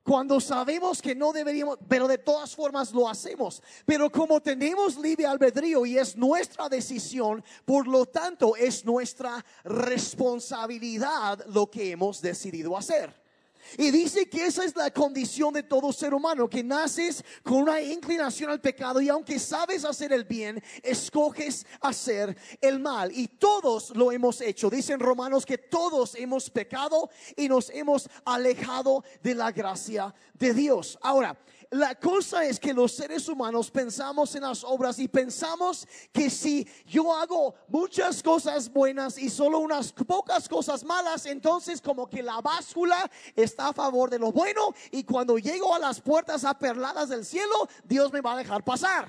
Cuando 0.09 0.40
sabemos 0.40 1.03
que 1.03 1.14
no 1.14 1.35
deberíamos, 1.35 1.77
pero 1.87 2.09
de 2.09 2.16
todas 2.16 2.57
formas 2.57 2.92
lo 2.94 3.07
hacemos. 3.11 3.62
Pero 3.85 4.11
como 4.11 4.40
tenemos 4.40 4.97
libre 4.97 5.27
albedrío 5.27 5.85
y 5.85 5.99
es 5.99 6.16
nuestra 6.16 6.66
decisión, 6.71 7.44
por 7.66 7.87
lo 7.87 8.07
tanto 8.07 8.57
es 8.57 8.87
nuestra 8.87 9.44
responsabilidad 9.64 11.44
lo 11.49 11.71
que 11.71 11.90
hemos 11.90 12.23
decidido 12.23 12.75
hacer. 12.75 13.28
Y 13.77 13.91
dice 13.91 14.29
que 14.29 14.47
esa 14.47 14.65
es 14.65 14.75
la 14.75 14.91
condición 14.91 15.53
de 15.53 15.63
todo 15.63 15.93
ser 15.93 16.15
humano, 16.15 16.49
que 16.49 16.63
naces 16.63 17.25
con 17.43 17.59
una 17.59 17.81
inclinación 17.81 18.51
al 18.51 18.61
pecado 18.61 19.01
y 19.01 19.09
aunque 19.09 19.39
sabes 19.39 19.85
hacer 19.85 20.13
el 20.13 20.25
bien, 20.25 20.63
escoges 20.83 21.67
hacer 21.81 22.37
el 22.61 22.79
mal. 22.81 23.11
Y 23.13 23.29
todos 23.29 23.91
lo 23.91 24.11
hemos 24.13 24.41
hecho. 24.41 24.71
Dicen 24.71 25.01
romanos 25.01 25.45
que 25.45 25.59
todos 25.59 26.15
hemos 26.15 26.51
pecado 26.51 27.11
y 27.37 27.49
nos 27.49 27.71
hemos 27.71 28.09
alejado 28.25 29.05
de 29.23 29.35
la 29.35 29.53
gracia 29.53 30.15
de 30.35 30.55
Dios. 30.55 30.99
Ahora, 31.03 31.37
la 31.71 31.95
cosa 31.95 32.45
es 32.45 32.59
que 32.59 32.73
los 32.73 32.93
seres 32.93 33.29
humanos 33.29 33.71
pensamos 33.71 34.35
en 34.35 34.43
las 34.43 34.65
obras 34.65 34.99
y 34.99 35.09
pensamos 35.09 35.87
que 36.13 36.31
si 36.31 36.67
yo 36.87 37.15
hago 37.15 37.55
muchas 37.69 38.23
cosas 38.23 38.73
buenas 38.73 39.19
y 39.19 39.29
solo 39.29 39.59
unas 39.59 39.93
pocas 39.93 40.49
cosas 40.49 40.83
malas, 40.83 41.27
entonces 41.27 41.83
como 41.83 42.09
que 42.09 42.23
la 42.23 42.41
báscula 42.41 43.11
está 43.37 43.69
a 43.69 43.73
favor 43.75 44.09
de 44.09 44.19
lo 44.19 44.33
bueno 44.33 44.75
y 44.91 45.05
cuando 45.05 45.37
llego 45.37 45.75
a 45.75 45.79
las 45.79 46.01
puertas 46.01 46.45
aperladas 46.45 47.11
del 47.11 47.25
cielo, 47.25 47.69
Dios 47.85 48.13
me 48.13 48.23
va 48.23 48.33
a 48.33 48.39
dejar 48.39 48.65
pasar. 48.65 49.09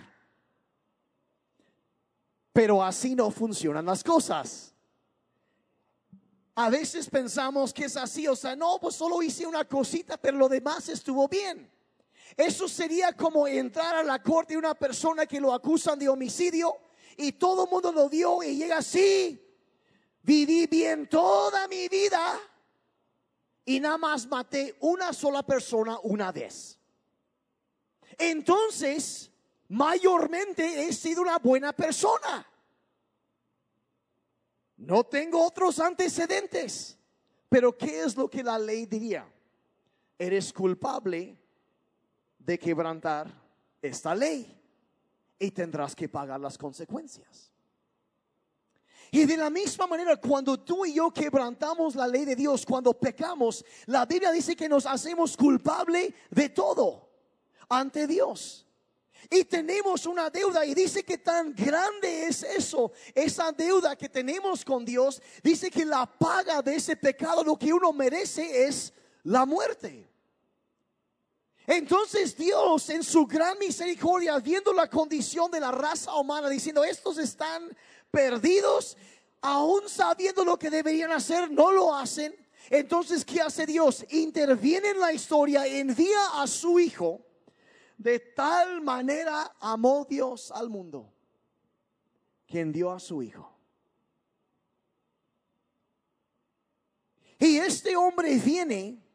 Pero 2.52 2.84
así 2.84 3.16
no 3.16 3.32
funcionan 3.32 3.86
las 3.86 4.04
cosas. 4.04 4.74
A 6.56 6.70
veces 6.70 7.10
pensamos 7.10 7.74
que 7.74 7.86
es 7.86 7.96
así, 7.96 8.28
o 8.28 8.36
sea, 8.36 8.54
no, 8.54 8.80
pues 8.82 8.96
solo 8.96 9.22
hice 9.22 9.48
una 9.48 9.64
cosita, 9.64 10.18
pero 10.18 10.38
lo 10.38 10.50
demás 10.50 10.90
estuvo 10.90 11.26
bien. 11.30 11.79
Eso 12.36 12.68
sería 12.68 13.14
como 13.14 13.48
entrar 13.48 13.96
a 13.96 14.04
la 14.04 14.22
corte 14.22 14.54
de 14.54 14.60
una 14.60 14.76
persona 14.76 15.26
que 15.26 15.40
lo 15.40 15.54
acusan 15.54 15.98
de 16.00 16.10
homicidio 16.10 16.78
y 17.18 17.34
todo 17.34 17.66
el 17.66 17.70
mundo 17.70 17.92
lo 17.92 18.10
dio 18.10 18.42
y 18.44 18.58
llega 18.58 18.78
así. 18.78 19.40
Viví 20.22 20.68
bien 20.68 21.08
toda 21.08 21.68
mi 21.68 21.88
vida 21.88 22.40
y 23.66 23.80
nada 23.80 23.98
más 23.98 24.28
maté 24.28 24.76
una 24.82 25.14
sola 25.14 25.44
persona 25.44 26.00
una 26.04 26.32
vez. 26.32 26.78
Entonces, 28.18 29.32
mayormente 29.70 30.84
he 30.84 30.94
sido 30.94 31.22
una 31.22 31.40
buena 31.40 31.74
persona. 31.74 32.46
No 34.78 35.04
tengo 35.04 35.46
otros 35.46 35.80
antecedentes. 35.80 36.98
Pero 37.50 37.76
¿qué 37.76 38.02
es 38.02 38.16
lo 38.16 38.30
que 38.30 38.44
la 38.44 38.60
ley 38.60 38.86
diría? 38.86 39.28
Eres 40.18 40.54
culpable 40.54 41.39
de 42.50 42.58
quebrantar 42.58 43.32
esta 43.80 44.16
ley 44.16 44.60
y 45.38 45.52
tendrás 45.52 45.96
que 45.96 46.10
pagar 46.10 46.40
las 46.40 46.58
consecuencias. 46.58 47.52
Y 49.12 49.26
de 49.26 49.38
la 49.38 49.52
misma 49.52 49.86
manera, 49.86 50.18
cuando 50.18 50.60
tú 50.60 50.84
y 50.84 50.96
yo 50.96 51.12
quebrantamos 51.12 51.94
la 51.94 52.08
ley 52.08 52.26
de 52.26 52.36
Dios, 52.36 52.66
cuando 52.66 52.92
pecamos, 52.92 53.64
la 53.86 54.04
Biblia 54.08 54.32
dice 54.32 54.56
que 54.56 54.68
nos 54.68 54.88
hacemos 54.88 55.38
culpable 55.38 56.12
de 56.32 56.50
todo 56.50 57.08
ante 57.70 58.08
Dios. 58.08 58.66
Y 59.30 59.44
tenemos 59.44 60.08
una 60.08 60.32
deuda 60.32 60.66
y 60.66 60.74
dice 60.74 61.04
que 61.04 61.20
tan 61.20 61.54
grande 61.54 62.26
es 62.26 62.42
eso, 62.42 62.94
esa 63.14 63.52
deuda 63.52 63.96
que 63.96 64.10
tenemos 64.10 64.66
con 64.66 64.84
Dios, 64.84 65.22
dice 65.44 65.70
que 65.70 65.86
la 65.86 66.08
paga 66.08 66.64
de 66.64 66.78
ese 66.78 66.96
pecado, 66.96 67.44
lo 67.44 67.60
que 67.60 67.72
uno 67.72 67.94
merece 67.94 68.66
es 68.66 68.92
la 69.22 69.46
muerte. 69.46 70.09
Entonces 71.70 72.36
Dios 72.36 72.90
en 72.90 73.04
su 73.04 73.28
gran 73.28 73.60
misericordia, 73.60 74.40
viendo 74.40 74.74
la 74.74 74.90
condición 74.90 75.52
de 75.52 75.60
la 75.60 75.70
raza 75.70 76.16
humana, 76.16 76.50
diciendo, 76.50 76.84
estos 76.84 77.20
están 77.20 77.70
perdidos, 78.10 78.98
aún 79.40 79.88
sabiendo 79.88 80.44
lo 80.44 80.58
que 80.58 80.72
deberían 80.72 81.12
hacer, 81.12 81.52
no 81.52 81.72
lo 81.72 81.94
hacen. 81.94 82.36
Entonces, 82.72 83.24
¿qué 83.24 83.40
hace 83.40 83.68
Dios? 83.68 84.04
Interviene 84.10 84.90
en 84.90 85.00
la 85.00 85.14
historia, 85.14 85.68
envía 85.68 86.42
a 86.42 86.48
su 86.48 86.80
Hijo. 86.80 87.24
De 88.00 88.18
tal 88.18 88.82
manera 88.82 89.56
amó 89.60 90.08
Dios 90.10 90.50
al 90.50 90.70
mundo, 90.72 91.14
quien 92.48 92.72
dio 92.72 92.92
a 92.92 93.00
su 93.00 93.22
Hijo. 93.22 93.56
Y 97.38 97.58
este 97.58 97.96
hombre 97.96 98.40
viene 98.40 99.09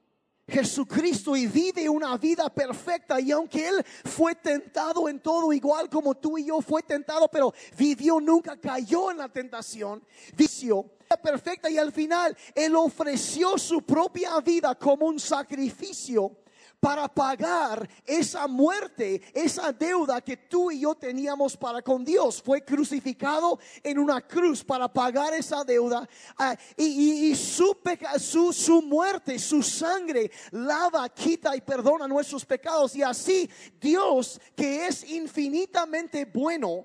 Jesucristo 0.47 1.37
y 1.37 1.47
vive 1.47 1.89
una 1.89 2.17
vida 2.19 2.49
perfecta 2.51 3.21
y 3.21 3.33
aunque 3.33 3.69
Él 3.69 3.85
fue 4.05 4.35
tentado 4.35 5.09
en 5.09 5.21
todo 5.21 5.53
igual 5.53 5.89
como 5.89 6.15
tú 6.15 6.37
y 6.37 6.47
yo 6.47 6.61
fue 6.61 6.83
tentado, 6.83 7.29
pero 7.29 7.55
vivió, 7.79 8.21
nunca 8.21 8.57
cayó 8.57 9.11
en 9.11 9.19
la 9.19 9.29
tentación, 9.29 10.03
vició 10.37 10.85
perfecta 11.23 11.71
y 11.71 11.79
al 11.79 11.93
final 11.93 12.37
Él 12.55 12.75
ofreció 12.77 13.57
su 13.59 13.83
propia 13.83 14.41
vida 14.41 14.75
como 14.75 15.07
un 15.07 15.19
sacrificio 15.21 16.37
para 16.85 17.09
pagar 17.09 17.88
esa 18.05 18.47
muerte, 18.47 19.23
esa 19.33 19.73
deuda 19.73 20.20
que 20.20 20.37
tú 20.37 20.70
y 20.70 20.81
yo 20.81 20.94
teníamos 20.94 21.57
para 21.57 21.81
con 21.81 22.05
Dios. 22.05 22.42
Fue 22.42 22.62
crucificado 22.62 23.59
en 23.83 23.99
una 23.99 24.20
cruz 24.20 24.62
para 24.62 24.87
pagar 24.92 25.33
esa 25.33 25.64
deuda 25.64 26.07
ah, 26.37 26.55
y, 26.77 27.35
su, 27.37 27.75
su, 28.18 28.53
su 28.53 28.83
muerte, 28.83 29.38
su 29.38 29.62
sangre 29.62 30.31
lava, 30.51 31.09
quita 31.09 31.57
y 31.57 31.62
perdona 31.62 32.07
nuestros 32.07 32.44
pecados. 32.44 32.94
Y 32.94 33.03
así 33.03 33.49
Dios, 33.81 34.38
que 34.55 34.87
es 34.87 35.09
infinitamente 35.11 36.27
bueno, 36.27 36.85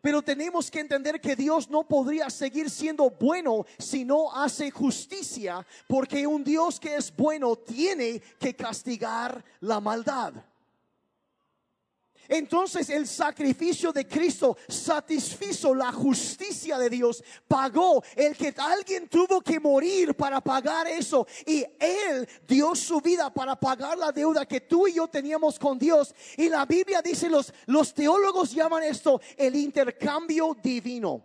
pero 0.00 0.22
tenemos 0.22 0.70
que 0.70 0.80
entender 0.80 1.20
que 1.20 1.36
Dios 1.36 1.68
no 1.68 1.86
podría 1.86 2.30
seguir 2.30 2.70
siendo 2.70 3.10
bueno 3.10 3.66
si 3.78 4.04
no 4.04 4.34
hace 4.34 4.70
justicia, 4.70 5.66
porque 5.86 6.26
un 6.26 6.44
Dios 6.44 6.78
que 6.80 6.96
es 6.96 7.14
bueno 7.14 7.56
tiene 7.56 8.20
que 8.38 8.54
castigar 8.54 9.44
la 9.60 9.80
maldad. 9.80 10.34
Entonces 12.28 12.90
el 12.90 13.06
sacrificio 13.06 13.92
de 13.92 14.06
Cristo 14.06 14.56
satisfizo 14.68 15.74
la 15.74 15.90
justicia 15.92 16.76
de 16.76 16.90
Dios, 16.90 17.24
pagó 17.46 18.02
el 18.14 18.36
que 18.36 18.54
alguien 18.58 19.08
tuvo 19.08 19.40
que 19.40 19.58
morir 19.58 20.14
para 20.14 20.40
pagar 20.40 20.86
eso 20.86 21.26
y 21.46 21.64
Él 21.78 22.28
dio 22.46 22.74
su 22.74 23.00
vida 23.00 23.32
para 23.32 23.56
pagar 23.58 23.96
la 23.96 24.12
deuda 24.12 24.46
que 24.46 24.60
tú 24.60 24.86
y 24.86 24.94
yo 24.94 25.08
teníamos 25.08 25.58
con 25.58 25.78
Dios. 25.78 26.14
Y 26.36 26.50
la 26.50 26.66
Biblia 26.66 27.00
dice, 27.00 27.30
los, 27.30 27.52
los 27.66 27.94
teólogos 27.94 28.52
llaman 28.52 28.82
esto 28.82 29.20
el 29.36 29.56
intercambio 29.56 30.56
divino 30.62 31.24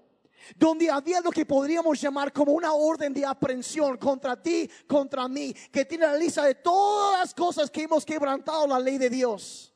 donde 0.58 0.89
había 0.89 1.22
lo 1.22 1.32
que 1.32 1.46
podríamos 1.46 2.00
llamar 2.02 2.34
como 2.34 2.52
una 2.52 2.74
orden 2.74 3.13
de 3.13 3.26
aprehensión 3.26 3.98
contra 3.98 4.42
ti, 4.42 4.70
contra 4.88 5.28
mí, 5.28 5.54
que 5.72 5.86
tiene 5.86 6.06
la 6.06 6.18
lista 6.18 6.44
de 6.44 6.56
todas 6.56 7.20
las 7.20 7.34
cosas 7.34 7.72
que 7.72 7.84
hemos 7.84 8.06
quebrantado 8.06 8.68
la 8.68 8.80
ley 8.80 8.98
de 8.98 9.10
Dios. 9.10 9.73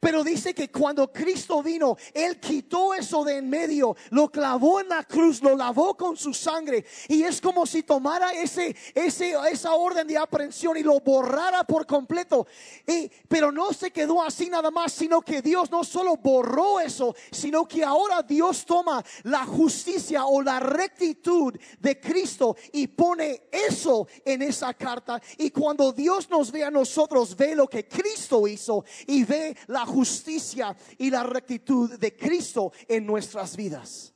Pero 0.00 0.24
dice 0.24 0.54
que 0.54 0.70
cuando 0.70 1.12
Cristo 1.12 1.62
vino, 1.62 1.96
Él 2.12 2.38
quitó 2.40 2.92
eso 2.94 3.24
de 3.24 3.36
en 3.36 3.48
medio, 3.48 3.96
lo 4.10 4.30
clavó 4.30 4.80
en 4.80 4.88
la 4.88 5.04
cruz, 5.04 5.42
lo 5.42 5.56
lavó 5.56 5.96
con 5.96 6.16
su 6.16 6.34
sangre. 6.34 6.84
Y 7.08 7.22
es 7.22 7.40
como 7.40 7.66
si 7.66 7.82
tomara 7.82 8.32
ese, 8.32 8.74
ese, 8.94 9.34
esa 9.50 9.74
orden 9.74 10.06
de 10.06 10.18
aprehensión 10.18 10.76
y 10.76 10.82
lo 10.82 11.00
borrara 11.00 11.64
por 11.64 11.86
completo. 11.86 12.46
Y, 12.86 13.10
pero 13.28 13.52
no 13.52 13.72
se 13.72 13.90
quedó 13.90 14.22
así 14.22 14.48
nada 14.48 14.70
más, 14.70 14.92
sino 14.92 15.20
que 15.20 15.42
Dios 15.42 15.70
no 15.70 15.84
solo 15.84 16.16
borró 16.16 16.80
eso, 16.80 17.14
sino 17.30 17.66
que 17.66 17.84
ahora 17.84 18.22
Dios 18.22 18.64
toma 18.64 19.04
la 19.22 19.44
justicia 19.44 20.26
o 20.26 20.42
la 20.42 20.60
rectitud 20.60 21.54
de 21.78 22.00
Cristo 22.00 22.56
y 22.72 22.86
pone 22.88 23.48
eso 23.50 24.08
en 24.24 24.42
esa 24.42 24.74
carta. 24.74 25.20
Y 25.38 25.50
cuando 25.50 25.92
Dios 25.92 26.28
nos 26.30 26.50
ve 26.50 26.64
a 26.64 26.70
nosotros, 26.70 27.36
ve 27.36 27.54
lo 27.54 27.68
que 27.68 27.86
Cristo 27.86 28.46
hizo 28.46 28.84
y 29.06 29.24
ve 29.24 29.56
la 29.66 29.85
justicia 29.86 30.76
y 30.98 31.10
la 31.10 31.22
rectitud 31.22 31.98
de 31.98 32.16
Cristo 32.16 32.72
en 32.86 33.06
nuestras 33.06 33.56
vidas. 33.56 34.14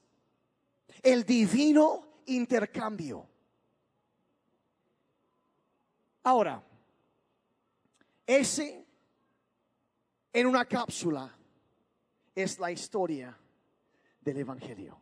El 1.03 1.25
divino 1.25 2.23
intercambio. 2.27 3.27
Ahora, 6.25 6.63
ese 8.27 8.87
en 10.33 10.47
una 10.47 10.65
cápsula 10.67 11.35
es 12.35 12.59
la 12.59 12.71
historia 12.71 13.37
del 14.21 14.37
Evangelio. 14.37 15.01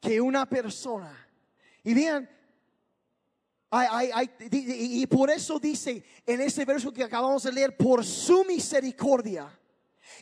Que 0.00 0.20
una 0.20 0.46
persona, 0.46 1.12
y 1.82 1.92
vean, 1.92 2.28
y 3.70 5.06
por 5.06 5.30
eso 5.30 5.58
dice 5.58 6.02
en 6.26 6.40
ese 6.40 6.64
verso 6.64 6.92
que 6.92 7.04
acabamos 7.04 7.42
de 7.42 7.52
leer, 7.52 7.76
por 7.76 8.04
su 8.04 8.44
misericordia 8.44 9.58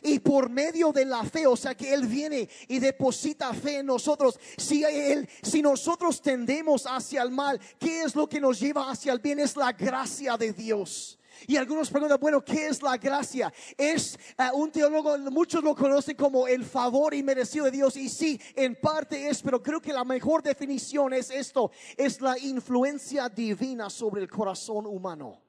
y 0.01 0.19
por 0.19 0.49
medio 0.49 0.91
de 0.91 1.05
la 1.05 1.23
fe, 1.23 1.47
o 1.47 1.55
sea 1.55 1.75
que 1.75 1.93
Él 1.93 2.05
viene 2.05 2.49
y 2.67 2.79
deposita 2.79 3.53
fe 3.53 3.79
en 3.79 3.85
nosotros. 3.85 4.39
Si, 4.57 4.83
él, 4.83 5.27
si 5.41 5.61
nosotros 5.61 6.21
tendemos 6.21 6.85
hacia 6.85 7.21
el 7.21 7.31
mal, 7.31 7.59
¿qué 7.79 8.03
es 8.03 8.15
lo 8.15 8.27
que 8.27 8.39
nos 8.39 8.59
lleva 8.59 8.89
hacia 8.89 9.13
el 9.13 9.19
bien? 9.19 9.39
Es 9.39 9.55
la 9.55 9.71
gracia 9.71 10.37
de 10.37 10.53
Dios. 10.53 11.16
Y 11.45 11.57
algunos 11.57 11.89
preguntan, 11.89 12.19
bueno, 12.19 12.43
¿qué 12.43 12.67
es 12.67 12.81
la 12.81 12.97
gracia? 12.97 13.53
Es 13.77 14.17
eh, 14.37 14.49
un 14.53 14.71
teólogo, 14.71 15.17
muchos 15.31 15.63
lo 15.63 15.75
conocen 15.75 16.15
como 16.15 16.47
el 16.47 16.65
favor 16.65 17.13
inmerecido 17.13 17.65
de 17.65 17.71
Dios. 17.71 17.95
Y 17.97 18.09
sí, 18.09 18.39
en 18.55 18.75
parte 18.75 19.29
es, 19.29 19.41
pero 19.41 19.61
creo 19.61 19.81
que 19.81 19.93
la 19.93 20.03
mejor 20.03 20.41
definición 20.41 21.13
es 21.13 21.29
esto, 21.29 21.71
es 21.95 22.19
la 22.21 22.37
influencia 22.39 23.29
divina 23.29 23.89
sobre 23.89 24.21
el 24.21 24.29
corazón 24.29 24.85
humano. 24.85 25.41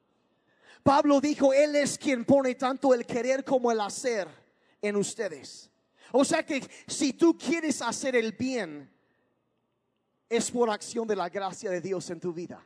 Pablo 0.83 1.19
dijo, 1.19 1.53
Él 1.53 1.75
es 1.75 1.97
quien 1.97 2.25
pone 2.25 2.55
tanto 2.55 2.93
el 2.93 3.05
querer 3.05 3.43
como 3.43 3.71
el 3.71 3.79
hacer 3.81 4.27
en 4.81 4.95
ustedes. 4.95 5.69
O 6.11 6.25
sea 6.25 6.45
que 6.45 6.67
si 6.87 7.13
tú 7.13 7.37
quieres 7.37 7.81
hacer 7.81 8.15
el 8.15 8.31
bien, 8.31 8.89
es 10.29 10.51
por 10.51 10.69
acción 10.69 11.07
de 11.07 11.15
la 11.15 11.29
gracia 11.29 11.69
de 11.69 11.81
Dios 11.81 12.09
en 12.09 12.19
tu 12.19 12.33
vida. 12.33 12.65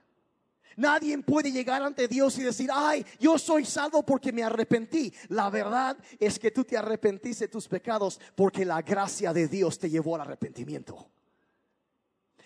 Nadie 0.77 1.17
puede 1.19 1.51
llegar 1.51 1.81
ante 1.83 2.07
Dios 2.07 2.37
y 2.37 2.43
decir, 2.43 2.69
ay, 2.73 3.05
yo 3.19 3.37
soy 3.37 3.65
salvo 3.65 4.03
porque 4.03 4.31
me 4.31 4.43
arrepentí. 4.43 5.13
La 5.29 5.49
verdad 5.49 5.97
es 6.19 6.39
que 6.39 6.51
tú 6.51 6.63
te 6.63 6.77
arrepentiste 6.77 7.45
de 7.45 7.49
tus 7.49 7.67
pecados 7.67 8.19
porque 8.35 8.65
la 8.65 8.81
gracia 8.81 9.33
de 9.33 9.47
Dios 9.47 9.79
te 9.79 9.89
llevó 9.89 10.15
al 10.15 10.21
arrepentimiento. 10.21 11.09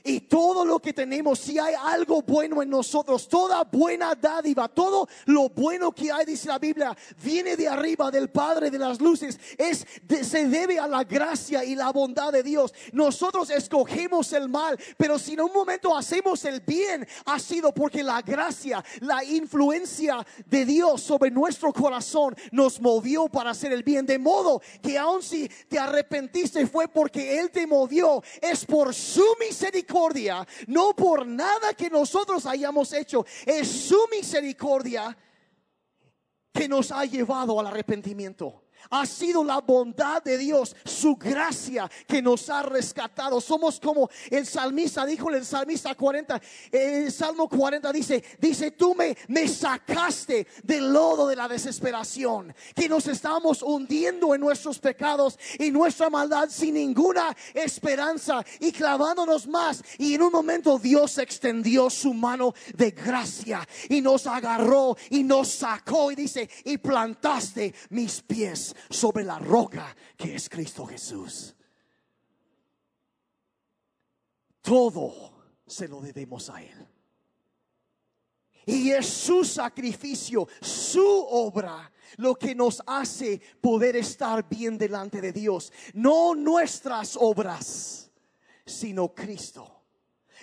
Y 0.07 0.21
todo 0.21 0.63
lo 0.63 0.79
que 0.79 0.93
tenemos, 0.93 1.37
si 1.37 1.59
hay 1.59 1.73
algo 1.83 2.21
bueno 2.21 2.63
en 2.63 2.69
nosotros, 2.69 3.27
toda 3.27 3.65
buena 3.65 4.15
dádiva, 4.15 4.69
todo 4.69 5.09
lo 5.25 5.49
bueno 5.49 5.91
que 5.91 6.09
hay, 6.09 6.25
dice 6.25 6.47
la 6.47 6.57
Biblia, 6.57 6.95
viene 7.21 7.57
de 7.57 7.67
arriba 7.67 8.09
del 8.09 8.29
Padre 8.29 8.71
de 8.71 8.79
las 8.79 9.01
luces, 9.01 9.37
es 9.57 9.85
se 10.23 10.47
debe 10.47 10.79
a 10.79 10.87
la 10.87 11.03
gracia 11.03 11.65
y 11.65 11.75
la 11.75 11.91
bondad 11.91 12.31
de 12.31 12.41
Dios. 12.41 12.73
Nosotros 12.93 13.49
escogemos 13.49 14.31
el 14.31 14.47
mal, 14.47 14.79
pero 14.95 15.19
si 15.19 15.33
en 15.33 15.41
un 15.41 15.51
momento 15.51 15.93
hacemos 15.93 16.45
el 16.45 16.61
bien, 16.61 17.05
ha 17.25 17.37
sido 17.37 17.73
porque 17.73 18.01
la 18.01 18.21
gracia, 18.21 18.81
la 19.01 19.25
influencia 19.25 20.25
de 20.45 20.63
Dios 20.63 21.01
sobre 21.01 21.31
nuestro 21.31 21.73
corazón 21.73 22.33
nos 22.53 22.79
movió 22.79 23.27
para 23.27 23.49
hacer 23.49 23.73
el 23.73 23.83
bien. 23.83 24.05
De 24.05 24.19
modo 24.19 24.61
que 24.81 24.97
aun 24.97 25.21
si 25.21 25.49
te 25.67 25.77
arrepentiste 25.77 26.65
fue 26.65 26.87
porque 26.87 27.41
Él 27.41 27.51
te 27.51 27.67
movió, 27.67 28.23
es 28.41 28.65
por 28.65 28.93
su 28.93 29.25
misericordia 29.37 29.96
no 30.67 30.95
por 30.95 31.25
nada 31.25 31.73
que 31.73 31.89
nosotros 31.89 32.45
hayamos 32.45 32.93
hecho, 32.93 33.25
es 33.45 33.67
su 33.67 33.99
misericordia 34.11 35.17
que 36.53 36.67
nos 36.67 36.91
ha 36.91 37.05
llevado 37.05 37.59
al 37.59 37.67
arrepentimiento. 37.67 38.66
Ha 38.89 39.05
sido 39.05 39.43
la 39.43 39.59
bondad 39.59 40.23
de 40.23 40.37
Dios, 40.37 40.75
su 40.85 41.15
gracia 41.15 41.89
que 42.07 42.21
nos 42.21 42.49
ha 42.49 42.63
rescatado. 42.63 43.41
Somos 43.41 43.79
como 43.79 44.09
el 44.29 44.45
salmista 44.45 45.05
dijo 45.05 45.29
el 45.29 45.45
salmista 45.45 45.95
40, 45.95 46.41
el 46.71 47.11
Salmo 47.11 47.47
40 47.47 47.91
dice, 47.91 48.23
dice, 48.39 48.71
tú 48.71 48.95
me, 48.95 49.17
me 49.27 49.47
sacaste 49.47 50.47
del 50.63 50.91
lodo 50.91 51.27
de 51.27 51.35
la 51.35 51.47
desesperación, 51.47 52.53
que 52.75 52.89
nos 52.89 53.07
estábamos 53.07 53.61
hundiendo 53.61 54.33
en 54.33 54.41
nuestros 54.41 54.79
pecados 54.79 55.37
y 55.59 55.71
nuestra 55.71 56.09
maldad 56.09 56.49
sin 56.49 56.75
ninguna 56.75 57.35
esperanza 57.53 58.43
y 58.59 58.71
clavándonos 58.71 59.47
más. 59.47 59.83
Y 59.97 60.15
en 60.15 60.23
un 60.23 60.31
momento 60.31 60.79
Dios 60.79 61.17
extendió 61.17 61.89
su 61.89 62.13
mano 62.13 62.53
de 62.75 62.91
gracia 62.91 63.67
y 63.89 64.01
nos 64.01 64.27
agarró 64.27 64.97
y 65.09 65.23
nos 65.23 65.49
sacó 65.49 66.11
y 66.11 66.15
dice, 66.15 66.49
y 66.65 66.77
plantaste 66.77 67.73
mis 67.89 68.21
pies 68.21 68.75
sobre 68.89 69.23
la 69.23 69.39
roca 69.39 69.95
que 70.15 70.35
es 70.35 70.49
Cristo 70.49 70.85
Jesús. 70.85 71.55
Todo 74.61 75.33
se 75.65 75.87
lo 75.87 76.01
debemos 76.01 76.49
a 76.49 76.61
Él. 76.61 76.87
Y 78.65 78.91
es 78.91 79.07
su 79.07 79.45
sacrificio, 79.45 80.45
su 80.61 81.07
obra, 81.07 81.89
lo 82.17 82.35
que 82.35 82.53
nos 82.53 82.83
hace 82.85 83.39
poder 83.61 83.95
estar 83.95 84.47
bien 84.49 84.77
delante 84.77 85.21
de 85.21 85.31
Dios. 85.31 85.71
No 85.93 86.35
nuestras 86.35 87.15
obras, 87.15 88.11
sino 88.65 89.13
Cristo. 89.15 89.77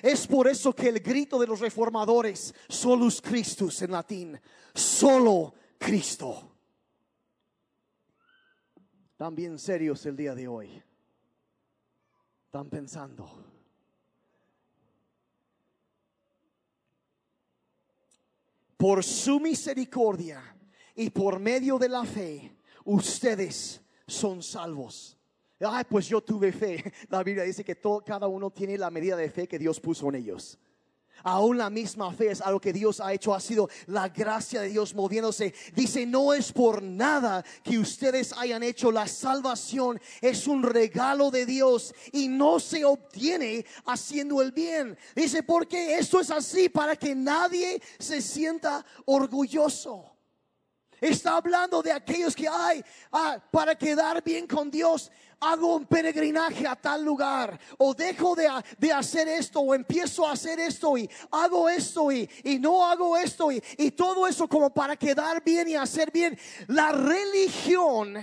Es 0.01 0.27
por 0.27 0.49
eso 0.49 0.75
que 0.75 0.89
el 0.89 1.01
grito 1.01 1.39
de 1.39 1.47
los 1.47 1.61
reformadores, 1.61 2.55
solus 2.69 3.21
Christus 3.21 3.83
en 3.83 3.93
latín, 3.93 4.41
solo 4.75 5.55
Cristo. 5.79 6.54
Bien 9.33 9.59
serios 9.59 10.05
el 10.05 10.17
día 10.17 10.35
de 10.35 10.47
hoy. 10.47 10.83
Están 12.45 12.69
pensando. 12.69 13.27
Por 18.77 19.03
su 19.03 19.41
misericordia 19.41 20.43
y 20.95 21.09
por 21.09 21.39
medio 21.39 21.79
de 21.79 21.89
la 21.89 22.05
fe, 22.05 22.55
ustedes 22.85 23.81
son 24.07 24.43
salvos. 24.43 25.17
Ay, 25.59 25.85
pues 25.89 26.07
yo 26.07 26.21
tuve 26.21 26.53
fe. 26.53 26.93
La 27.09 27.23
Biblia 27.23 27.45
dice 27.45 27.65
que 27.65 27.77
todo, 27.77 28.05
cada 28.05 28.27
uno 28.27 28.51
tiene 28.51 28.77
la 28.77 28.91
medida 28.91 29.17
de 29.17 29.31
fe 29.31 29.49
que 29.49 29.59
Dios 29.59 29.81
puso 29.81 30.09
en 30.11 30.17
ellos. 30.17 30.59
Aún 31.25 31.57
la 31.57 31.71
misma 31.71 32.13
fe 32.13 32.31
es 32.31 32.41
algo 32.43 32.61
que 32.61 32.73
Dios 32.73 33.01
ha 33.01 33.13
hecho, 33.13 33.35
ha 33.35 33.41
sido 33.41 33.69
la 33.87 34.11
gracia 34.11 34.61
de 34.61 34.69
Dios 34.69 34.95
moviéndose. 34.95 35.55
Dice, 35.75 36.05
no 36.05 36.35
es 36.35 36.53
por 36.53 36.83
nada 36.83 37.43
que 37.63 37.79
ustedes 37.79 38.35
hayan 38.35 38.63
hecho 38.63 38.93
la 38.93 39.09
salvación, 39.09 40.01
es 40.21 40.47
un 40.47 40.63
regalo 40.63 41.31
de 41.31 41.47
Dios 41.47 41.95
y 42.13 42.29
no 42.29 42.61
se 42.61 42.85
obtiene 42.85 43.65
haciendo 43.87 44.43
el 44.43 44.53
bien. 44.53 44.99
Dice, 45.17 45.43
porque 45.43 45.99
esto 45.99 46.21
es 46.21 46.31
así 46.31 46.69
para 46.69 46.95
que 46.95 47.15
nadie 47.15 47.81
se 47.99 48.21
sienta 48.21 48.85
orgulloso. 49.07 50.14
Está 51.01 51.37
hablando 51.37 51.83
de 51.83 51.93
aquellos 51.93 52.35
que 52.35 52.49
hay 52.49 52.85
ah, 53.13 53.39
para 53.51 53.75
quedar 53.75 54.23
bien 54.23 54.47
con 54.47 54.71
Dios 54.71 55.11
hago 55.41 55.77
un 55.77 55.87
peregrinaje 55.87 56.67
a 56.67 56.77
tal 56.77 57.05
lugar, 57.05 57.59
o 57.79 57.95
dejo 57.95 58.35
de, 58.35 58.93
hacer 58.93 59.29
esto, 59.29 59.61
o 59.61 59.75
empiezo 59.75 60.27
a 60.27 60.33
hacer 60.33 60.59
esto, 60.61 60.97
y 60.97 61.09
hago 61.31 61.69
esto, 61.69 62.11
y, 62.11 62.29
no 62.61 62.87
hago 62.87 63.17
esto, 63.17 63.53
y, 63.53 63.63
y 63.79 63.91
todo 63.91 64.27
eso 64.27 64.49
como 64.49 64.71
para 64.71 64.97
quedar 64.97 65.43
bien 65.45 65.69
y 65.69 65.77
hacer 65.77 66.11
bien. 66.11 66.39
La 66.69 66.93
religión 66.93 68.17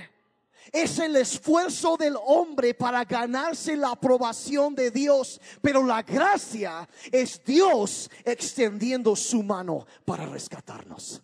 es 0.72 1.00
el 1.00 1.16
esfuerzo 1.16 1.98
del 1.98 2.16
hombre 2.26 2.74
para 2.74 3.04
ganarse 3.04 3.76
la 3.76 3.92
aprobación 3.92 4.74
de 4.74 4.92
Dios, 4.92 5.40
pero 5.62 5.86
la 5.86 6.02
gracia 6.02 6.88
es 7.12 7.44
Dios 7.44 8.10
extendiendo 8.24 9.16
su 9.16 9.44
mano 9.44 9.86
para 10.06 10.26
rescatarnos. 10.26 11.22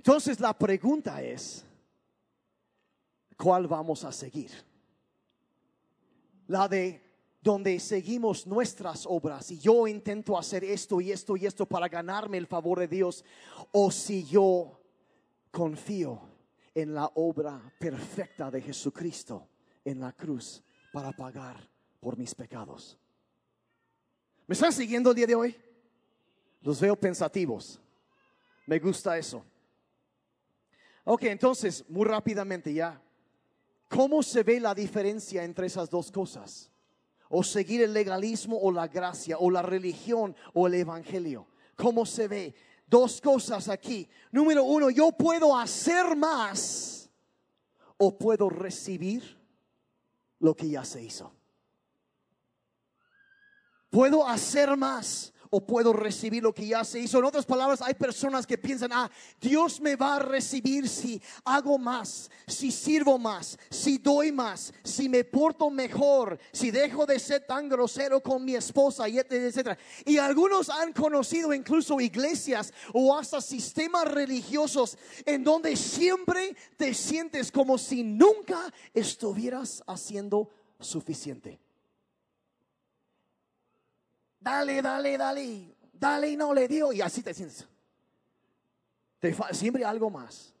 Entonces 0.00 0.40
la 0.40 0.54
pregunta 0.54 1.22
es, 1.22 1.62
¿cuál 3.36 3.68
vamos 3.68 4.02
a 4.02 4.10
seguir? 4.10 4.50
La 6.46 6.66
de 6.66 7.02
donde 7.42 7.78
seguimos 7.78 8.46
nuestras 8.46 9.04
obras 9.04 9.50
y 9.50 9.58
yo 9.58 9.86
intento 9.86 10.38
hacer 10.38 10.64
esto 10.64 11.02
y 11.02 11.12
esto 11.12 11.36
y 11.36 11.44
esto 11.44 11.66
para 11.66 11.86
ganarme 11.86 12.38
el 12.38 12.46
favor 12.46 12.78
de 12.78 12.88
Dios, 12.88 13.22
o 13.72 13.90
si 13.90 14.24
yo 14.24 14.80
confío 15.50 16.18
en 16.74 16.94
la 16.94 17.04
obra 17.16 17.60
perfecta 17.78 18.50
de 18.50 18.62
Jesucristo 18.62 19.48
en 19.84 20.00
la 20.00 20.12
cruz 20.12 20.62
para 20.94 21.12
pagar 21.12 21.68
por 22.00 22.16
mis 22.16 22.34
pecados. 22.34 22.96
¿Me 24.46 24.54
están 24.54 24.72
siguiendo 24.72 25.10
el 25.10 25.16
día 25.16 25.26
de 25.26 25.34
hoy? 25.34 25.56
Los 26.62 26.80
veo 26.80 26.96
pensativos. 26.96 27.78
Me 28.66 28.78
gusta 28.78 29.18
eso. 29.18 29.44
Ok, 31.12 31.24
entonces, 31.24 31.84
muy 31.88 32.04
rápidamente 32.04 32.72
ya. 32.72 33.02
¿Cómo 33.88 34.22
se 34.22 34.44
ve 34.44 34.60
la 34.60 34.72
diferencia 34.72 35.42
entre 35.42 35.66
esas 35.66 35.90
dos 35.90 36.12
cosas? 36.12 36.70
O 37.28 37.42
seguir 37.42 37.82
el 37.82 37.92
legalismo 37.92 38.56
o 38.56 38.70
la 38.70 38.86
gracia, 38.86 39.36
o 39.36 39.50
la 39.50 39.60
religión 39.60 40.36
o 40.54 40.68
el 40.68 40.74
evangelio. 40.74 41.48
¿Cómo 41.74 42.06
se 42.06 42.28
ve? 42.28 42.54
Dos 42.86 43.20
cosas 43.20 43.68
aquí. 43.68 44.08
Número 44.30 44.62
uno, 44.62 44.88
yo 44.88 45.10
puedo 45.10 45.58
hacer 45.58 46.14
más 46.14 47.10
o 47.96 48.16
puedo 48.16 48.48
recibir 48.48 49.36
lo 50.38 50.54
que 50.54 50.68
ya 50.68 50.84
se 50.84 51.02
hizo. 51.02 51.32
Puedo 53.90 54.24
hacer 54.24 54.76
más 54.76 55.34
o 55.50 55.60
puedo 55.60 55.92
recibir 55.92 56.42
lo 56.42 56.54
que 56.54 56.66
ya 56.66 56.84
se 56.84 57.00
hizo. 57.00 57.18
En 57.18 57.24
otras 57.24 57.44
palabras, 57.44 57.82
hay 57.82 57.94
personas 57.94 58.46
que 58.46 58.56
piensan, 58.56 58.92
ah, 58.92 59.10
Dios 59.40 59.80
me 59.80 59.96
va 59.96 60.16
a 60.16 60.18
recibir 60.20 60.88
si 60.88 61.20
hago 61.44 61.76
más, 61.76 62.30
si 62.46 62.70
sirvo 62.70 63.18
más, 63.18 63.58
si 63.68 63.98
doy 63.98 64.32
más, 64.32 64.72
si 64.84 65.08
me 65.08 65.24
porto 65.24 65.70
mejor, 65.70 66.38
si 66.52 66.70
dejo 66.70 67.04
de 67.04 67.18
ser 67.18 67.46
tan 67.46 67.68
grosero 67.68 68.22
con 68.22 68.44
mi 68.44 68.54
esposa, 68.54 69.08
y 69.08 69.18
etcétera. 69.18 69.76
Y 70.06 70.18
algunos 70.18 70.70
han 70.70 70.92
conocido 70.92 71.52
incluso 71.52 72.00
iglesias 72.00 72.72
o 72.92 73.16
hasta 73.16 73.40
sistemas 73.40 74.06
religiosos 74.06 74.96
en 75.26 75.42
donde 75.42 75.76
siempre 75.76 76.56
te 76.76 76.94
sientes 76.94 77.50
como 77.50 77.76
si 77.76 78.02
nunca 78.02 78.72
estuvieras 78.94 79.82
haciendo 79.86 80.48
suficiente. 80.78 81.58
Dale, 84.40 84.80
dale, 84.80 85.18
dale, 85.18 85.76
dale 85.92 86.30
y 86.30 86.36
no 86.36 86.54
le 86.54 86.66
dio 86.66 86.92
y 86.92 87.02
así 87.02 87.22
te 87.22 87.34
sientes. 87.34 87.68
Te 89.18 89.36
siempre 89.52 89.84
algo 89.84 90.08
más. 90.08 90.54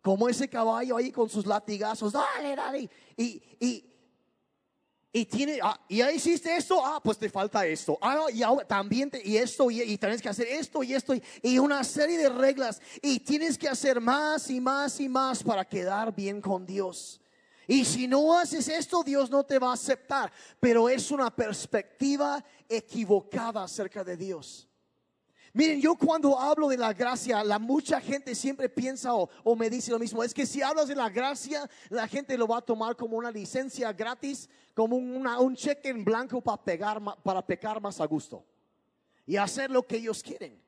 Como 0.00 0.28
ese 0.28 0.48
caballo 0.48 0.96
ahí 0.96 1.10
con 1.10 1.28
sus 1.28 1.44
latigazos, 1.44 2.12
dale, 2.12 2.54
dale. 2.54 2.88
Y, 3.16 3.42
y, 3.58 3.88
y 5.12 5.24
tiene, 5.24 5.58
ah, 5.62 5.80
y 5.88 5.96
ya 5.96 6.12
hiciste 6.12 6.54
esto, 6.54 6.84
ah, 6.84 7.00
pues 7.02 7.18
te 7.18 7.28
falta 7.28 7.66
esto. 7.66 7.98
Ah, 8.00 8.26
y 8.32 8.42
también, 8.66 9.10
y 9.24 9.36
esto, 9.36 9.68
y, 9.70 9.98
tienes 9.98 10.22
que 10.22 10.28
hacer 10.28 10.46
esto 10.46 10.82
y 10.84 10.94
esto, 10.94 11.14
y, 11.42 11.58
una 11.58 11.82
serie 11.82 12.18
de 12.18 12.28
reglas. 12.28 12.80
Y 13.02 13.18
tienes 13.20 13.58
que 13.58 13.68
hacer 13.68 14.00
más 14.00 14.48
y 14.48 14.60
más 14.60 15.00
y 15.00 15.08
más 15.08 15.42
para 15.42 15.64
quedar 15.64 16.14
bien 16.14 16.40
con 16.40 16.64
Dios. 16.64 17.20
Y 17.68 17.84
si 17.84 18.08
no 18.08 18.36
haces 18.36 18.66
esto, 18.66 19.04
Dios 19.04 19.30
no 19.30 19.44
te 19.44 19.58
va 19.58 19.70
a 19.70 19.74
aceptar. 19.74 20.32
Pero 20.58 20.88
es 20.88 21.10
una 21.10 21.30
perspectiva 21.30 22.42
equivocada 22.66 23.62
acerca 23.62 24.02
de 24.02 24.16
Dios. 24.16 24.66
Miren, 25.52 25.80
yo 25.80 25.94
cuando 25.94 26.38
hablo 26.38 26.68
de 26.68 26.78
la 26.78 26.94
gracia, 26.94 27.44
la 27.44 27.58
mucha 27.58 28.00
gente 28.00 28.34
siempre 28.34 28.70
piensa 28.70 29.12
o, 29.14 29.56
me 29.56 29.68
dice 29.68 29.90
lo 29.90 29.98
mismo. 29.98 30.24
Es 30.24 30.32
que 30.32 30.46
si 30.46 30.62
hablas 30.62 30.88
de 30.88 30.94
la 30.94 31.10
gracia, 31.10 31.68
la 31.90 32.08
gente 32.08 32.38
lo 32.38 32.48
va 32.48 32.58
a 32.58 32.62
tomar 32.62 32.96
como 32.96 33.18
una 33.18 33.30
licencia 33.30 33.92
gratis, 33.92 34.48
como 34.74 34.96
un 34.96 35.54
cheque 35.54 35.90
en 35.90 36.04
blanco 36.04 36.40
para, 36.40 36.62
pegar, 36.62 37.02
para 37.22 37.44
pecar 37.44 37.82
más 37.82 38.00
a 38.00 38.06
gusto 38.06 38.44
y 39.26 39.36
hacer 39.36 39.70
lo 39.70 39.86
que 39.86 39.96
ellos 39.96 40.22
quieren. 40.22 40.58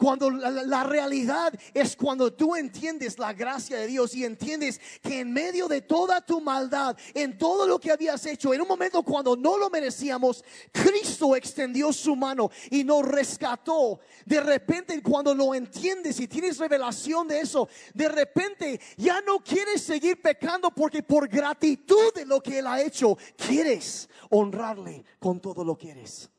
Cuando 0.00 0.30
la, 0.30 0.82
realidad 0.82 1.52
es 1.74 1.94
cuando 1.94 2.32
tú 2.32 2.56
entiendes 2.56 3.18
la 3.18 3.34
gracia 3.34 3.76
de 3.76 3.86
Dios 3.86 4.14
y 4.14 4.24
entiendes 4.24 4.80
que 5.02 5.20
en 5.20 5.30
medio 5.30 5.68
de 5.68 5.82
toda 5.82 6.22
tu 6.22 6.40
maldad, 6.40 6.96
en 7.12 7.36
todo 7.36 7.66
lo 7.66 7.78
que 7.78 7.92
habías 7.92 8.24
hecho, 8.24 8.54
en 8.54 8.62
un 8.62 8.68
momento 8.68 9.02
cuando 9.02 9.36
no 9.36 9.58
lo 9.58 9.68
merecíamos, 9.68 10.42
Cristo 10.72 11.36
extendió 11.36 11.92
su 11.92 12.16
mano 12.16 12.50
y 12.70 12.82
nos 12.82 13.04
rescató. 13.04 14.00
De 14.24 14.40
repente 14.40 15.02
cuando 15.02 15.34
lo 15.34 15.54
entiendes 15.54 16.18
y 16.18 16.26
tienes 16.26 16.56
revelación 16.56 17.28
de 17.28 17.40
eso, 17.40 17.68
de 17.92 18.08
repente 18.08 18.80
ya 18.96 19.20
no 19.20 19.40
quieres 19.40 19.82
seguir 19.82 20.22
pecando 20.22 20.70
porque 20.70 21.02
por 21.02 21.28
gratitud 21.28 22.14
de 22.14 22.24
lo 22.24 22.42
que 22.42 22.60
Él 22.60 22.66
ha 22.66 22.80
hecho, 22.80 23.18
quieres 23.36 24.08
honrarle 24.30 25.04
con 25.18 25.40
todo 25.40 25.62
lo 25.62 25.76
que 25.76 25.90
eres. 25.90 26.30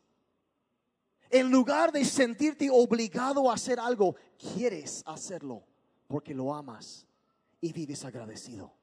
En 1.31 1.49
lugar 1.49 1.93
de 1.93 2.03
sentirte 2.03 2.69
obligado 2.69 3.49
a 3.49 3.53
hacer 3.53 3.79
algo, 3.79 4.15
quieres 4.37 5.01
hacerlo 5.05 5.63
porque 6.07 6.33
lo 6.33 6.53
amas 6.53 7.07
y 7.61 7.71
vives 7.71 8.03
agradecido. 8.03 8.73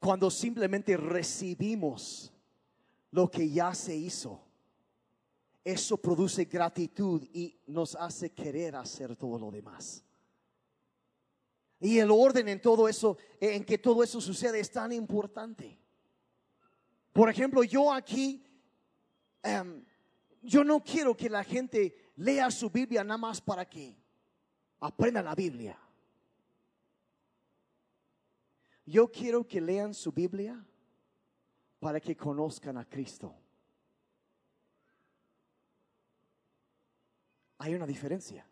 Cuando 0.00 0.28
simplemente 0.28 0.96
recibimos 0.96 2.32
lo 3.12 3.30
que 3.30 3.48
ya 3.48 3.72
se 3.72 3.94
hizo, 3.94 4.42
eso 5.62 5.96
produce 5.96 6.46
gratitud 6.46 7.22
y 7.32 7.56
nos 7.68 7.94
hace 7.94 8.32
querer 8.32 8.74
hacer 8.74 9.14
todo 9.14 9.38
lo 9.38 9.52
demás. 9.52 10.04
Y 11.80 12.00
el 12.00 12.10
orden 12.10 12.48
en 12.48 12.60
todo 12.60 12.88
eso, 12.88 13.16
en 13.40 13.64
que 13.64 13.78
todo 13.78 14.02
eso 14.02 14.20
sucede, 14.20 14.58
es 14.58 14.70
tan 14.70 14.92
importante. 14.92 15.78
Por 17.14 17.30
ejemplo, 17.30 17.62
yo 17.62 17.92
aquí, 17.92 18.44
em, 19.40 19.84
yo 20.42 20.64
no 20.64 20.82
quiero 20.82 21.16
que 21.16 21.30
la 21.30 21.44
gente 21.44 22.12
lea 22.16 22.50
su 22.50 22.68
Biblia 22.68 23.04
nada 23.04 23.18
más 23.18 23.40
para 23.40 23.64
que 23.64 23.96
aprenda 24.80 25.22
la 25.22 25.36
Biblia. 25.36 25.78
Yo 28.84 29.06
quiero 29.12 29.46
que 29.46 29.60
lean 29.60 29.94
su 29.94 30.10
Biblia 30.10 30.60
para 31.78 32.00
que 32.00 32.16
conozcan 32.16 32.78
a 32.78 32.84
Cristo. 32.84 33.32
Hay 37.58 37.76
una 37.76 37.86
diferencia. 37.86 38.44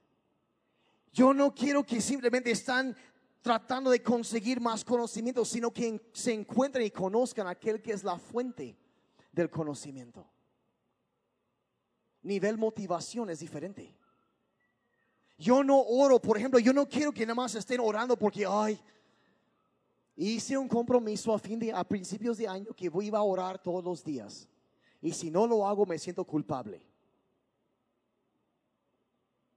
Yo 1.12 1.34
no 1.34 1.52
quiero 1.52 1.84
que 1.84 2.00
simplemente 2.00 2.52
están 2.52 2.96
tratando 3.42 3.90
de 3.90 4.02
conseguir 4.02 4.60
más 4.60 4.84
conocimiento, 4.84 5.44
sino 5.44 5.72
que 5.72 6.00
se 6.12 6.32
encuentren 6.32 6.86
y 6.86 6.90
conozcan 6.90 7.48
aquel 7.48 7.82
que 7.82 7.92
es 7.92 8.04
la 8.04 8.16
fuente 8.16 8.78
del 9.32 9.50
conocimiento. 9.50 10.24
Nivel 12.22 12.56
motivación 12.56 13.30
es 13.30 13.40
diferente. 13.40 13.96
Yo 15.36 15.64
no 15.64 15.80
oro, 15.80 16.22
por 16.22 16.38
ejemplo, 16.38 16.60
yo 16.60 16.72
no 16.72 16.88
quiero 16.88 17.10
que 17.10 17.26
nada 17.26 17.34
más 17.34 17.56
estén 17.56 17.80
orando 17.80 18.16
porque, 18.16 18.46
ay, 18.48 18.80
hice 20.14 20.56
un 20.56 20.68
compromiso 20.68 21.34
a 21.34 21.38
fin 21.38 21.58
de, 21.58 21.72
a 21.72 21.82
principios 21.82 22.38
de 22.38 22.46
año 22.46 22.72
que 22.74 22.88
voy 22.88 23.10
a 23.12 23.22
orar 23.22 23.60
todos 23.60 23.82
los 23.82 24.04
días. 24.04 24.48
Y 25.00 25.12
si 25.12 25.32
no 25.32 25.48
lo 25.48 25.66
hago, 25.66 25.84
me 25.84 25.98
siento 25.98 26.24
culpable. 26.24 26.86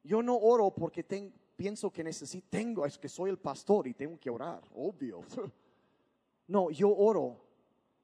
Yo 0.02 0.24
no 0.24 0.36
oro 0.36 0.74
porque 0.74 1.04
tengo, 1.04 1.32
pienso 1.56 1.92
que 1.92 2.04
necesito, 2.04 2.48
tengo, 2.50 2.86
es 2.86 2.98
que 2.98 3.10
soy 3.10 3.30
el 3.30 3.38
pastor 3.38 3.88
y 3.88 3.94
tengo 3.94 4.20
que 4.20 4.30
orar, 4.30 4.64
obvio. 4.74 5.22
No, 6.48 6.70
yo 6.70 6.96
oro 6.96 7.44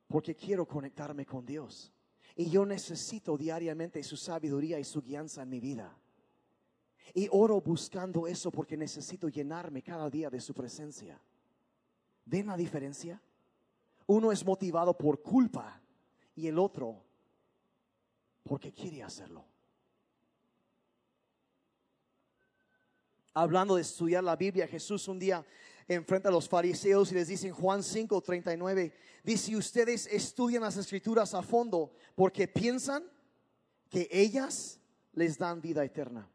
porque 0.07 0.35
quiero 0.35 0.67
conectarme 0.67 1.27
con 1.27 1.45
Dios. 1.45 1.93
Y 2.35 2.49
yo 2.49 2.65
necesito 2.65 3.37
diariamente 3.37 4.01
su 4.01 4.17
sabiduría 4.17 4.79
y 4.79 4.83
su 4.83 4.99
guianza 4.99 5.43
en 5.43 5.49
mi 5.49 5.59
vida. 5.59 5.95
Y 7.13 7.27
oro 7.31 7.61
buscando 7.61 8.25
eso 8.25 8.51
porque 8.51 8.77
necesito 8.77 9.29
llenarme 9.29 9.83
cada 9.83 10.09
día 10.09 10.31
de 10.31 10.39
su 10.39 10.55
presencia. 10.55 11.21
¿Ven 12.25 12.47
la 12.47 12.57
diferencia? 12.57 13.21
Uno 14.07 14.31
es 14.31 14.45
motivado 14.45 14.97
por 14.97 15.21
culpa 15.21 15.79
y 16.35 16.47
el 16.47 16.57
otro 16.57 17.03
porque 18.43 18.71
quiere 18.71 19.03
hacerlo. 19.03 19.45
Hablando 23.33 23.75
de 23.75 23.81
estudiar 23.81 24.23
la 24.23 24.35
Biblia, 24.35 24.67
Jesús 24.67 25.07
un 25.07 25.19
día 25.19 25.45
enfrenta 25.87 26.29
a 26.29 26.31
los 26.31 26.47
fariseos 26.47 27.11
y 27.11 27.15
les 27.15 27.27
dice 27.27 27.47
en 27.47 27.53
Juan 27.53 27.83
5, 27.83 28.21
39, 28.21 28.93
dice, 29.23 29.55
ustedes 29.55 30.07
estudian 30.07 30.63
las 30.63 30.77
escrituras 30.77 31.33
a 31.33 31.41
fondo 31.41 31.93
porque 32.15 32.47
piensan 32.47 33.03
que 33.89 34.07
ellas 34.11 34.79
les 35.13 35.37
dan 35.37 35.61
vida 35.61 35.83
eterna. 35.83 36.29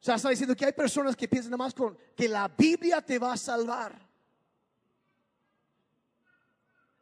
O 0.00 0.04
sea, 0.04 0.16
está 0.16 0.30
diciendo 0.30 0.54
que 0.54 0.66
hay 0.66 0.72
personas 0.72 1.16
que 1.16 1.28
piensan 1.28 1.50
nada 1.50 1.64
más 1.64 1.74
con 1.74 1.96
que 2.14 2.28
la 2.28 2.48
Biblia 2.48 3.00
te 3.00 3.18
va 3.18 3.32
a 3.32 3.36
salvar. 3.36 3.98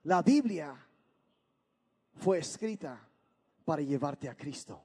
La 0.05 0.23
Biblia 0.23 0.75
fue 2.17 2.39
escrita 2.39 3.09
para 3.65 3.83
llevarte 3.83 4.29
a 4.29 4.37
Cristo. 4.37 4.83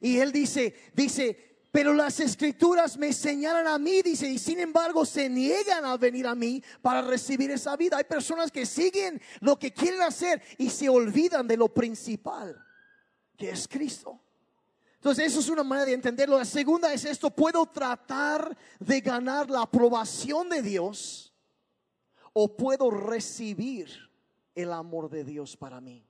Y 0.00 0.18
él 0.18 0.32
dice, 0.32 0.74
dice, 0.94 1.49
pero 1.72 1.94
las 1.94 2.18
escrituras 2.18 2.96
me 2.98 3.12
señalan 3.12 3.66
a 3.66 3.78
mí, 3.78 4.02
dice, 4.02 4.28
y 4.28 4.38
sin 4.38 4.58
embargo 4.58 5.04
se 5.04 5.28
niegan 5.28 5.84
a 5.84 5.96
venir 5.96 6.26
a 6.26 6.34
mí 6.34 6.62
para 6.82 7.00
recibir 7.02 7.50
esa 7.50 7.76
vida. 7.76 7.96
Hay 7.96 8.04
personas 8.04 8.50
que 8.50 8.66
siguen 8.66 9.20
lo 9.40 9.58
que 9.58 9.72
quieren 9.72 10.02
hacer 10.02 10.42
y 10.58 10.68
se 10.70 10.88
olvidan 10.88 11.46
de 11.46 11.56
lo 11.56 11.68
principal, 11.68 12.60
que 13.36 13.50
es 13.50 13.68
Cristo. 13.68 14.20
Entonces, 14.96 15.28
eso 15.28 15.40
es 15.40 15.48
una 15.48 15.62
manera 15.62 15.86
de 15.86 15.94
entenderlo. 15.94 16.36
La 16.36 16.44
segunda 16.44 16.92
es 16.92 17.06
esto, 17.06 17.30
puedo 17.30 17.64
tratar 17.66 18.54
de 18.78 19.00
ganar 19.00 19.48
la 19.48 19.62
aprobación 19.62 20.50
de 20.50 20.60
Dios 20.60 21.32
o 22.32 22.54
puedo 22.54 22.90
recibir 22.90 23.88
el 24.54 24.72
amor 24.72 25.08
de 25.08 25.24
Dios 25.24 25.56
para 25.56 25.80
mí. 25.80 26.04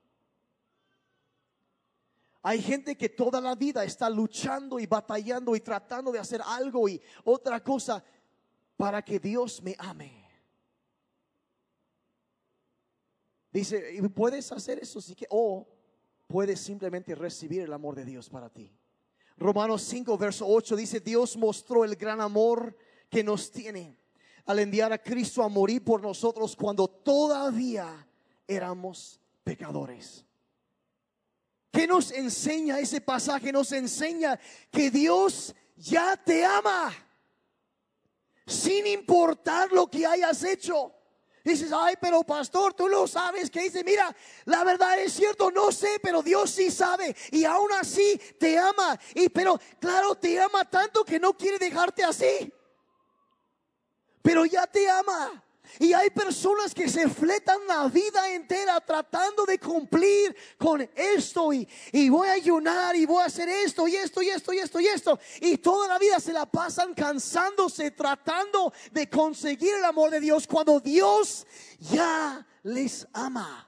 Hay 2.42 2.62
gente 2.62 2.96
que 2.96 3.10
toda 3.10 3.40
la 3.40 3.54
vida 3.54 3.84
está 3.84 4.08
luchando 4.08 4.78
y 4.78 4.86
batallando 4.86 5.54
y 5.54 5.60
tratando 5.60 6.10
de 6.10 6.18
hacer 6.18 6.40
algo 6.44 6.88
y 6.88 7.00
otra 7.24 7.62
cosa 7.62 8.02
para 8.76 9.02
que 9.02 9.18
Dios 9.18 9.62
me 9.62 9.76
ame. 9.78 10.26
Dice, 13.52 14.00
puedes 14.14 14.50
hacer 14.52 14.78
eso 14.78 15.00
sí 15.00 15.14
que 15.14 15.26
o 15.28 15.68
puedes 16.26 16.60
simplemente 16.60 17.14
recibir 17.14 17.62
el 17.62 17.72
amor 17.72 17.94
de 17.94 18.04
Dios 18.04 18.30
para 18.30 18.48
ti. 18.48 18.72
Romanos 19.36 19.82
5 19.82 20.16
verso 20.16 20.46
8 20.46 20.76
dice, 20.76 21.00
Dios 21.00 21.36
mostró 21.36 21.84
el 21.84 21.96
gran 21.96 22.20
amor 22.20 22.76
que 23.10 23.24
nos 23.24 23.50
tiene 23.50 23.98
al 24.46 24.60
enviar 24.60 24.92
a 24.92 25.02
Cristo 25.02 25.42
a 25.42 25.48
morir 25.48 25.84
por 25.84 26.00
nosotros 26.00 26.56
cuando 26.56 26.88
todavía 26.88 28.06
éramos 28.46 29.20
pecadores. 29.44 30.24
¿Qué 31.70 31.86
nos 31.86 32.10
enseña 32.10 32.78
ese 32.78 33.00
pasaje? 33.00 33.52
Nos 33.52 33.70
enseña 33.72 34.38
que 34.70 34.90
Dios 34.90 35.54
ya 35.76 36.16
te 36.16 36.44
ama, 36.44 36.92
sin 38.46 38.86
importar 38.86 39.70
lo 39.72 39.88
que 39.88 40.04
hayas 40.06 40.42
hecho. 40.42 40.94
Dices, 41.42 41.72
ay, 41.72 41.94
pero 42.00 42.22
pastor, 42.22 42.74
tú 42.74 42.88
lo 42.88 43.06
sabes. 43.06 43.50
Que 43.50 43.62
dice, 43.62 43.82
mira, 43.82 44.14
la 44.44 44.62
verdad 44.64 44.98
es 44.98 45.12
cierto, 45.14 45.50
no 45.50 45.72
sé, 45.72 45.98
pero 46.02 46.22
Dios 46.22 46.50
sí 46.50 46.70
sabe. 46.70 47.16
Y 47.30 47.44
aún 47.44 47.72
así 47.72 48.20
te 48.38 48.58
ama. 48.58 48.98
Y 49.14 49.28
pero 49.30 49.58
claro, 49.78 50.14
te 50.16 50.38
ama 50.40 50.64
tanto 50.68 51.04
que 51.04 51.18
no 51.18 51.32
quiere 51.34 51.58
dejarte 51.58 52.04
así. 52.04 52.52
Pero 54.22 54.44
ya 54.44 54.66
te 54.66 54.90
ama. 54.90 55.42
Y 55.78 55.92
hay 55.92 56.10
personas 56.10 56.74
que 56.74 56.88
se 56.88 57.08
fletan 57.08 57.58
la 57.66 57.88
vida 57.88 58.28
entera 58.32 58.80
tratando 58.80 59.44
de 59.44 59.58
cumplir 59.58 60.36
con 60.58 60.80
esto 60.94 61.52
y, 61.52 61.68
y, 61.92 62.08
voy 62.08 62.28
a 62.28 62.32
ayunar 62.32 62.96
y 62.96 63.06
voy 63.06 63.22
a 63.22 63.26
hacer 63.26 63.48
esto 63.48 63.86
y 63.86 63.96
esto 63.96 64.22
y 64.22 64.28
esto 64.28 64.52
y 64.52 64.58
esto 64.58 64.80
y 64.80 64.86
esto. 64.86 65.18
Y 65.40 65.58
toda 65.58 65.88
la 65.88 65.98
vida 65.98 66.18
se 66.20 66.32
la 66.32 66.46
pasan 66.46 66.94
cansándose 66.94 67.90
tratando 67.92 68.72
de 68.90 69.08
conseguir 69.08 69.74
el 69.74 69.84
amor 69.84 70.10
de 70.10 70.20
Dios 70.20 70.46
cuando 70.46 70.80
Dios 70.80 71.46
ya 71.78 72.46
les 72.62 73.06
ama. 73.12 73.66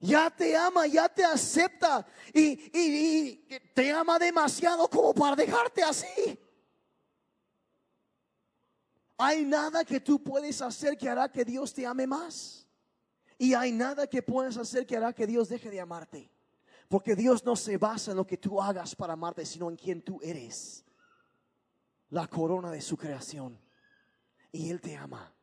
Ya 0.00 0.30
te 0.30 0.56
ama, 0.56 0.86
ya 0.86 1.08
te 1.08 1.24
acepta 1.24 2.06
y, 2.32 2.46
y, 2.72 3.44
y 3.48 3.60
te 3.74 3.90
ama 3.90 4.18
demasiado 4.18 4.88
como 4.88 5.12
para 5.12 5.34
dejarte 5.34 5.82
así. 5.82 6.38
Hay 9.20 9.44
nada 9.44 9.84
que 9.84 9.98
tú 9.98 10.22
puedes 10.22 10.62
hacer 10.62 10.96
que 10.96 11.08
hará 11.08 11.28
que 11.28 11.44
Dios 11.44 11.74
te 11.74 11.84
ame 11.84 12.06
más. 12.06 12.68
Y 13.36 13.52
hay 13.52 13.72
nada 13.72 14.06
que 14.06 14.22
puedes 14.22 14.56
hacer 14.56 14.86
que 14.86 14.96
hará 14.96 15.12
que 15.12 15.26
Dios 15.26 15.48
deje 15.48 15.70
de 15.70 15.80
amarte. 15.80 16.30
Porque 16.88 17.16
Dios 17.16 17.44
no 17.44 17.56
se 17.56 17.76
basa 17.76 18.12
en 18.12 18.16
lo 18.16 18.26
que 18.26 18.36
tú 18.36 18.62
hagas 18.62 18.94
para 18.94 19.14
amarte, 19.14 19.44
sino 19.44 19.68
en 19.68 19.76
quien 19.76 20.02
tú 20.02 20.20
eres. 20.22 20.84
La 22.10 22.28
corona 22.28 22.70
de 22.70 22.80
su 22.80 22.96
creación. 22.96 23.58
Y 24.52 24.70
Él 24.70 24.80
te 24.80 24.96
ama. 24.96 25.34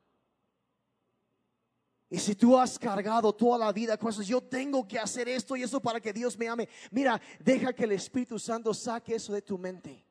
Y 2.10 2.18
si 2.20 2.34
tú 2.34 2.58
has 2.58 2.80
cargado 2.80 3.34
toda 3.34 3.58
la 3.58 3.74
vida 3.74 3.98
cosas, 3.98 4.26
yo 4.26 4.42
tengo 4.42 4.88
que 4.88 4.98
hacer 4.98 5.28
esto 5.28 5.56
y 5.58 5.64
eso 5.64 5.82
para 5.82 6.00
que 6.00 6.14
Dios 6.14 6.38
me 6.38 6.48
ame. 6.48 6.70
Mira, 6.92 7.20
deja 7.42 7.74
que 7.74 7.84
el 7.84 7.92
Espíritu 7.92 8.40
Santo 8.40 8.74
saque 8.74 9.16
eso 9.16 9.34
de 9.34 9.42
tu 9.42 9.58
mente 9.58 10.05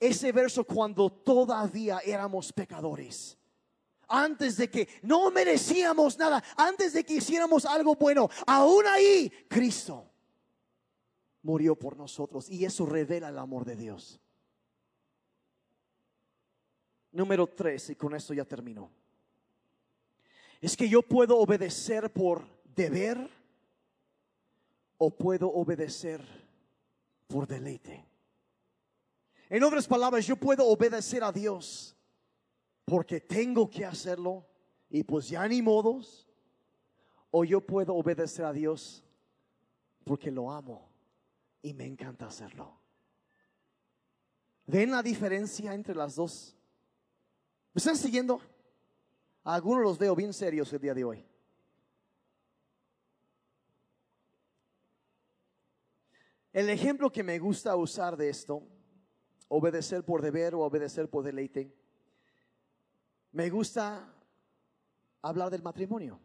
ese 0.00 0.32
verso 0.32 0.64
cuando 0.64 1.10
todavía 1.10 2.00
éramos 2.04 2.52
pecadores. 2.52 3.36
Antes 4.08 4.56
de 4.56 4.70
que 4.70 4.88
no 5.02 5.30
merecíamos 5.30 6.18
nada, 6.18 6.42
antes 6.56 6.94
de 6.94 7.04
que 7.04 7.14
hiciéramos 7.14 7.66
algo 7.66 7.94
bueno, 7.94 8.28
aún 8.46 8.86
ahí 8.86 9.30
Cristo 9.48 10.08
murió 11.42 11.76
por 11.76 11.96
nosotros 11.96 12.48
y 12.48 12.64
eso 12.64 12.86
revela 12.86 13.28
el 13.28 13.38
amor 13.38 13.64
de 13.64 13.76
Dios. 13.76 14.18
Número 17.12 17.46
tres, 17.46 17.90
y 17.90 17.96
con 17.96 18.14
esto 18.14 18.32
ya 18.32 18.44
termino. 18.44 18.90
Es 20.60 20.76
que 20.76 20.88
yo 20.88 21.02
puedo 21.02 21.38
obedecer 21.38 22.12
por 22.12 22.44
deber 22.74 23.30
o 24.98 25.10
puedo 25.10 25.48
obedecer 25.48 26.22
por 27.26 27.46
deleite. 27.46 28.07
En 29.48 29.62
otras 29.62 29.86
palabras, 29.86 30.26
yo 30.26 30.36
puedo 30.36 30.66
obedecer 30.66 31.24
a 31.24 31.32
Dios 31.32 31.96
porque 32.84 33.20
tengo 33.20 33.68
que 33.68 33.84
hacerlo 33.84 34.46
y 34.90 35.02
pues 35.02 35.28
ya 35.28 35.46
ni 35.48 35.62
modos. 35.62 36.28
O 37.30 37.44
yo 37.44 37.60
puedo 37.60 37.94
obedecer 37.94 38.44
a 38.44 38.52
Dios 38.52 39.04
porque 40.04 40.30
lo 40.30 40.50
amo 40.50 40.90
y 41.60 41.74
me 41.74 41.84
encanta 41.84 42.26
hacerlo. 42.26 42.78
¿Ven 44.66 44.90
la 44.90 45.02
diferencia 45.02 45.74
entre 45.74 45.94
las 45.94 46.14
dos? 46.14 46.56
¿Me 47.74 47.78
están 47.78 47.96
siguiendo? 47.96 48.40
algunos 49.44 49.82
los 49.82 49.98
veo 49.98 50.14
bien 50.14 50.34
serios 50.34 50.70
el 50.74 50.80
día 50.80 50.92
de 50.92 51.04
hoy. 51.04 51.24
El 56.52 56.68
ejemplo 56.68 57.10
que 57.10 57.22
me 57.22 57.38
gusta 57.38 57.74
usar 57.76 58.16
de 58.16 58.28
esto 58.28 58.62
obedecer 59.48 60.04
por 60.04 60.22
deber 60.22 60.54
o 60.54 60.60
obedecer 60.60 61.08
por 61.08 61.24
deleite. 61.24 61.74
Me 63.32 63.50
gusta 63.50 64.14
hablar 65.22 65.50
del 65.50 65.62
matrimonio. 65.62 66.20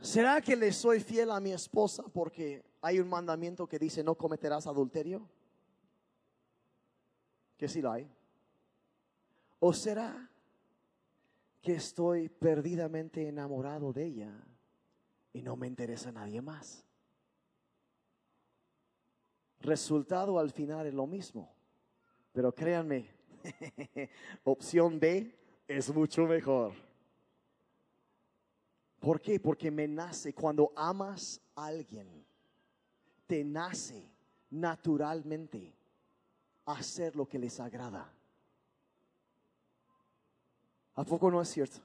¿Será 0.00 0.40
que 0.40 0.56
le 0.56 0.72
soy 0.72 1.00
fiel 1.00 1.30
a 1.30 1.38
mi 1.38 1.52
esposa 1.52 2.02
porque 2.12 2.64
hay 2.80 2.98
un 2.98 3.08
mandamiento 3.08 3.68
que 3.68 3.78
dice 3.78 4.02
no 4.02 4.16
cometerás 4.16 4.66
adulterio? 4.66 5.28
Que 7.56 7.68
sí 7.68 7.80
lo 7.80 7.92
hay. 7.92 8.10
¿O 9.60 9.72
será 9.72 10.28
que 11.60 11.74
estoy 11.74 12.28
perdidamente 12.28 13.28
enamorado 13.28 13.92
de 13.92 14.06
ella 14.06 14.46
y 15.32 15.42
no 15.42 15.54
me 15.54 15.68
interesa 15.68 16.10
nadie 16.10 16.42
más? 16.42 16.84
Resultado 19.62 20.38
al 20.38 20.50
final 20.50 20.86
es 20.86 20.94
lo 20.94 21.06
mismo. 21.06 21.54
Pero 22.32 22.54
créanme, 22.54 23.08
opción 24.44 24.98
B 24.98 25.34
es 25.66 25.92
mucho 25.94 26.26
mejor. 26.26 26.72
¿Por 28.98 29.20
qué? 29.20 29.40
Porque 29.40 29.70
me 29.70 29.88
nace, 29.88 30.32
cuando 30.32 30.72
amas 30.76 31.40
a 31.56 31.66
alguien, 31.66 32.24
te 33.26 33.42
nace 33.42 34.10
naturalmente 34.50 35.74
hacer 36.66 37.16
lo 37.16 37.26
que 37.26 37.38
les 37.38 37.58
agrada. 37.58 38.12
¿A 40.94 41.04
poco 41.04 41.30
no 41.30 41.40
es 41.40 41.48
cierto? 41.48 41.80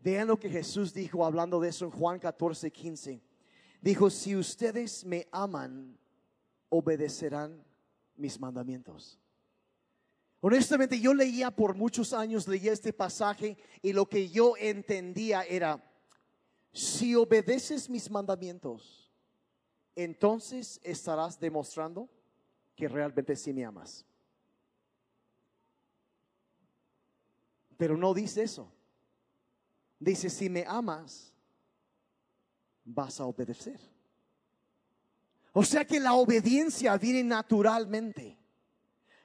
Vean 0.00 0.28
lo 0.28 0.38
que 0.38 0.50
Jesús 0.50 0.92
dijo 0.92 1.24
hablando 1.24 1.58
de 1.58 1.68
eso 1.68 1.84
en 1.84 1.90
Juan 1.90 2.18
14, 2.18 2.70
15. 2.70 3.22
Dijo, 3.80 4.10
si 4.10 4.36
ustedes 4.36 5.04
me 5.04 5.26
aman, 5.30 5.98
obedecerán 6.68 7.64
mis 8.16 8.38
mandamientos. 8.40 9.18
Honestamente, 10.40 11.00
yo 11.00 11.14
leía 11.14 11.50
por 11.50 11.74
muchos 11.74 12.12
años, 12.12 12.46
leía 12.46 12.72
este 12.72 12.92
pasaje 12.92 13.56
y 13.82 13.92
lo 13.92 14.08
que 14.08 14.28
yo 14.28 14.54
entendía 14.56 15.42
era, 15.42 15.82
si 16.72 17.14
obedeces 17.14 17.88
mis 17.88 18.10
mandamientos, 18.10 19.12
entonces 19.94 20.78
estarás 20.82 21.40
demostrando 21.40 22.08
que 22.76 22.86
realmente 22.86 23.34
sí 23.34 23.52
me 23.52 23.64
amas. 23.64 24.04
Pero 27.76 27.96
no 27.96 28.14
dice 28.14 28.42
eso. 28.42 28.70
Dice, 29.98 30.28
si 30.28 30.48
me 30.48 30.64
amas, 30.66 31.34
vas 32.84 33.18
a 33.20 33.24
obedecer. 33.24 33.80
O 35.58 35.64
sea 35.64 35.86
que 35.86 35.98
la 35.98 36.12
obediencia 36.12 36.98
viene 36.98 37.24
naturalmente. 37.24 38.38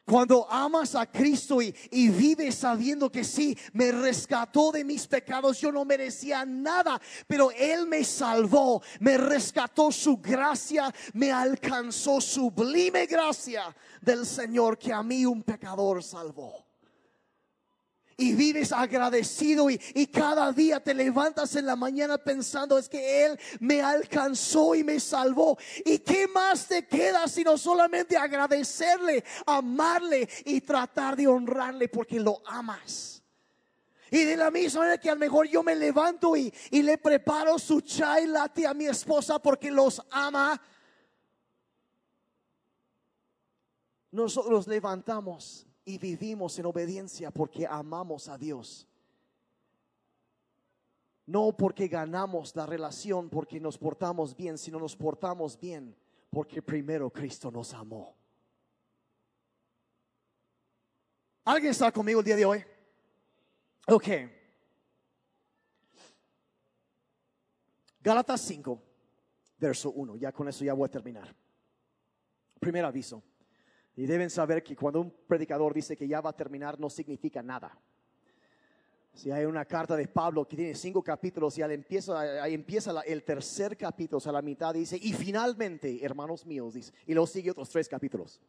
Cuando 0.05 0.49
amas 0.49 0.95
a 0.95 1.05
Cristo 1.05 1.61
y, 1.61 1.75
y, 1.91 2.07
vives 2.07 2.55
sabiendo 2.55 3.11
que 3.11 3.25
sí, 3.25 3.57
me 3.73 3.91
rescató 3.91 4.71
de 4.71 4.85
mis 4.85 5.07
pecados, 5.07 5.59
yo 5.59 5.73
no 5.73 5.83
merecía 5.83 6.45
nada, 6.45 7.01
pero 7.27 7.51
Él 7.51 7.85
me 7.85 8.05
salvó, 8.05 8.81
me 9.01 9.17
rescató 9.17 9.91
su 9.91 10.19
gracia, 10.19 10.93
me 11.11 11.33
alcanzó 11.33 12.21
sublime 12.21 13.07
gracia 13.07 13.75
del 13.99 14.25
Señor 14.25 14.79
que 14.79 14.93
a 14.93 15.03
mí 15.03 15.25
un 15.25 15.43
pecador 15.43 16.01
salvó 16.01 16.70
y 18.21 18.35
vives 18.35 18.71
agradecido 18.71 19.69
y, 19.69 19.79
cada 20.11 20.51
día 20.51 20.79
te 20.79 20.93
levantas 20.93 21.55
en 21.55 21.65
la 21.65 21.75
mañana 21.75 22.17
pensando 22.19 22.77
es 22.77 22.87
que 22.87 23.25
Él 23.25 23.39
me 23.59 23.81
alcanzó 23.81 24.75
y 24.75 24.83
me 24.83 24.99
salvó. 24.99 25.57
¿Y 25.83 25.99
qué 25.99 26.27
más 26.27 26.67
te 26.67 26.85
queda 26.85 27.27
sino 27.27 27.57
solamente 27.57 28.15
agradecerle, 28.15 29.23
amarle 29.45 30.29
y 30.45 30.61
tratar 30.61 31.15
de 31.15 31.27
honrarle 31.27 31.87
porque 31.87 32.19
lo 32.19 32.43
amas? 32.45 33.23
Y 34.11 34.23
de 34.23 34.37
la 34.37 34.51
misma 34.51 34.81
manera 34.81 34.99
que 34.99 35.09
a 35.09 35.13
lo 35.13 35.19
mejor 35.19 35.47
yo 35.47 35.63
me 35.63 35.75
levanto 35.75 36.35
y, 36.35 36.53
y 36.69 36.83
le 36.83 36.97
preparo 36.99 37.57
su 37.57 37.81
chai 37.81 38.27
latte 38.27 38.67
a 38.67 38.73
mi 38.73 38.85
esposa 38.85 39.39
porque 39.39 39.71
los 39.71 40.01
ama. 40.11 40.61
Nosotros 44.11 44.67
levantamos 44.67 45.65
y 45.85 45.97
vivimos 45.97 46.57
en 46.59 46.65
obediencia 46.65 47.31
porque 47.31 47.65
amamos 47.65 48.27
a 48.27 48.37
Dios. 48.37 48.87
No 51.25 51.55
porque 51.55 51.87
ganamos 51.87 52.55
la 52.55 52.65
relación, 52.65 53.29
porque 53.29 53.59
nos 53.59 53.77
portamos 53.77 54.35
bien, 54.35 54.57
sino 54.57 54.79
nos 54.79 54.95
portamos 54.95 55.59
bien 55.59 55.95
porque 56.29 56.61
primero 56.61 57.09
Cristo 57.09 57.51
nos 57.51 57.73
amó. 57.73 58.15
¿Alguien 61.43 61.71
está 61.71 61.91
conmigo 61.91 62.19
el 62.19 62.25
día 62.25 62.35
de 62.35 62.45
hoy? 62.45 62.63
Ok. 63.87 64.07
Gálatas 67.99 68.41
5, 68.41 68.81
verso 69.57 69.91
1. 69.91 70.15
Ya 70.15 70.31
con 70.31 70.47
eso 70.47 70.63
ya 70.63 70.73
voy 70.73 70.85
a 70.85 70.91
terminar. 70.91 71.35
Primer 72.59 72.85
aviso. 72.85 73.23
Y 73.95 74.05
deben 74.05 74.29
saber 74.29 74.63
que 74.63 74.75
cuando 74.75 75.01
un 75.01 75.11
predicador 75.27 75.73
dice 75.73 75.97
que 75.97 76.07
ya 76.07 76.21
va 76.21 76.29
a 76.29 76.35
terminar 76.35 76.79
no 76.79 76.89
significa 76.89 77.43
nada. 77.43 77.77
Si 79.13 79.29
hay 79.29 79.43
una 79.45 79.65
carta 79.65 79.95
de 79.95 80.07
Pablo 80.07 80.47
que 80.47 80.55
tiene 80.55 80.73
cinco 80.73 81.03
capítulos 81.03 81.57
y 81.57 81.61
al 81.61 81.71
empieza, 81.71 82.19
ahí 82.41 82.53
empieza 82.53 83.01
el 83.01 83.23
tercer 83.23 83.75
capítulo, 83.75 84.17
o 84.17 84.21
sea, 84.21 84.31
la 84.31 84.41
mitad 84.41 84.73
dice, 84.73 84.97
y 84.97 85.11
finalmente, 85.11 86.03
hermanos 86.03 86.45
míos, 86.45 86.73
dice, 86.73 86.93
y 87.05 87.13
luego 87.13 87.27
sigue 87.27 87.51
otros 87.51 87.69
tres 87.69 87.89
capítulos. 87.89 88.39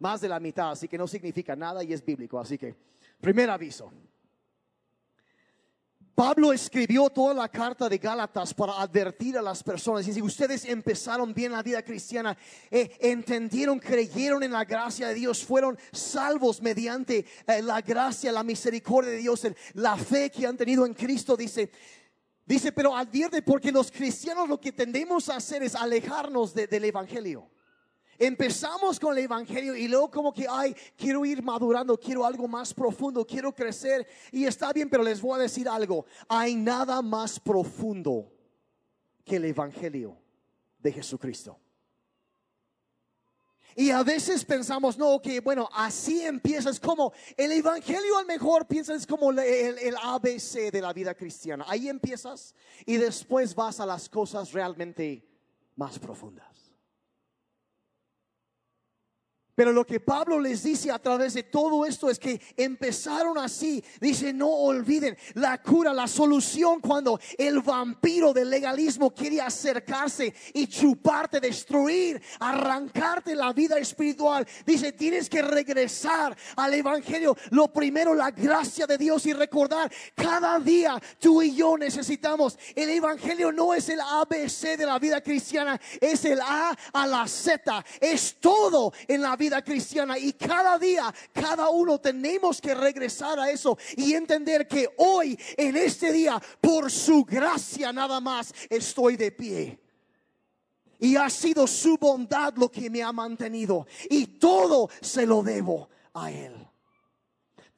Más 0.00 0.20
de 0.20 0.28
la 0.28 0.40
mitad, 0.40 0.72
así 0.72 0.88
que 0.88 0.98
no 0.98 1.06
significa 1.06 1.54
nada 1.56 1.82
y 1.82 1.92
es 1.92 2.04
bíblico. 2.04 2.38
Así 2.38 2.58
que, 2.58 2.74
primer 3.20 3.50
aviso. 3.50 3.92
Pablo 6.18 6.52
escribió 6.52 7.08
toda 7.10 7.32
la 7.32 7.48
carta 7.48 7.88
de 7.88 7.96
Gálatas 7.96 8.52
para 8.52 8.80
advertir 8.80 9.38
a 9.38 9.40
las 9.40 9.62
personas. 9.62 10.04
Si 10.04 10.20
ustedes 10.20 10.64
empezaron 10.64 11.32
bien 11.32 11.52
la 11.52 11.62
vida 11.62 11.80
cristiana, 11.80 12.36
eh, 12.72 12.90
entendieron, 12.98 13.78
creyeron 13.78 14.42
en 14.42 14.50
la 14.50 14.64
gracia 14.64 15.06
de 15.06 15.14
Dios, 15.14 15.44
fueron 15.44 15.78
salvos 15.92 16.60
mediante 16.60 17.24
eh, 17.46 17.62
la 17.62 17.82
gracia, 17.82 18.32
la 18.32 18.42
misericordia 18.42 19.12
de 19.12 19.18
Dios, 19.18 19.46
la 19.74 19.96
fe 19.96 20.28
que 20.28 20.44
han 20.44 20.56
tenido 20.56 20.84
en 20.84 20.92
Cristo, 20.92 21.36
dice. 21.36 21.70
Dice, 22.44 22.72
pero 22.72 22.96
advierte 22.96 23.40
porque 23.40 23.70
los 23.70 23.92
cristianos 23.92 24.48
lo 24.48 24.60
que 24.60 24.72
tendemos 24.72 25.28
a 25.28 25.36
hacer 25.36 25.62
es 25.62 25.76
alejarnos 25.76 26.52
del 26.52 26.84
Evangelio. 26.84 27.48
Empezamos 28.18 28.98
con 28.98 29.16
el 29.16 29.24
Evangelio 29.24 29.76
y 29.76 29.86
luego 29.86 30.10
como 30.10 30.32
que, 30.32 30.46
ay, 30.48 30.74
quiero 30.96 31.24
ir 31.24 31.42
madurando, 31.42 31.98
quiero 31.98 32.26
algo 32.26 32.48
más 32.48 32.74
profundo, 32.74 33.24
quiero 33.24 33.54
crecer. 33.54 34.06
Y 34.32 34.44
está 34.44 34.72
bien, 34.72 34.90
pero 34.90 35.04
les 35.04 35.20
voy 35.20 35.38
a 35.38 35.42
decir 35.42 35.68
algo. 35.68 36.04
Hay 36.26 36.56
nada 36.56 37.00
más 37.00 37.38
profundo 37.38 38.32
que 39.24 39.36
el 39.36 39.44
Evangelio 39.44 40.16
de 40.80 40.92
Jesucristo. 40.92 41.58
Y 43.76 43.92
a 43.92 44.02
veces 44.02 44.44
pensamos, 44.44 44.98
no, 44.98 45.22
que 45.22 45.38
bueno, 45.38 45.68
así 45.72 46.22
empiezas 46.22 46.80
como 46.80 47.12
el 47.36 47.52
Evangelio 47.52 48.18
al 48.18 48.26
mejor 48.26 48.66
piensas 48.66 49.06
como 49.06 49.30
el, 49.30 49.38
el, 49.38 49.94
ABC 50.02 50.72
de 50.72 50.80
la 50.80 50.92
vida 50.92 51.14
cristiana. 51.14 51.64
Ahí 51.68 51.88
empiezas 51.88 52.56
y 52.84 52.96
después 52.96 53.54
vas 53.54 53.78
a 53.78 53.86
las 53.86 54.08
cosas 54.08 54.50
realmente 54.50 55.24
más 55.76 55.96
profundas. 56.00 56.47
Pero 59.58 59.72
lo 59.72 59.84
que 59.84 59.98
Pablo 59.98 60.38
les 60.38 60.62
dice 60.62 60.92
a 60.92 61.00
través 61.00 61.34
de 61.34 61.42
todo 61.42 61.84
esto 61.84 62.08
es 62.08 62.20
que 62.20 62.40
empezaron 62.56 63.36
así. 63.38 63.82
Dice, 64.00 64.32
no 64.32 64.46
olviden 64.48 65.18
la 65.34 65.60
cura, 65.60 65.92
la 65.92 66.06
solución 66.06 66.78
cuando 66.80 67.18
el 67.36 67.58
vampiro 67.58 68.32
del 68.32 68.50
legalismo 68.50 69.12
quiere 69.12 69.40
acercarse 69.40 70.32
y 70.54 70.68
chuparte, 70.68 71.40
destruir, 71.40 72.22
arrancarte 72.38 73.34
la 73.34 73.52
vida 73.52 73.76
espiritual. 73.78 74.46
Dice, 74.64 74.92
tienes 74.92 75.28
que 75.28 75.42
regresar 75.42 76.38
al 76.54 76.74
Evangelio. 76.74 77.36
Lo 77.50 77.66
primero, 77.72 78.14
la 78.14 78.30
gracia 78.30 78.86
de 78.86 78.96
Dios 78.96 79.26
y 79.26 79.32
recordar, 79.32 79.90
cada 80.14 80.60
día 80.60 81.02
tú 81.18 81.42
y 81.42 81.56
yo 81.56 81.76
necesitamos. 81.76 82.56
El 82.76 82.90
Evangelio 82.90 83.50
no 83.50 83.74
es 83.74 83.88
el 83.88 84.00
ABC 84.00 84.78
de 84.78 84.86
la 84.86 85.00
vida 85.00 85.20
cristiana, 85.20 85.80
es 86.00 86.24
el 86.26 86.40
A 86.42 86.78
a 86.92 87.06
la 87.08 87.26
Z. 87.26 87.84
Es 88.00 88.36
todo 88.38 88.92
en 89.08 89.20
la 89.20 89.34
vida 89.34 89.47
cristiana 89.62 90.18
y 90.18 90.32
cada 90.32 90.78
día, 90.78 91.12
cada 91.32 91.68
uno 91.70 91.98
tenemos 91.98 92.60
que 92.60 92.74
regresar 92.74 93.38
a 93.38 93.50
eso 93.50 93.76
y 93.96 94.14
entender 94.14 94.68
que 94.68 94.88
hoy, 94.98 95.38
en 95.56 95.76
este 95.76 96.12
día, 96.12 96.40
por 96.60 96.90
su 96.90 97.24
gracia 97.24 97.92
nada 97.92 98.20
más, 98.20 98.54
estoy 98.68 99.16
de 99.16 99.32
pie. 99.32 99.78
Y 101.00 101.16
ha 101.16 101.30
sido 101.30 101.66
su 101.66 101.96
bondad 101.96 102.54
lo 102.56 102.70
que 102.70 102.90
me 102.90 103.02
ha 103.02 103.12
mantenido. 103.12 103.86
Y 104.10 104.26
todo 104.26 104.90
se 105.00 105.26
lo 105.26 105.42
debo 105.42 105.88
a 106.14 106.30
Él. 106.30 106.67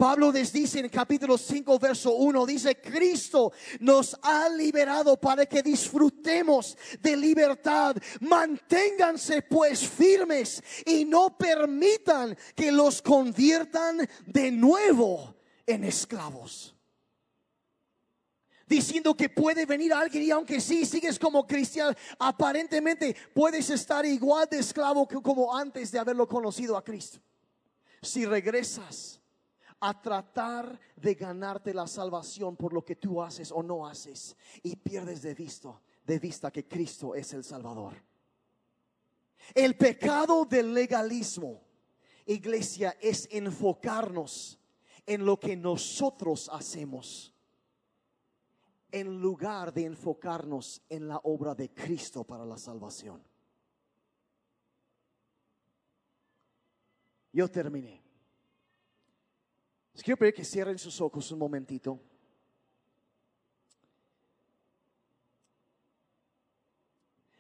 Pablo 0.01 0.33
les 0.33 0.51
dice 0.51 0.79
en 0.81 0.89
capítulo 0.89 1.37
5, 1.37 1.79
verso 1.79 2.15
1, 2.15 2.47
dice, 2.47 2.81
Cristo 2.81 3.53
nos 3.81 4.17
ha 4.23 4.49
liberado 4.49 5.21
para 5.21 5.45
que 5.45 5.63
disfrutemos 5.63 6.75
de 7.03 7.19
libertad. 7.19 7.97
Manténganse 8.21 9.43
pues 9.43 9.87
firmes 9.87 10.63
y 10.87 11.05
no 11.05 11.37
permitan 11.37 12.35
que 12.57 12.73
los 12.73 13.03
conviertan 13.03 14.09
de 14.25 14.51
nuevo 14.51 15.37
en 15.67 15.85
esclavos 15.85 16.75
diciendo 18.67 19.15
que 19.15 19.29
puede 19.29 19.67
venir 19.67 19.93
alguien 19.93 20.23
y 20.23 20.31
aunque 20.31 20.63
sí 20.63 20.87
sigues 20.87 21.19
como 21.19 21.47
cristiano, 21.47 21.95
aparentemente 22.21 23.15
puedes 23.35 23.69
estar 23.69 24.07
igual 24.07 24.49
de 24.49 24.61
esclavo 24.61 25.07
que 25.07 25.21
como 25.21 25.55
antes 25.55 25.93
de 25.93 25.99
haberlo 25.99 26.27
conocido 26.27 26.75
a 26.75 26.83
Cristo. 26.85 27.19
Si 28.01 28.25
regresas 28.25 29.20
a 29.81 30.01
tratar 30.01 30.78
de 30.97 31.14
ganarte 31.14 31.72
la 31.72 31.87
salvación 31.87 32.57
por 32.57 32.72
lo 32.72 32.85
que 32.85 32.97
tú 32.97 33.22
haces 33.22 33.51
o 33.51 33.62
no 33.62 33.87
haces 33.87 34.37
y 34.62 34.76
pierdes 34.76 35.22
de 35.22 35.35
vista, 35.35 35.81
de 36.05 36.18
vista 36.18 36.51
que 36.51 36.68
Cristo 36.68 37.14
es 37.14 37.33
el 37.33 37.43
Salvador. 37.43 37.95
El 39.55 39.76
pecado 39.76 40.45
del 40.45 40.74
legalismo, 40.74 41.62
iglesia, 42.26 42.97
es 43.01 43.26
enfocarnos 43.31 44.59
en 45.07 45.24
lo 45.24 45.41
que 45.41 45.57
nosotros 45.57 46.51
hacemos 46.53 47.35
en 48.93 49.20
lugar 49.20 49.72
de 49.72 49.85
enfocarnos 49.85 50.83
en 50.89 51.09
la 51.09 51.18
obra 51.24 51.55
de 51.55 51.72
Cristo 51.72 52.24
para 52.24 52.45
la 52.45 52.59
salvación. 52.59 53.22
Yo 57.33 57.49
terminé 57.49 58.00
quiero 60.03 60.19
pedir 60.19 60.35
que 60.35 60.45
cierren 60.45 60.79
sus 60.79 61.01
ojos 61.01 61.31
un 61.33 61.39
momentito. 61.39 62.01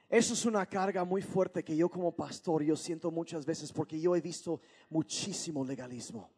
Eso 0.08 0.34
es 0.34 0.44
una 0.44 0.66
carga 0.66 1.04
muy 1.04 1.22
fuerte 1.22 1.62
que 1.62 1.76
yo 1.76 1.88
como 1.88 2.10
pastor 2.10 2.64
yo 2.64 2.74
siento 2.76 3.12
muchas 3.12 3.46
veces 3.46 3.72
porque 3.72 4.00
yo 4.00 4.16
he 4.16 4.20
visto 4.20 4.60
muchísimo 4.88 5.64
legalismo. 5.64 6.28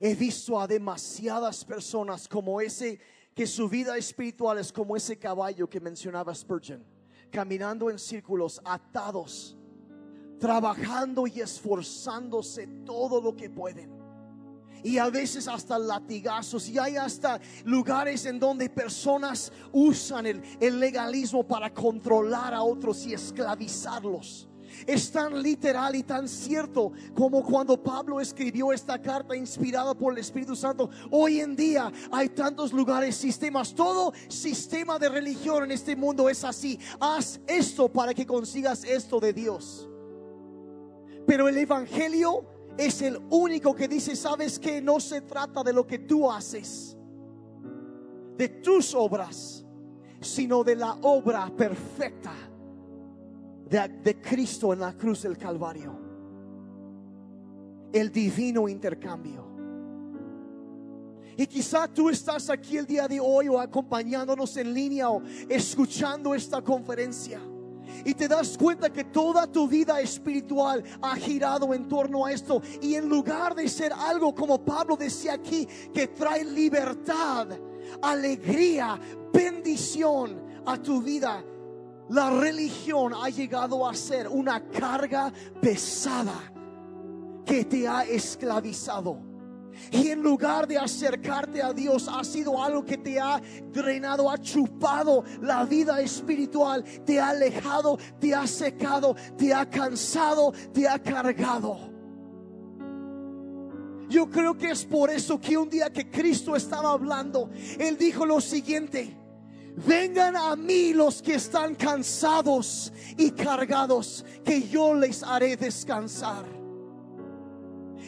He 0.00 0.14
visto 0.14 0.60
a 0.60 0.66
demasiadas 0.66 1.64
personas 1.64 2.26
como 2.26 2.60
ese 2.60 3.00
que 3.32 3.46
su 3.46 3.68
vida 3.68 3.96
espiritual 3.96 4.58
es 4.58 4.72
como 4.72 4.96
ese 4.96 5.18
caballo 5.18 5.70
que 5.70 5.78
mencionaba 5.78 6.34
Spurgeon, 6.34 6.84
caminando 7.30 7.90
en 7.90 7.98
círculos 7.98 8.60
atados, 8.64 9.56
trabajando 10.40 11.26
y 11.28 11.40
esforzándose 11.40 12.66
todo 12.84 13.20
lo 13.20 13.36
que 13.36 13.48
pueden 13.48 13.95
y 14.82 14.98
a 14.98 15.10
veces 15.10 15.48
hasta 15.48 15.78
latigazos 15.78 16.68
y 16.68 16.78
hay 16.78 16.96
hasta 16.96 17.40
lugares 17.64 18.26
en 18.26 18.38
donde 18.38 18.68
personas 18.68 19.52
usan 19.72 20.26
el, 20.26 20.80
legalismo 20.80 21.42
para 21.42 21.72
controlar 21.72 22.54
a 22.54 22.62
otros 22.62 23.06
y 23.06 23.14
esclavizarlos. 23.14 24.48
Es 24.86 25.10
tan 25.10 25.42
literal 25.42 25.94
y 25.94 26.02
tan 26.02 26.28
cierto 26.28 26.92
como 27.14 27.42
cuando 27.42 27.82
Pablo 27.82 28.20
escribió 28.20 28.72
esta 28.72 29.00
carta 29.00 29.34
inspirada 29.34 29.94
por 29.94 30.12
el 30.12 30.18
Espíritu 30.18 30.54
Santo. 30.54 30.90
Hoy 31.10 31.40
en 31.40 31.56
día 31.56 31.90
hay 32.10 32.28
tantos 32.30 32.72
lugares, 32.72 33.16
sistemas, 33.16 33.74
todo 33.74 34.12
sistema 34.28 34.98
de 34.98 35.08
religión 35.08 35.64
en 35.64 35.70
este 35.70 35.96
mundo 35.96 36.28
es 36.28 36.44
así. 36.44 36.78
Haz 37.00 37.40
esto 37.46 37.88
para 37.90 38.12
que 38.12 38.26
consigas 38.26 38.84
esto 38.84 39.18
de 39.18 39.32
Dios. 39.32 39.88
Pero 41.26 41.48
el 41.48 41.56
Evangelio 41.56 42.55
es 42.78 43.02
el 43.02 43.18
único 43.30 43.74
que 43.74 43.88
dice, 43.88 44.14
sabes 44.14 44.58
que 44.58 44.80
no 44.80 45.00
se 45.00 45.22
trata 45.22 45.62
de 45.62 45.72
lo 45.72 45.86
que 45.86 46.00
tú 46.00 46.30
haces, 46.30 46.96
de 48.36 48.48
tus 48.48 48.94
obras, 48.94 49.64
sino 50.20 50.62
de 50.62 50.76
la 50.76 50.92
obra 51.02 51.50
perfecta 51.56 52.32
de, 53.68 54.20
Cristo 54.20 54.72
en 54.72 54.80
la 54.80 54.92
cruz 54.92 55.22
del 55.22 55.36
Calvario. 55.36 55.98
El 57.92 58.12
divino 58.12 58.68
intercambio. 58.68 59.46
Y 61.38 61.46
quizá 61.46 61.86
tú 61.88 62.08
estás 62.08 62.48
aquí 62.48 62.78
el 62.78 62.86
día 62.86 63.06
de 63.08 63.20
hoy 63.20 63.48
o 63.48 63.60
acompañándonos 63.60 64.56
en 64.56 64.72
línea 64.72 65.10
o 65.10 65.22
escuchando 65.48 66.34
esta 66.34 66.62
conferencia 66.62 67.40
y 68.04 68.14
te 68.14 68.28
das 68.28 68.56
cuenta 68.56 68.92
que 68.92 69.04
toda 69.04 69.46
tu 69.46 69.68
vida 69.68 70.00
espiritual 70.00 70.82
ha 71.02 71.16
girado 71.16 71.74
en 71.74 71.88
torno 71.88 72.24
a 72.24 72.32
esto. 72.32 72.62
Y 72.80 72.94
en 72.94 73.08
lugar 73.08 73.54
de 73.54 73.68
ser 73.68 73.92
algo 73.92 74.34
como 74.34 74.64
Pablo 74.64 74.96
decía 74.96 75.34
aquí 75.34 75.66
que 75.92 76.08
trae 76.08 76.44
libertad, 76.44 77.48
alegría, 78.02 78.98
bendición 79.32 80.42
a 80.64 80.76
tu 80.76 81.02
vida, 81.02 81.44
la 82.08 82.30
religión 82.30 83.12
ha 83.14 83.28
llegado 83.28 83.86
a 83.86 83.94
ser 83.94 84.28
una 84.28 84.68
carga 84.68 85.32
pesada 85.60 86.52
que 87.44 87.64
te 87.64 87.86
ha 87.88 88.04
esclavizado 88.04 89.25
Y 89.90 90.08
en 90.08 90.22
lugar 90.22 90.66
de 90.66 90.78
acercarte 90.78 91.62
a 91.62 91.72
Dios, 91.72 92.08
ha 92.08 92.24
sido 92.24 92.62
algo 92.62 92.84
que 92.84 92.98
te 92.98 93.20
ha 93.20 93.40
drenado, 93.72 94.30
ha 94.30 94.38
chupado 94.38 95.24
la 95.40 95.64
vida 95.64 96.00
espiritual, 96.00 96.84
te 97.04 97.20
ha 97.20 97.30
alejado, 97.30 97.98
te 98.20 98.34
ha 98.34 98.46
secado, 98.46 99.14
te 99.36 99.52
ha 99.52 99.68
cansado, 99.68 100.52
te 100.72 100.88
ha 100.88 100.98
cargado. 100.98 101.96
Yo 104.08 104.30
creo 104.30 104.56
que 104.56 104.70
es 104.70 104.84
por 104.84 105.10
eso 105.10 105.40
que 105.40 105.56
un 105.56 105.68
día 105.68 105.90
que 105.90 106.08
Cristo 106.08 106.54
estaba 106.54 106.92
hablando, 106.92 107.50
Él 107.78 107.96
dijo 107.96 108.24
lo 108.24 108.40
siguiente. 108.40 109.16
Vengan 109.76 110.36
a 110.36 110.56
mí 110.56 110.94
los 110.94 111.20
que 111.20 111.34
están 111.34 111.74
cansados 111.74 112.92
y 113.18 113.30
cargados, 113.32 114.24
que 114.42 114.66
yo 114.68 114.94
les 114.94 115.22
haré 115.22 115.56
descansar. 115.56 116.55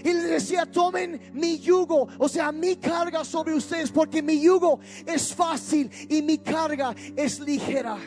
Y 0.04 0.12
les 0.12 0.30
decía, 0.30 0.66
tomen 0.66 1.20
mi 1.32 1.58
yugo, 1.58 2.08
o 2.18 2.28
sea, 2.28 2.52
mi 2.52 2.76
carga 2.76 3.24
sobre 3.24 3.54
ustedes, 3.54 3.90
porque 3.90 4.22
mi 4.22 4.40
yugo 4.40 4.80
es 5.06 5.34
fácil 5.34 5.90
y 6.08 6.22
mi 6.22 6.38
carga 6.38 6.94
es 7.16 7.40
ligera 7.40 7.98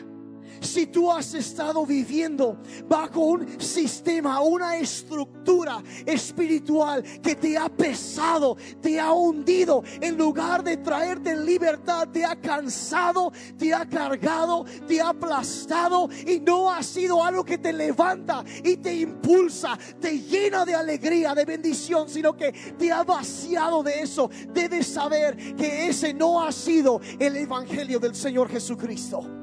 si 0.62 0.86
tú 0.86 1.10
has 1.10 1.34
estado 1.34 1.84
viviendo 1.84 2.56
bajo 2.88 3.20
un 3.20 3.60
sistema, 3.60 4.40
una 4.40 4.76
estructura 4.76 5.82
espiritual 6.06 7.02
que 7.22 7.34
te 7.34 7.56
ha 7.56 7.68
pesado, 7.68 8.56
te 8.80 8.98
ha 8.98 9.12
hundido, 9.12 9.82
en 10.00 10.16
lugar 10.16 10.62
de 10.62 10.76
traerte 10.78 11.36
libertad, 11.36 12.08
te 12.08 12.24
ha 12.24 12.36
cansado, 12.36 13.32
te 13.58 13.74
ha 13.74 13.86
cargado, 13.88 14.64
te 14.86 15.00
ha 15.00 15.10
aplastado 15.10 16.08
y 16.26 16.40
no 16.40 16.70
ha 16.70 16.82
sido 16.82 17.22
algo 17.22 17.44
que 17.44 17.58
te 17.58 17.72
levanta 17.72 18.44
y 18.62 18.76
te 18.76 18.94
impulsa, 18.94 19.78
te 20.00 20.18
llena 20.20 20.64
de 20.64 20.74
alegría, 20.74 21.34
de 21.34 21.44
bendición, 21.44 22.08
sino 22.08 22.36
que 22.36 22.52
te 22.52 22.92
ha 22.92 23.02
vaciado 23.02 23.82
de 23.82 24.00
eso. 24.00 24.30
Debes 24.52 24.86
saber 24.86 25.36
que 25.56 25.88
ese 25.88 26.14
no 26.14 26.42
ha 26.42 26.52
sido 26.52 27.00
el 27.18 27.36
Evangelio 27.36 27.98
del 27.98 28.14
Señor 28.14 28.48
Jesucristo. 28.48 29.41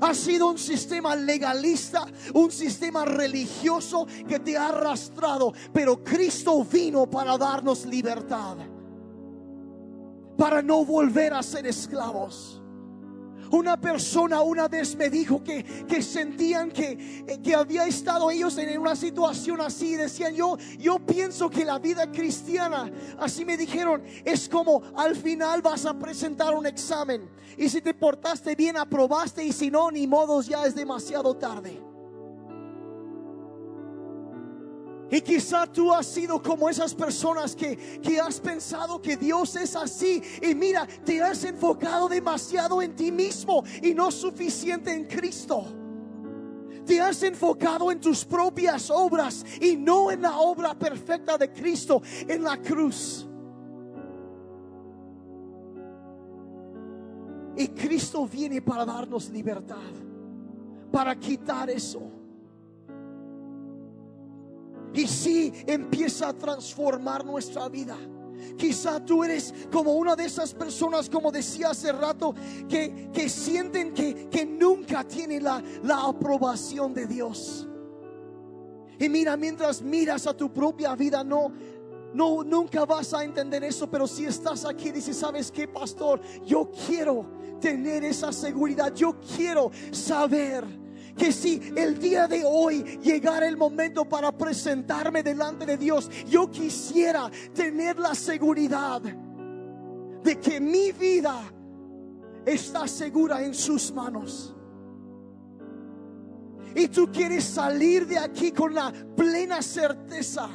Ha 0.00 0.14
sido 0.14 0.50
un 0.50 0.58
sistema 0.58 1.14
legalista, 1.16 2.06
un 2.34 2.50
sistema 2.50 3.04
religioso 3.04 4.06
que 4.28 4.38
te 4.38 4.56
ha 4.56 4.68
arrastrado. 4.68 5.52
Pero 5.72 6.02
Cristo 6.02 6.64
vino 6.64 7.08
para 7.08 7.36
darnos 7.36 7.86
libertad. 7.86 8.56
Para 10.36 10.62
no 10.62 10.84
volver 10.84 11.34
a 11.34 11.42
ser 11.42 11.66
esclavos. 11.66 12.57
Una 13.50 13.80
persona 13.80 14.40
una 14.42 14.68
vez 14.68 14.96
me 14.96 15.08
dijo 15.08 15.42
que, 15.42 15.64
que 15.86 16.02
sentían 16.02 16.70
que, 16.70 17.40
que, 17.42 17.54
había 17.54 17.86
estado 17.86 18.30
ellos 18.30 18.56
en 18.58 18.78
una 18.78 18.94
situación 18.94 19.60
así. 19.60 19.96
Decían, 19.96 20.34
yo, 20.34 20.56
yo 20.78 20.98
pienso 20.98 21.48
que 21.48 21.64
la 21.64 21.78
vida 21.78 22.10
cristiana, 22.10 22.90
así 23.18 23.44
me 23.44 23.56
dijeron, 23.56 24.02
es 24.24 24.48
como 24.48 24.82
al 24.96 25.16
final 25.16 25.62
vas 25.62 25.86
a 25.86 25.98
presentar 25.98 26.54
un 26.54 26.66
examen. 26.66 27.28
Y 27.56 27.68
si 27.68 27.80
te 27.80 27.94
portaste 27.94 28.54
bien, 28.54 28.76
aprobaste. 28.76 29.44
Y 29.44 29.52
si 29.52 29.70
no, 29.70 29.90
ni 29.90 30.06
modos, 30.06 30.46
ya 30.46 30.64
es 30.64 30.74
demasiado 30.74 31.34
tarde. 31.34 31.80
Y 35.10 35.22
quizá 35.22 35.66
tú 35.66 35.92
has 35.92 36.06
sido 36.06 36.42
como 36.42 36.68
esas 36.68 36.94
personas 36.94 37.56
que, 37.56 37.76
que, 38.02 38.20
has 38.20 38.38
pensado 38.40 39.00
que 39.00 39.16
Dios 39.16 39.56
es 39.56 39.74
así. 39.74 40.22
Y 40.42 40.54
mira, 40.54 40.86
te 41.04 41.22
has 41.22 41.44
enfocado 41.44 42.08
demasiado 42.08 42.82
en 42.82 42.94
ti 42.94 43.10
mismo 43.10 43.64
y 43.82 43.94
no 43.94 44.10
suficiente 44.10 44.92
en 44.92 45.06
Cristo. 45.06 45.64
Te 46.84 47.00
has 47.00 47.22
enfocado 47.22 47.90
en 47.90 48.00
tus 48.00 48.24
propias 48.24 48.90
obras 48.90 49.44
y 49.60 49.76
no 49.76 50.10
en 50.10 50.22
la 50.22 50.38
obra 50.38 50.78
perfecta 50.78 51.38
de 51.38 51.52
Cristo 51.52 52.02
en 52.26 52.42
la 52.42 52.58
cruz. 52.58 53.26
Y 57.56 57.68
Cristo 57.68 58.26
viene 58.26 58.62
para 58.62 58.84
darnos 58.84 59.30
libertad, 59.30 59.90
para 60.92 61.16
quitar 61.16 61.68
eso. 61.68 62.17
Y 64.94 65.06
si 65.06 65.52
empieza 65.66 66.28
a 66.28 66.32
transformar 66.32 67.24
nuestra 67.24 67.68
vida. 67.68 67.96
Quizá 68.56 69.04
tú 69.04 69.24
eres 69.24 69.54
como 69.70 69.92
una 69.94 70.16
de 70.16 70.24
esas 70.24 70.54
personas, 70.54 71.08
como 71.08 71.30
decía 71.30 71.70
hace 71.70 71.92
rato, 71.92 72.34
que, 72.68 73.10
que 73.12 73.28
sienten 73.28 73.92
que, 73.92 74.28
que 74.28 74.46
nunca 74.46 75.04
tiene 75.04 75.40
la, 75.40 75.62
la 75.82 76.04
aprobación 76.04 76.94
de 76.94 77.06
Dios. 77.06 77.68
Y 78.98 79.08
mira, 79.08 79.36
mientras 79.36 79.80
miras 79.80 80.26
a 80.26 80.36
tu 80.36 80.52
propia 80.52 80.96
vida, 80.96 81.22
no, 81.22 81.52
no, 82.14 82.42
nunca 82.42 82.84
vas 82.84 83.14
a 83.14 83.22
entender 83.22 83.62
eso, 83.62 83.88
pero 83.88 84.06
si 84.06 84.24
estás 84.24 84.64
aquí, 84.64 84.90
dices, 84.90 85.16
¿sabes 85.16 85.52
qué, 85.52 85.68
pastor? 85.68 86.20
Yo 86.44 86.70
quiero 86.86 87.26
tener 87.60 88.04
esa 88.04 88.32
seguridad, 88.32 88.92
yo 88.94 89.16
quiero 89.36 89.70
saber 89.92 90.64
que 91.18 91.32
si 91.32 91.60
el 91.76 91.98
día 91.98 92.26
de 92.28 92.44
hoy 92.46 92.82
llegara 93.02 93.46
el 93.46 93.56
momento 93.56 94.08
para 94.08 94.32
presentarme 94.32 95.22
delante 95.22 95.66
de 95.66 95.76
Dios, 95.76 96.08
yo 96.26 96.50
quisiera 96.50 97.30
tener 97.52 97.98
la 97.98 98.14
seguridad 98.14 99.02
de 99.02 100.40
que 100.40 100.60
mi 100.60 100.92
vida 100.92 101.40
está 102.46 102.86
segura 102.86 103.42
en 103.42 103.52
sus 103.52 103.92
manos. 103.92 104.54
Y 106.74 106.88
tú 106.88 107.10
quieres 107.10 107.44
salir 107.44 108.06
de 108.06 108.18
aquí 108.18 108.52
con 108.52 108.72
la 108.72 108.92
plena 109.16 109.60
certeza 109.60 110.48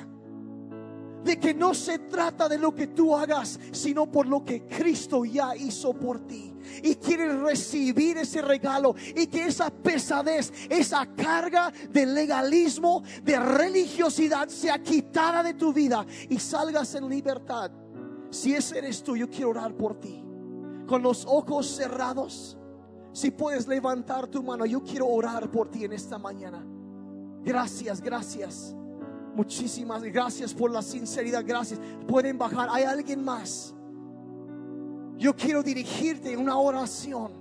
de 1.24 1.40
que 1.40 1.54
no 1.54 1.74
se 1.74 2.00
trata 2.00 2.48
de 2.48 2.58
lo 2.58 2.74
que 2.74 2.88
tú 2.88 3.16
hagas, 3.16 3.60
sino 3.72 4.10
por 4.12 4.28
lo 4.28 4.44
que 4.44 4.66
Cristo 4.66 5.26
ya 5.26 5.56
hizo 5.56 5.94
por 5.94 6.22
ti 6.22 6.53
y 6.82 6.96
quieres 6.96 7.40
recibir 7.40 8.18
ese 8.18 8.42
regalo 8.42 8.96
y 9.16 9.28
que 9.28 9.46
esa 9.46 9.70
pesadez, 9.70 10.52
esa 10.70 11.06
carga 11.16 11.72
de 11.90 12.06
legalismo, 12.06 13.04
de 13.24 13.40
religiosidad 13.40 14.48
sea 14.48 14.82
quitada 14.82 15.44
de 15.44 15.54
tu 15.54 15.74
vida 15.74 16.06
y 16.30 16.40
salgas 16.40 16.96
en 16.96 17.10
libertad. 17.10 17.72
Si 18.30 18.54
ese 18.54 18.80
eres 18.80 19.04
tú, 19.04 19.16
yo 19.16 19.30
quiero 19.30 19.52
orar 19.52 19.76
por 19.76 20.00
ti. 20.00 20.24
Con 20.88 21.02
los 21.02 21.26
ojos 21.26 21.68
cerrados, 21.68 22.58
si 23.12 23.30
puedes 23.30 23.68
levantar 23.68 24.28
tu 24.28 24.42
mano, 24.42 24.66
yo 24.66 24.84
quiero 24.84 25.08
orar 25.08 25.50
por 25.52 25.70
ti 25.70 25.86
en 25.86 25.94
esta 25.94 26.18
mañana. 26.18 26.66
Gracias, 27.44 28.02
gracias. 28.02 28.76
Muchísimas 29.36 30.04
gracias 30.04 30.54
por 30.54 30.72
la 30.72 30.82
sinceridad. 30.82 31.44
Gracias. 31.46 31.80
Pueden 32.08 32.38
bajar. 32.38 32.70
Hay 32.72 32.84
alguien 32.84 33.24
más. 33.24 33.76
Yo 35.18 35.36
quiero 35.36 35.64
dirigirte 35.64 36.34
en 36.34 36.40
una 36.40 36.58
oración. 36.58 37.32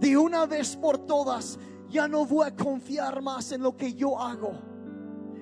De 0.00 0.16
una 0.16 0.46
vez 0.46 0.76
por 0.76 0.98
todas, 0.98 1.58
ya 1.88 2.06
no 2.06 2.26
voy 2.26 2.46
a 2.46 2.54
confiar 2.54 3.22
más 3.22 3.52
en 3.52 3.62
lo 3.62 3.76
que 3.76 3.94
yo 3.94 4.18
hago, 4.20 4.52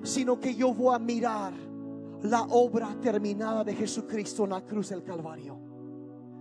sino 0.03 0.39
que 0.39 0.55
yo 0.55 0.73
voy 0.73 0.95
a 0.95 0.99
mirar 0.99 1.53
la 2.23 2.43
obra 2.43 2.95
terminada 3.01 3.63
de 3.63 3.75
Jesucristo 3.75 4.45
en 4.45 4.51
la 4.51 4.61
cruz 4.61 4.89
del 4.89 5.03
Calvario. 5.03 5.59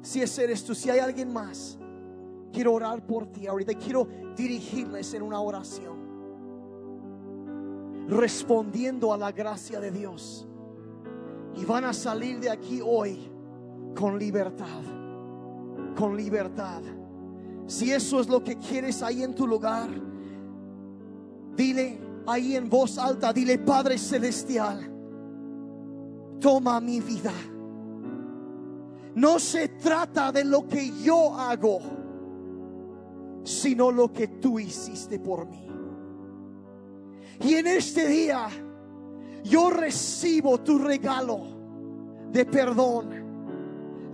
Si 0.03 0.21
ese 0.21 0.45
eres 0.45 0.65
tú, 0.65 0.75
si 0.75 0.91
hay 0.91 0.99
alguien 0.99 1.33
más, 1.33 1.79
quiero 2.53 2.75
orar 2.75 3.05
por 3.07 3.27
ti 3.27 3.47
ahorita. 3.47 3.75
Quiero 3.75 4.07
dirigirles 4.37 5.13
en 5.15 5.23
una 5.23 5.41
oración. 5.41 6.05
Respondiendo 8.09 9.13
a 9.13 9.19
la 9.19 9.33
gracia 9.33 9.81
de 9.81 9.91
Dios. 9.91 10.47
Y 11.57 11.65
van 11.65 11.85
a 11.85 11.93
salir 11.93 12.39
de 12.41 12.51
aquí 12.51 12.81
hoy 12.85 13.31
con 13.95 14.19
libertad, 14.19 14.83
con 15.97 16.17
libertad. 16.17 16.83
Si 17.67 17.91
eso 17.93 18.21
es 18.21 18.29
lo 18.29 18.43
que 18.43 18.59
quieres 18.59 19.03
ahí 19.03 19.23
en 19.23 19.35
tu 19.35 19.47
lugar, 19.47 19.89
dile 21.57 21.99
ahí 22.27 22.57
en 22.57 22.69
voz 22.69 22.99
alta, 22.99 23.33
dile 23.33 23.59
Padre 23.59 23.97
Celestial, 23.99 24.91
toma 26.41 26.81
mi 26.81 27.01
vida. 27.01 27.33
No 29.15 29.39
se 29.39 29.69
trata 29.69 30.33
de 30.33 30.45
lo 30.45 30.67
que 30.67 30.91
yo 31.03 31.35
hago, 31.35 31.79
sino 33.45 33.93
lo 33.93 34.13
que 34.13 34.27
tú 34.29 34.59
hiciste 34.59 35.21
por 35.21 35.47
mí. 35.47 35.69
Y 37.41 37.55
en 37.55 37.67
este 37.67 38.09
día 38.09 38.49
yo 39.45 39.71
recibo 39.71 40.59
tu 40.59 40.79
regalo 40.79 41.41
de 42.33 42.45
perdón 42.45 43.24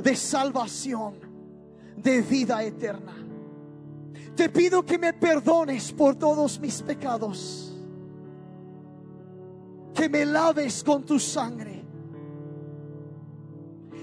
de 0.03 0.17
salvación, 0.17 1.15
de 1.97 2.23
vida 2.23 2.63
eterna. 2.63 3.15
Te 4.35 4.49
pido 4.49 4.85
que 4.85 4.99
me 4.99 5.13
perdones 5.13 5.93
por 5.93 6.17
todos 6.17 6.59
mis 6.59 6.83
pecados, 6.83 7.77
que 9.95 10.09
me 10.09 10.25
laves 10.25 10.83
con 10.83 11.05
tu 11.05 11.19
sangre 11.19 11.85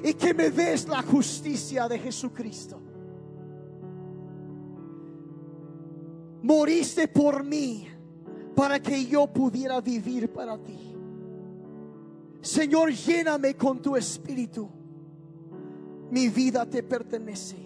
y 0.04 0.14
que 0.14 0.34
me 0.34 0.52
des 0.52 0.88
la 0.88 1.02
justicia 1.02 1.88
de 1.88 1.98
Jesucristo. 1.98 2.80
Moriste 6.44 7.08
por 7.08 7.44
mí 7.44 7.88
para 8.56 8.80
que 8.80 9.06
yo 9.06 9.28
pudiera 9.28 9.82
vivir 9.82 10.32
para 10.32 10.58
ti. 10.58 10.96
Señor, 12.42 12.92
lléname 12.92 13.56
con 13.56 13.82
tu 13.82 13.96
espíritu. 13.96 14.77
Mi 16.12 16.30
vida 16.30 16.66
te 16.66 16.84
pertenece. 16.84 17.58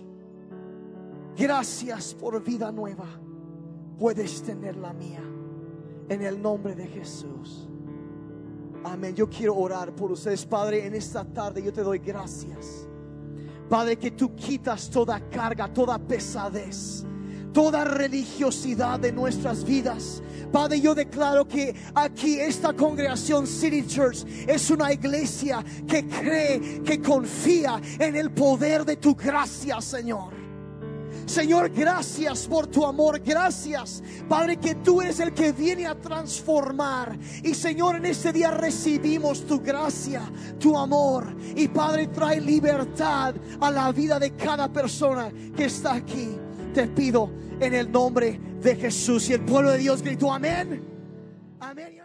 Gracias 1.37 2.13
por 2.13 2.43
vida 2.43 2.71
nueva. 2.71 3.07
Puedes 3.97 4.41
tener 4.41 4.75
la 4.75 4.93
mía. 4.93 5.23
En 6.09 6.21
el 6.23 6.41
nombre 6.41 6.75
de 6.75 6.87
Jesús. 6.87 7.69
Amén. 8.83 9.15
Yo 9.15 9.29
quiero 9.29 9.55
orar 9.55 9.95
por 9.95 10.11
ustedes, 10.11 10.45
Padre, 10.45 10.85
en 10.85 10.95
esta 10.95 11.23
tarde. 11.23 11.61
Yo 11.63 11.71
te 11.71 11.81
doy 11.81 11.99
gracias. 11.99 12.87
Padre, 13.69 13.97
que 13.97 14.11
tú 14.11 14.35
quitas 14.35 14.89
toda 14.89 15.19
carga, 15.29 15.71
toda 15.71 15.97
pesadez, 15.97 17.05
toda 17.53 17.83
religiosidad 17.83 18.99
de 18.99 19.11
nuestras 19.11 19.63
vidas. 19.63 20.21
Padre, 20.51 20.81
yo 20.81 20.93
declaro 20.93 21.47
que 21.47 21.73
aquí 21.95 22.39
esta 22.39 22.73
congregación 22.73 23.47
City 23.47 23.85
Church 23.87 24.25
es 24.47 24.69
una 24.69 24.91
iglesia 24.91 25.63
que 25.87 26.07
cree, 26.07 26.81
que 26.83 27.01
confía 27.01 27.81
en 27.99 28.15
el 28.15 28.31
poder 28.31 28.83
de 28.85 28.97
tu 28.97 29.15
gracia, 29.15 29.79
Señor. 29.79 30.41
Señor, 31.25 31.69
gracias 31.69 32.45
por 32.45 32.67
tu 32.67 32.85
amor, 32.85 33.21
gracias, 33.21 34.03
Padre, 34.27 34.57
que 34.57 34.75
tú 34.75 35.01
eres 35.01 35.19
el 35.21 35.33
que 35.33 35.53
viene 35.53 35.87
a 35.87 35.95
transformar. 35.95 37.17
Y 37.41 37.53
Señor, 37.53 37.95
en 37.95 38.07
este 38.07 38.33
día 38.33 38.51
recibimos 38.51 39.45
tu 39.45 39.61
gracia, 39.61 40.29
tu 40.59 40.77
amor. 40.77 41.33
Y 41.55 41.69
Padre, 41.69 42.07
trae 42.07 42.41
libertad 42.41 43.35
a 43.61 43.71
la 43.71 43.91
vida 43.93 44.19
de 44.19 44.35
cada 44.35 44.67
persona 44.67 45.31
que 45.55 45.65
está 45.65 45.93
aquí. 45.93 46.37
Te 46.73 46.87
pido 46.87 47.29
en 47.59 47.73
el 47.73 47.91
nombre 47.91 48.39
de 48.61 48.75
Jesús. 48.75 49.29
Y 49.29 49.33
el 49.33 49.41
pueblo 49.41 49.71
de 49.71 49.77
Dios 49.77 50.01
gritó, 50.01 50.33
amén. 50.33 50.83
Amén. 51.59 52.00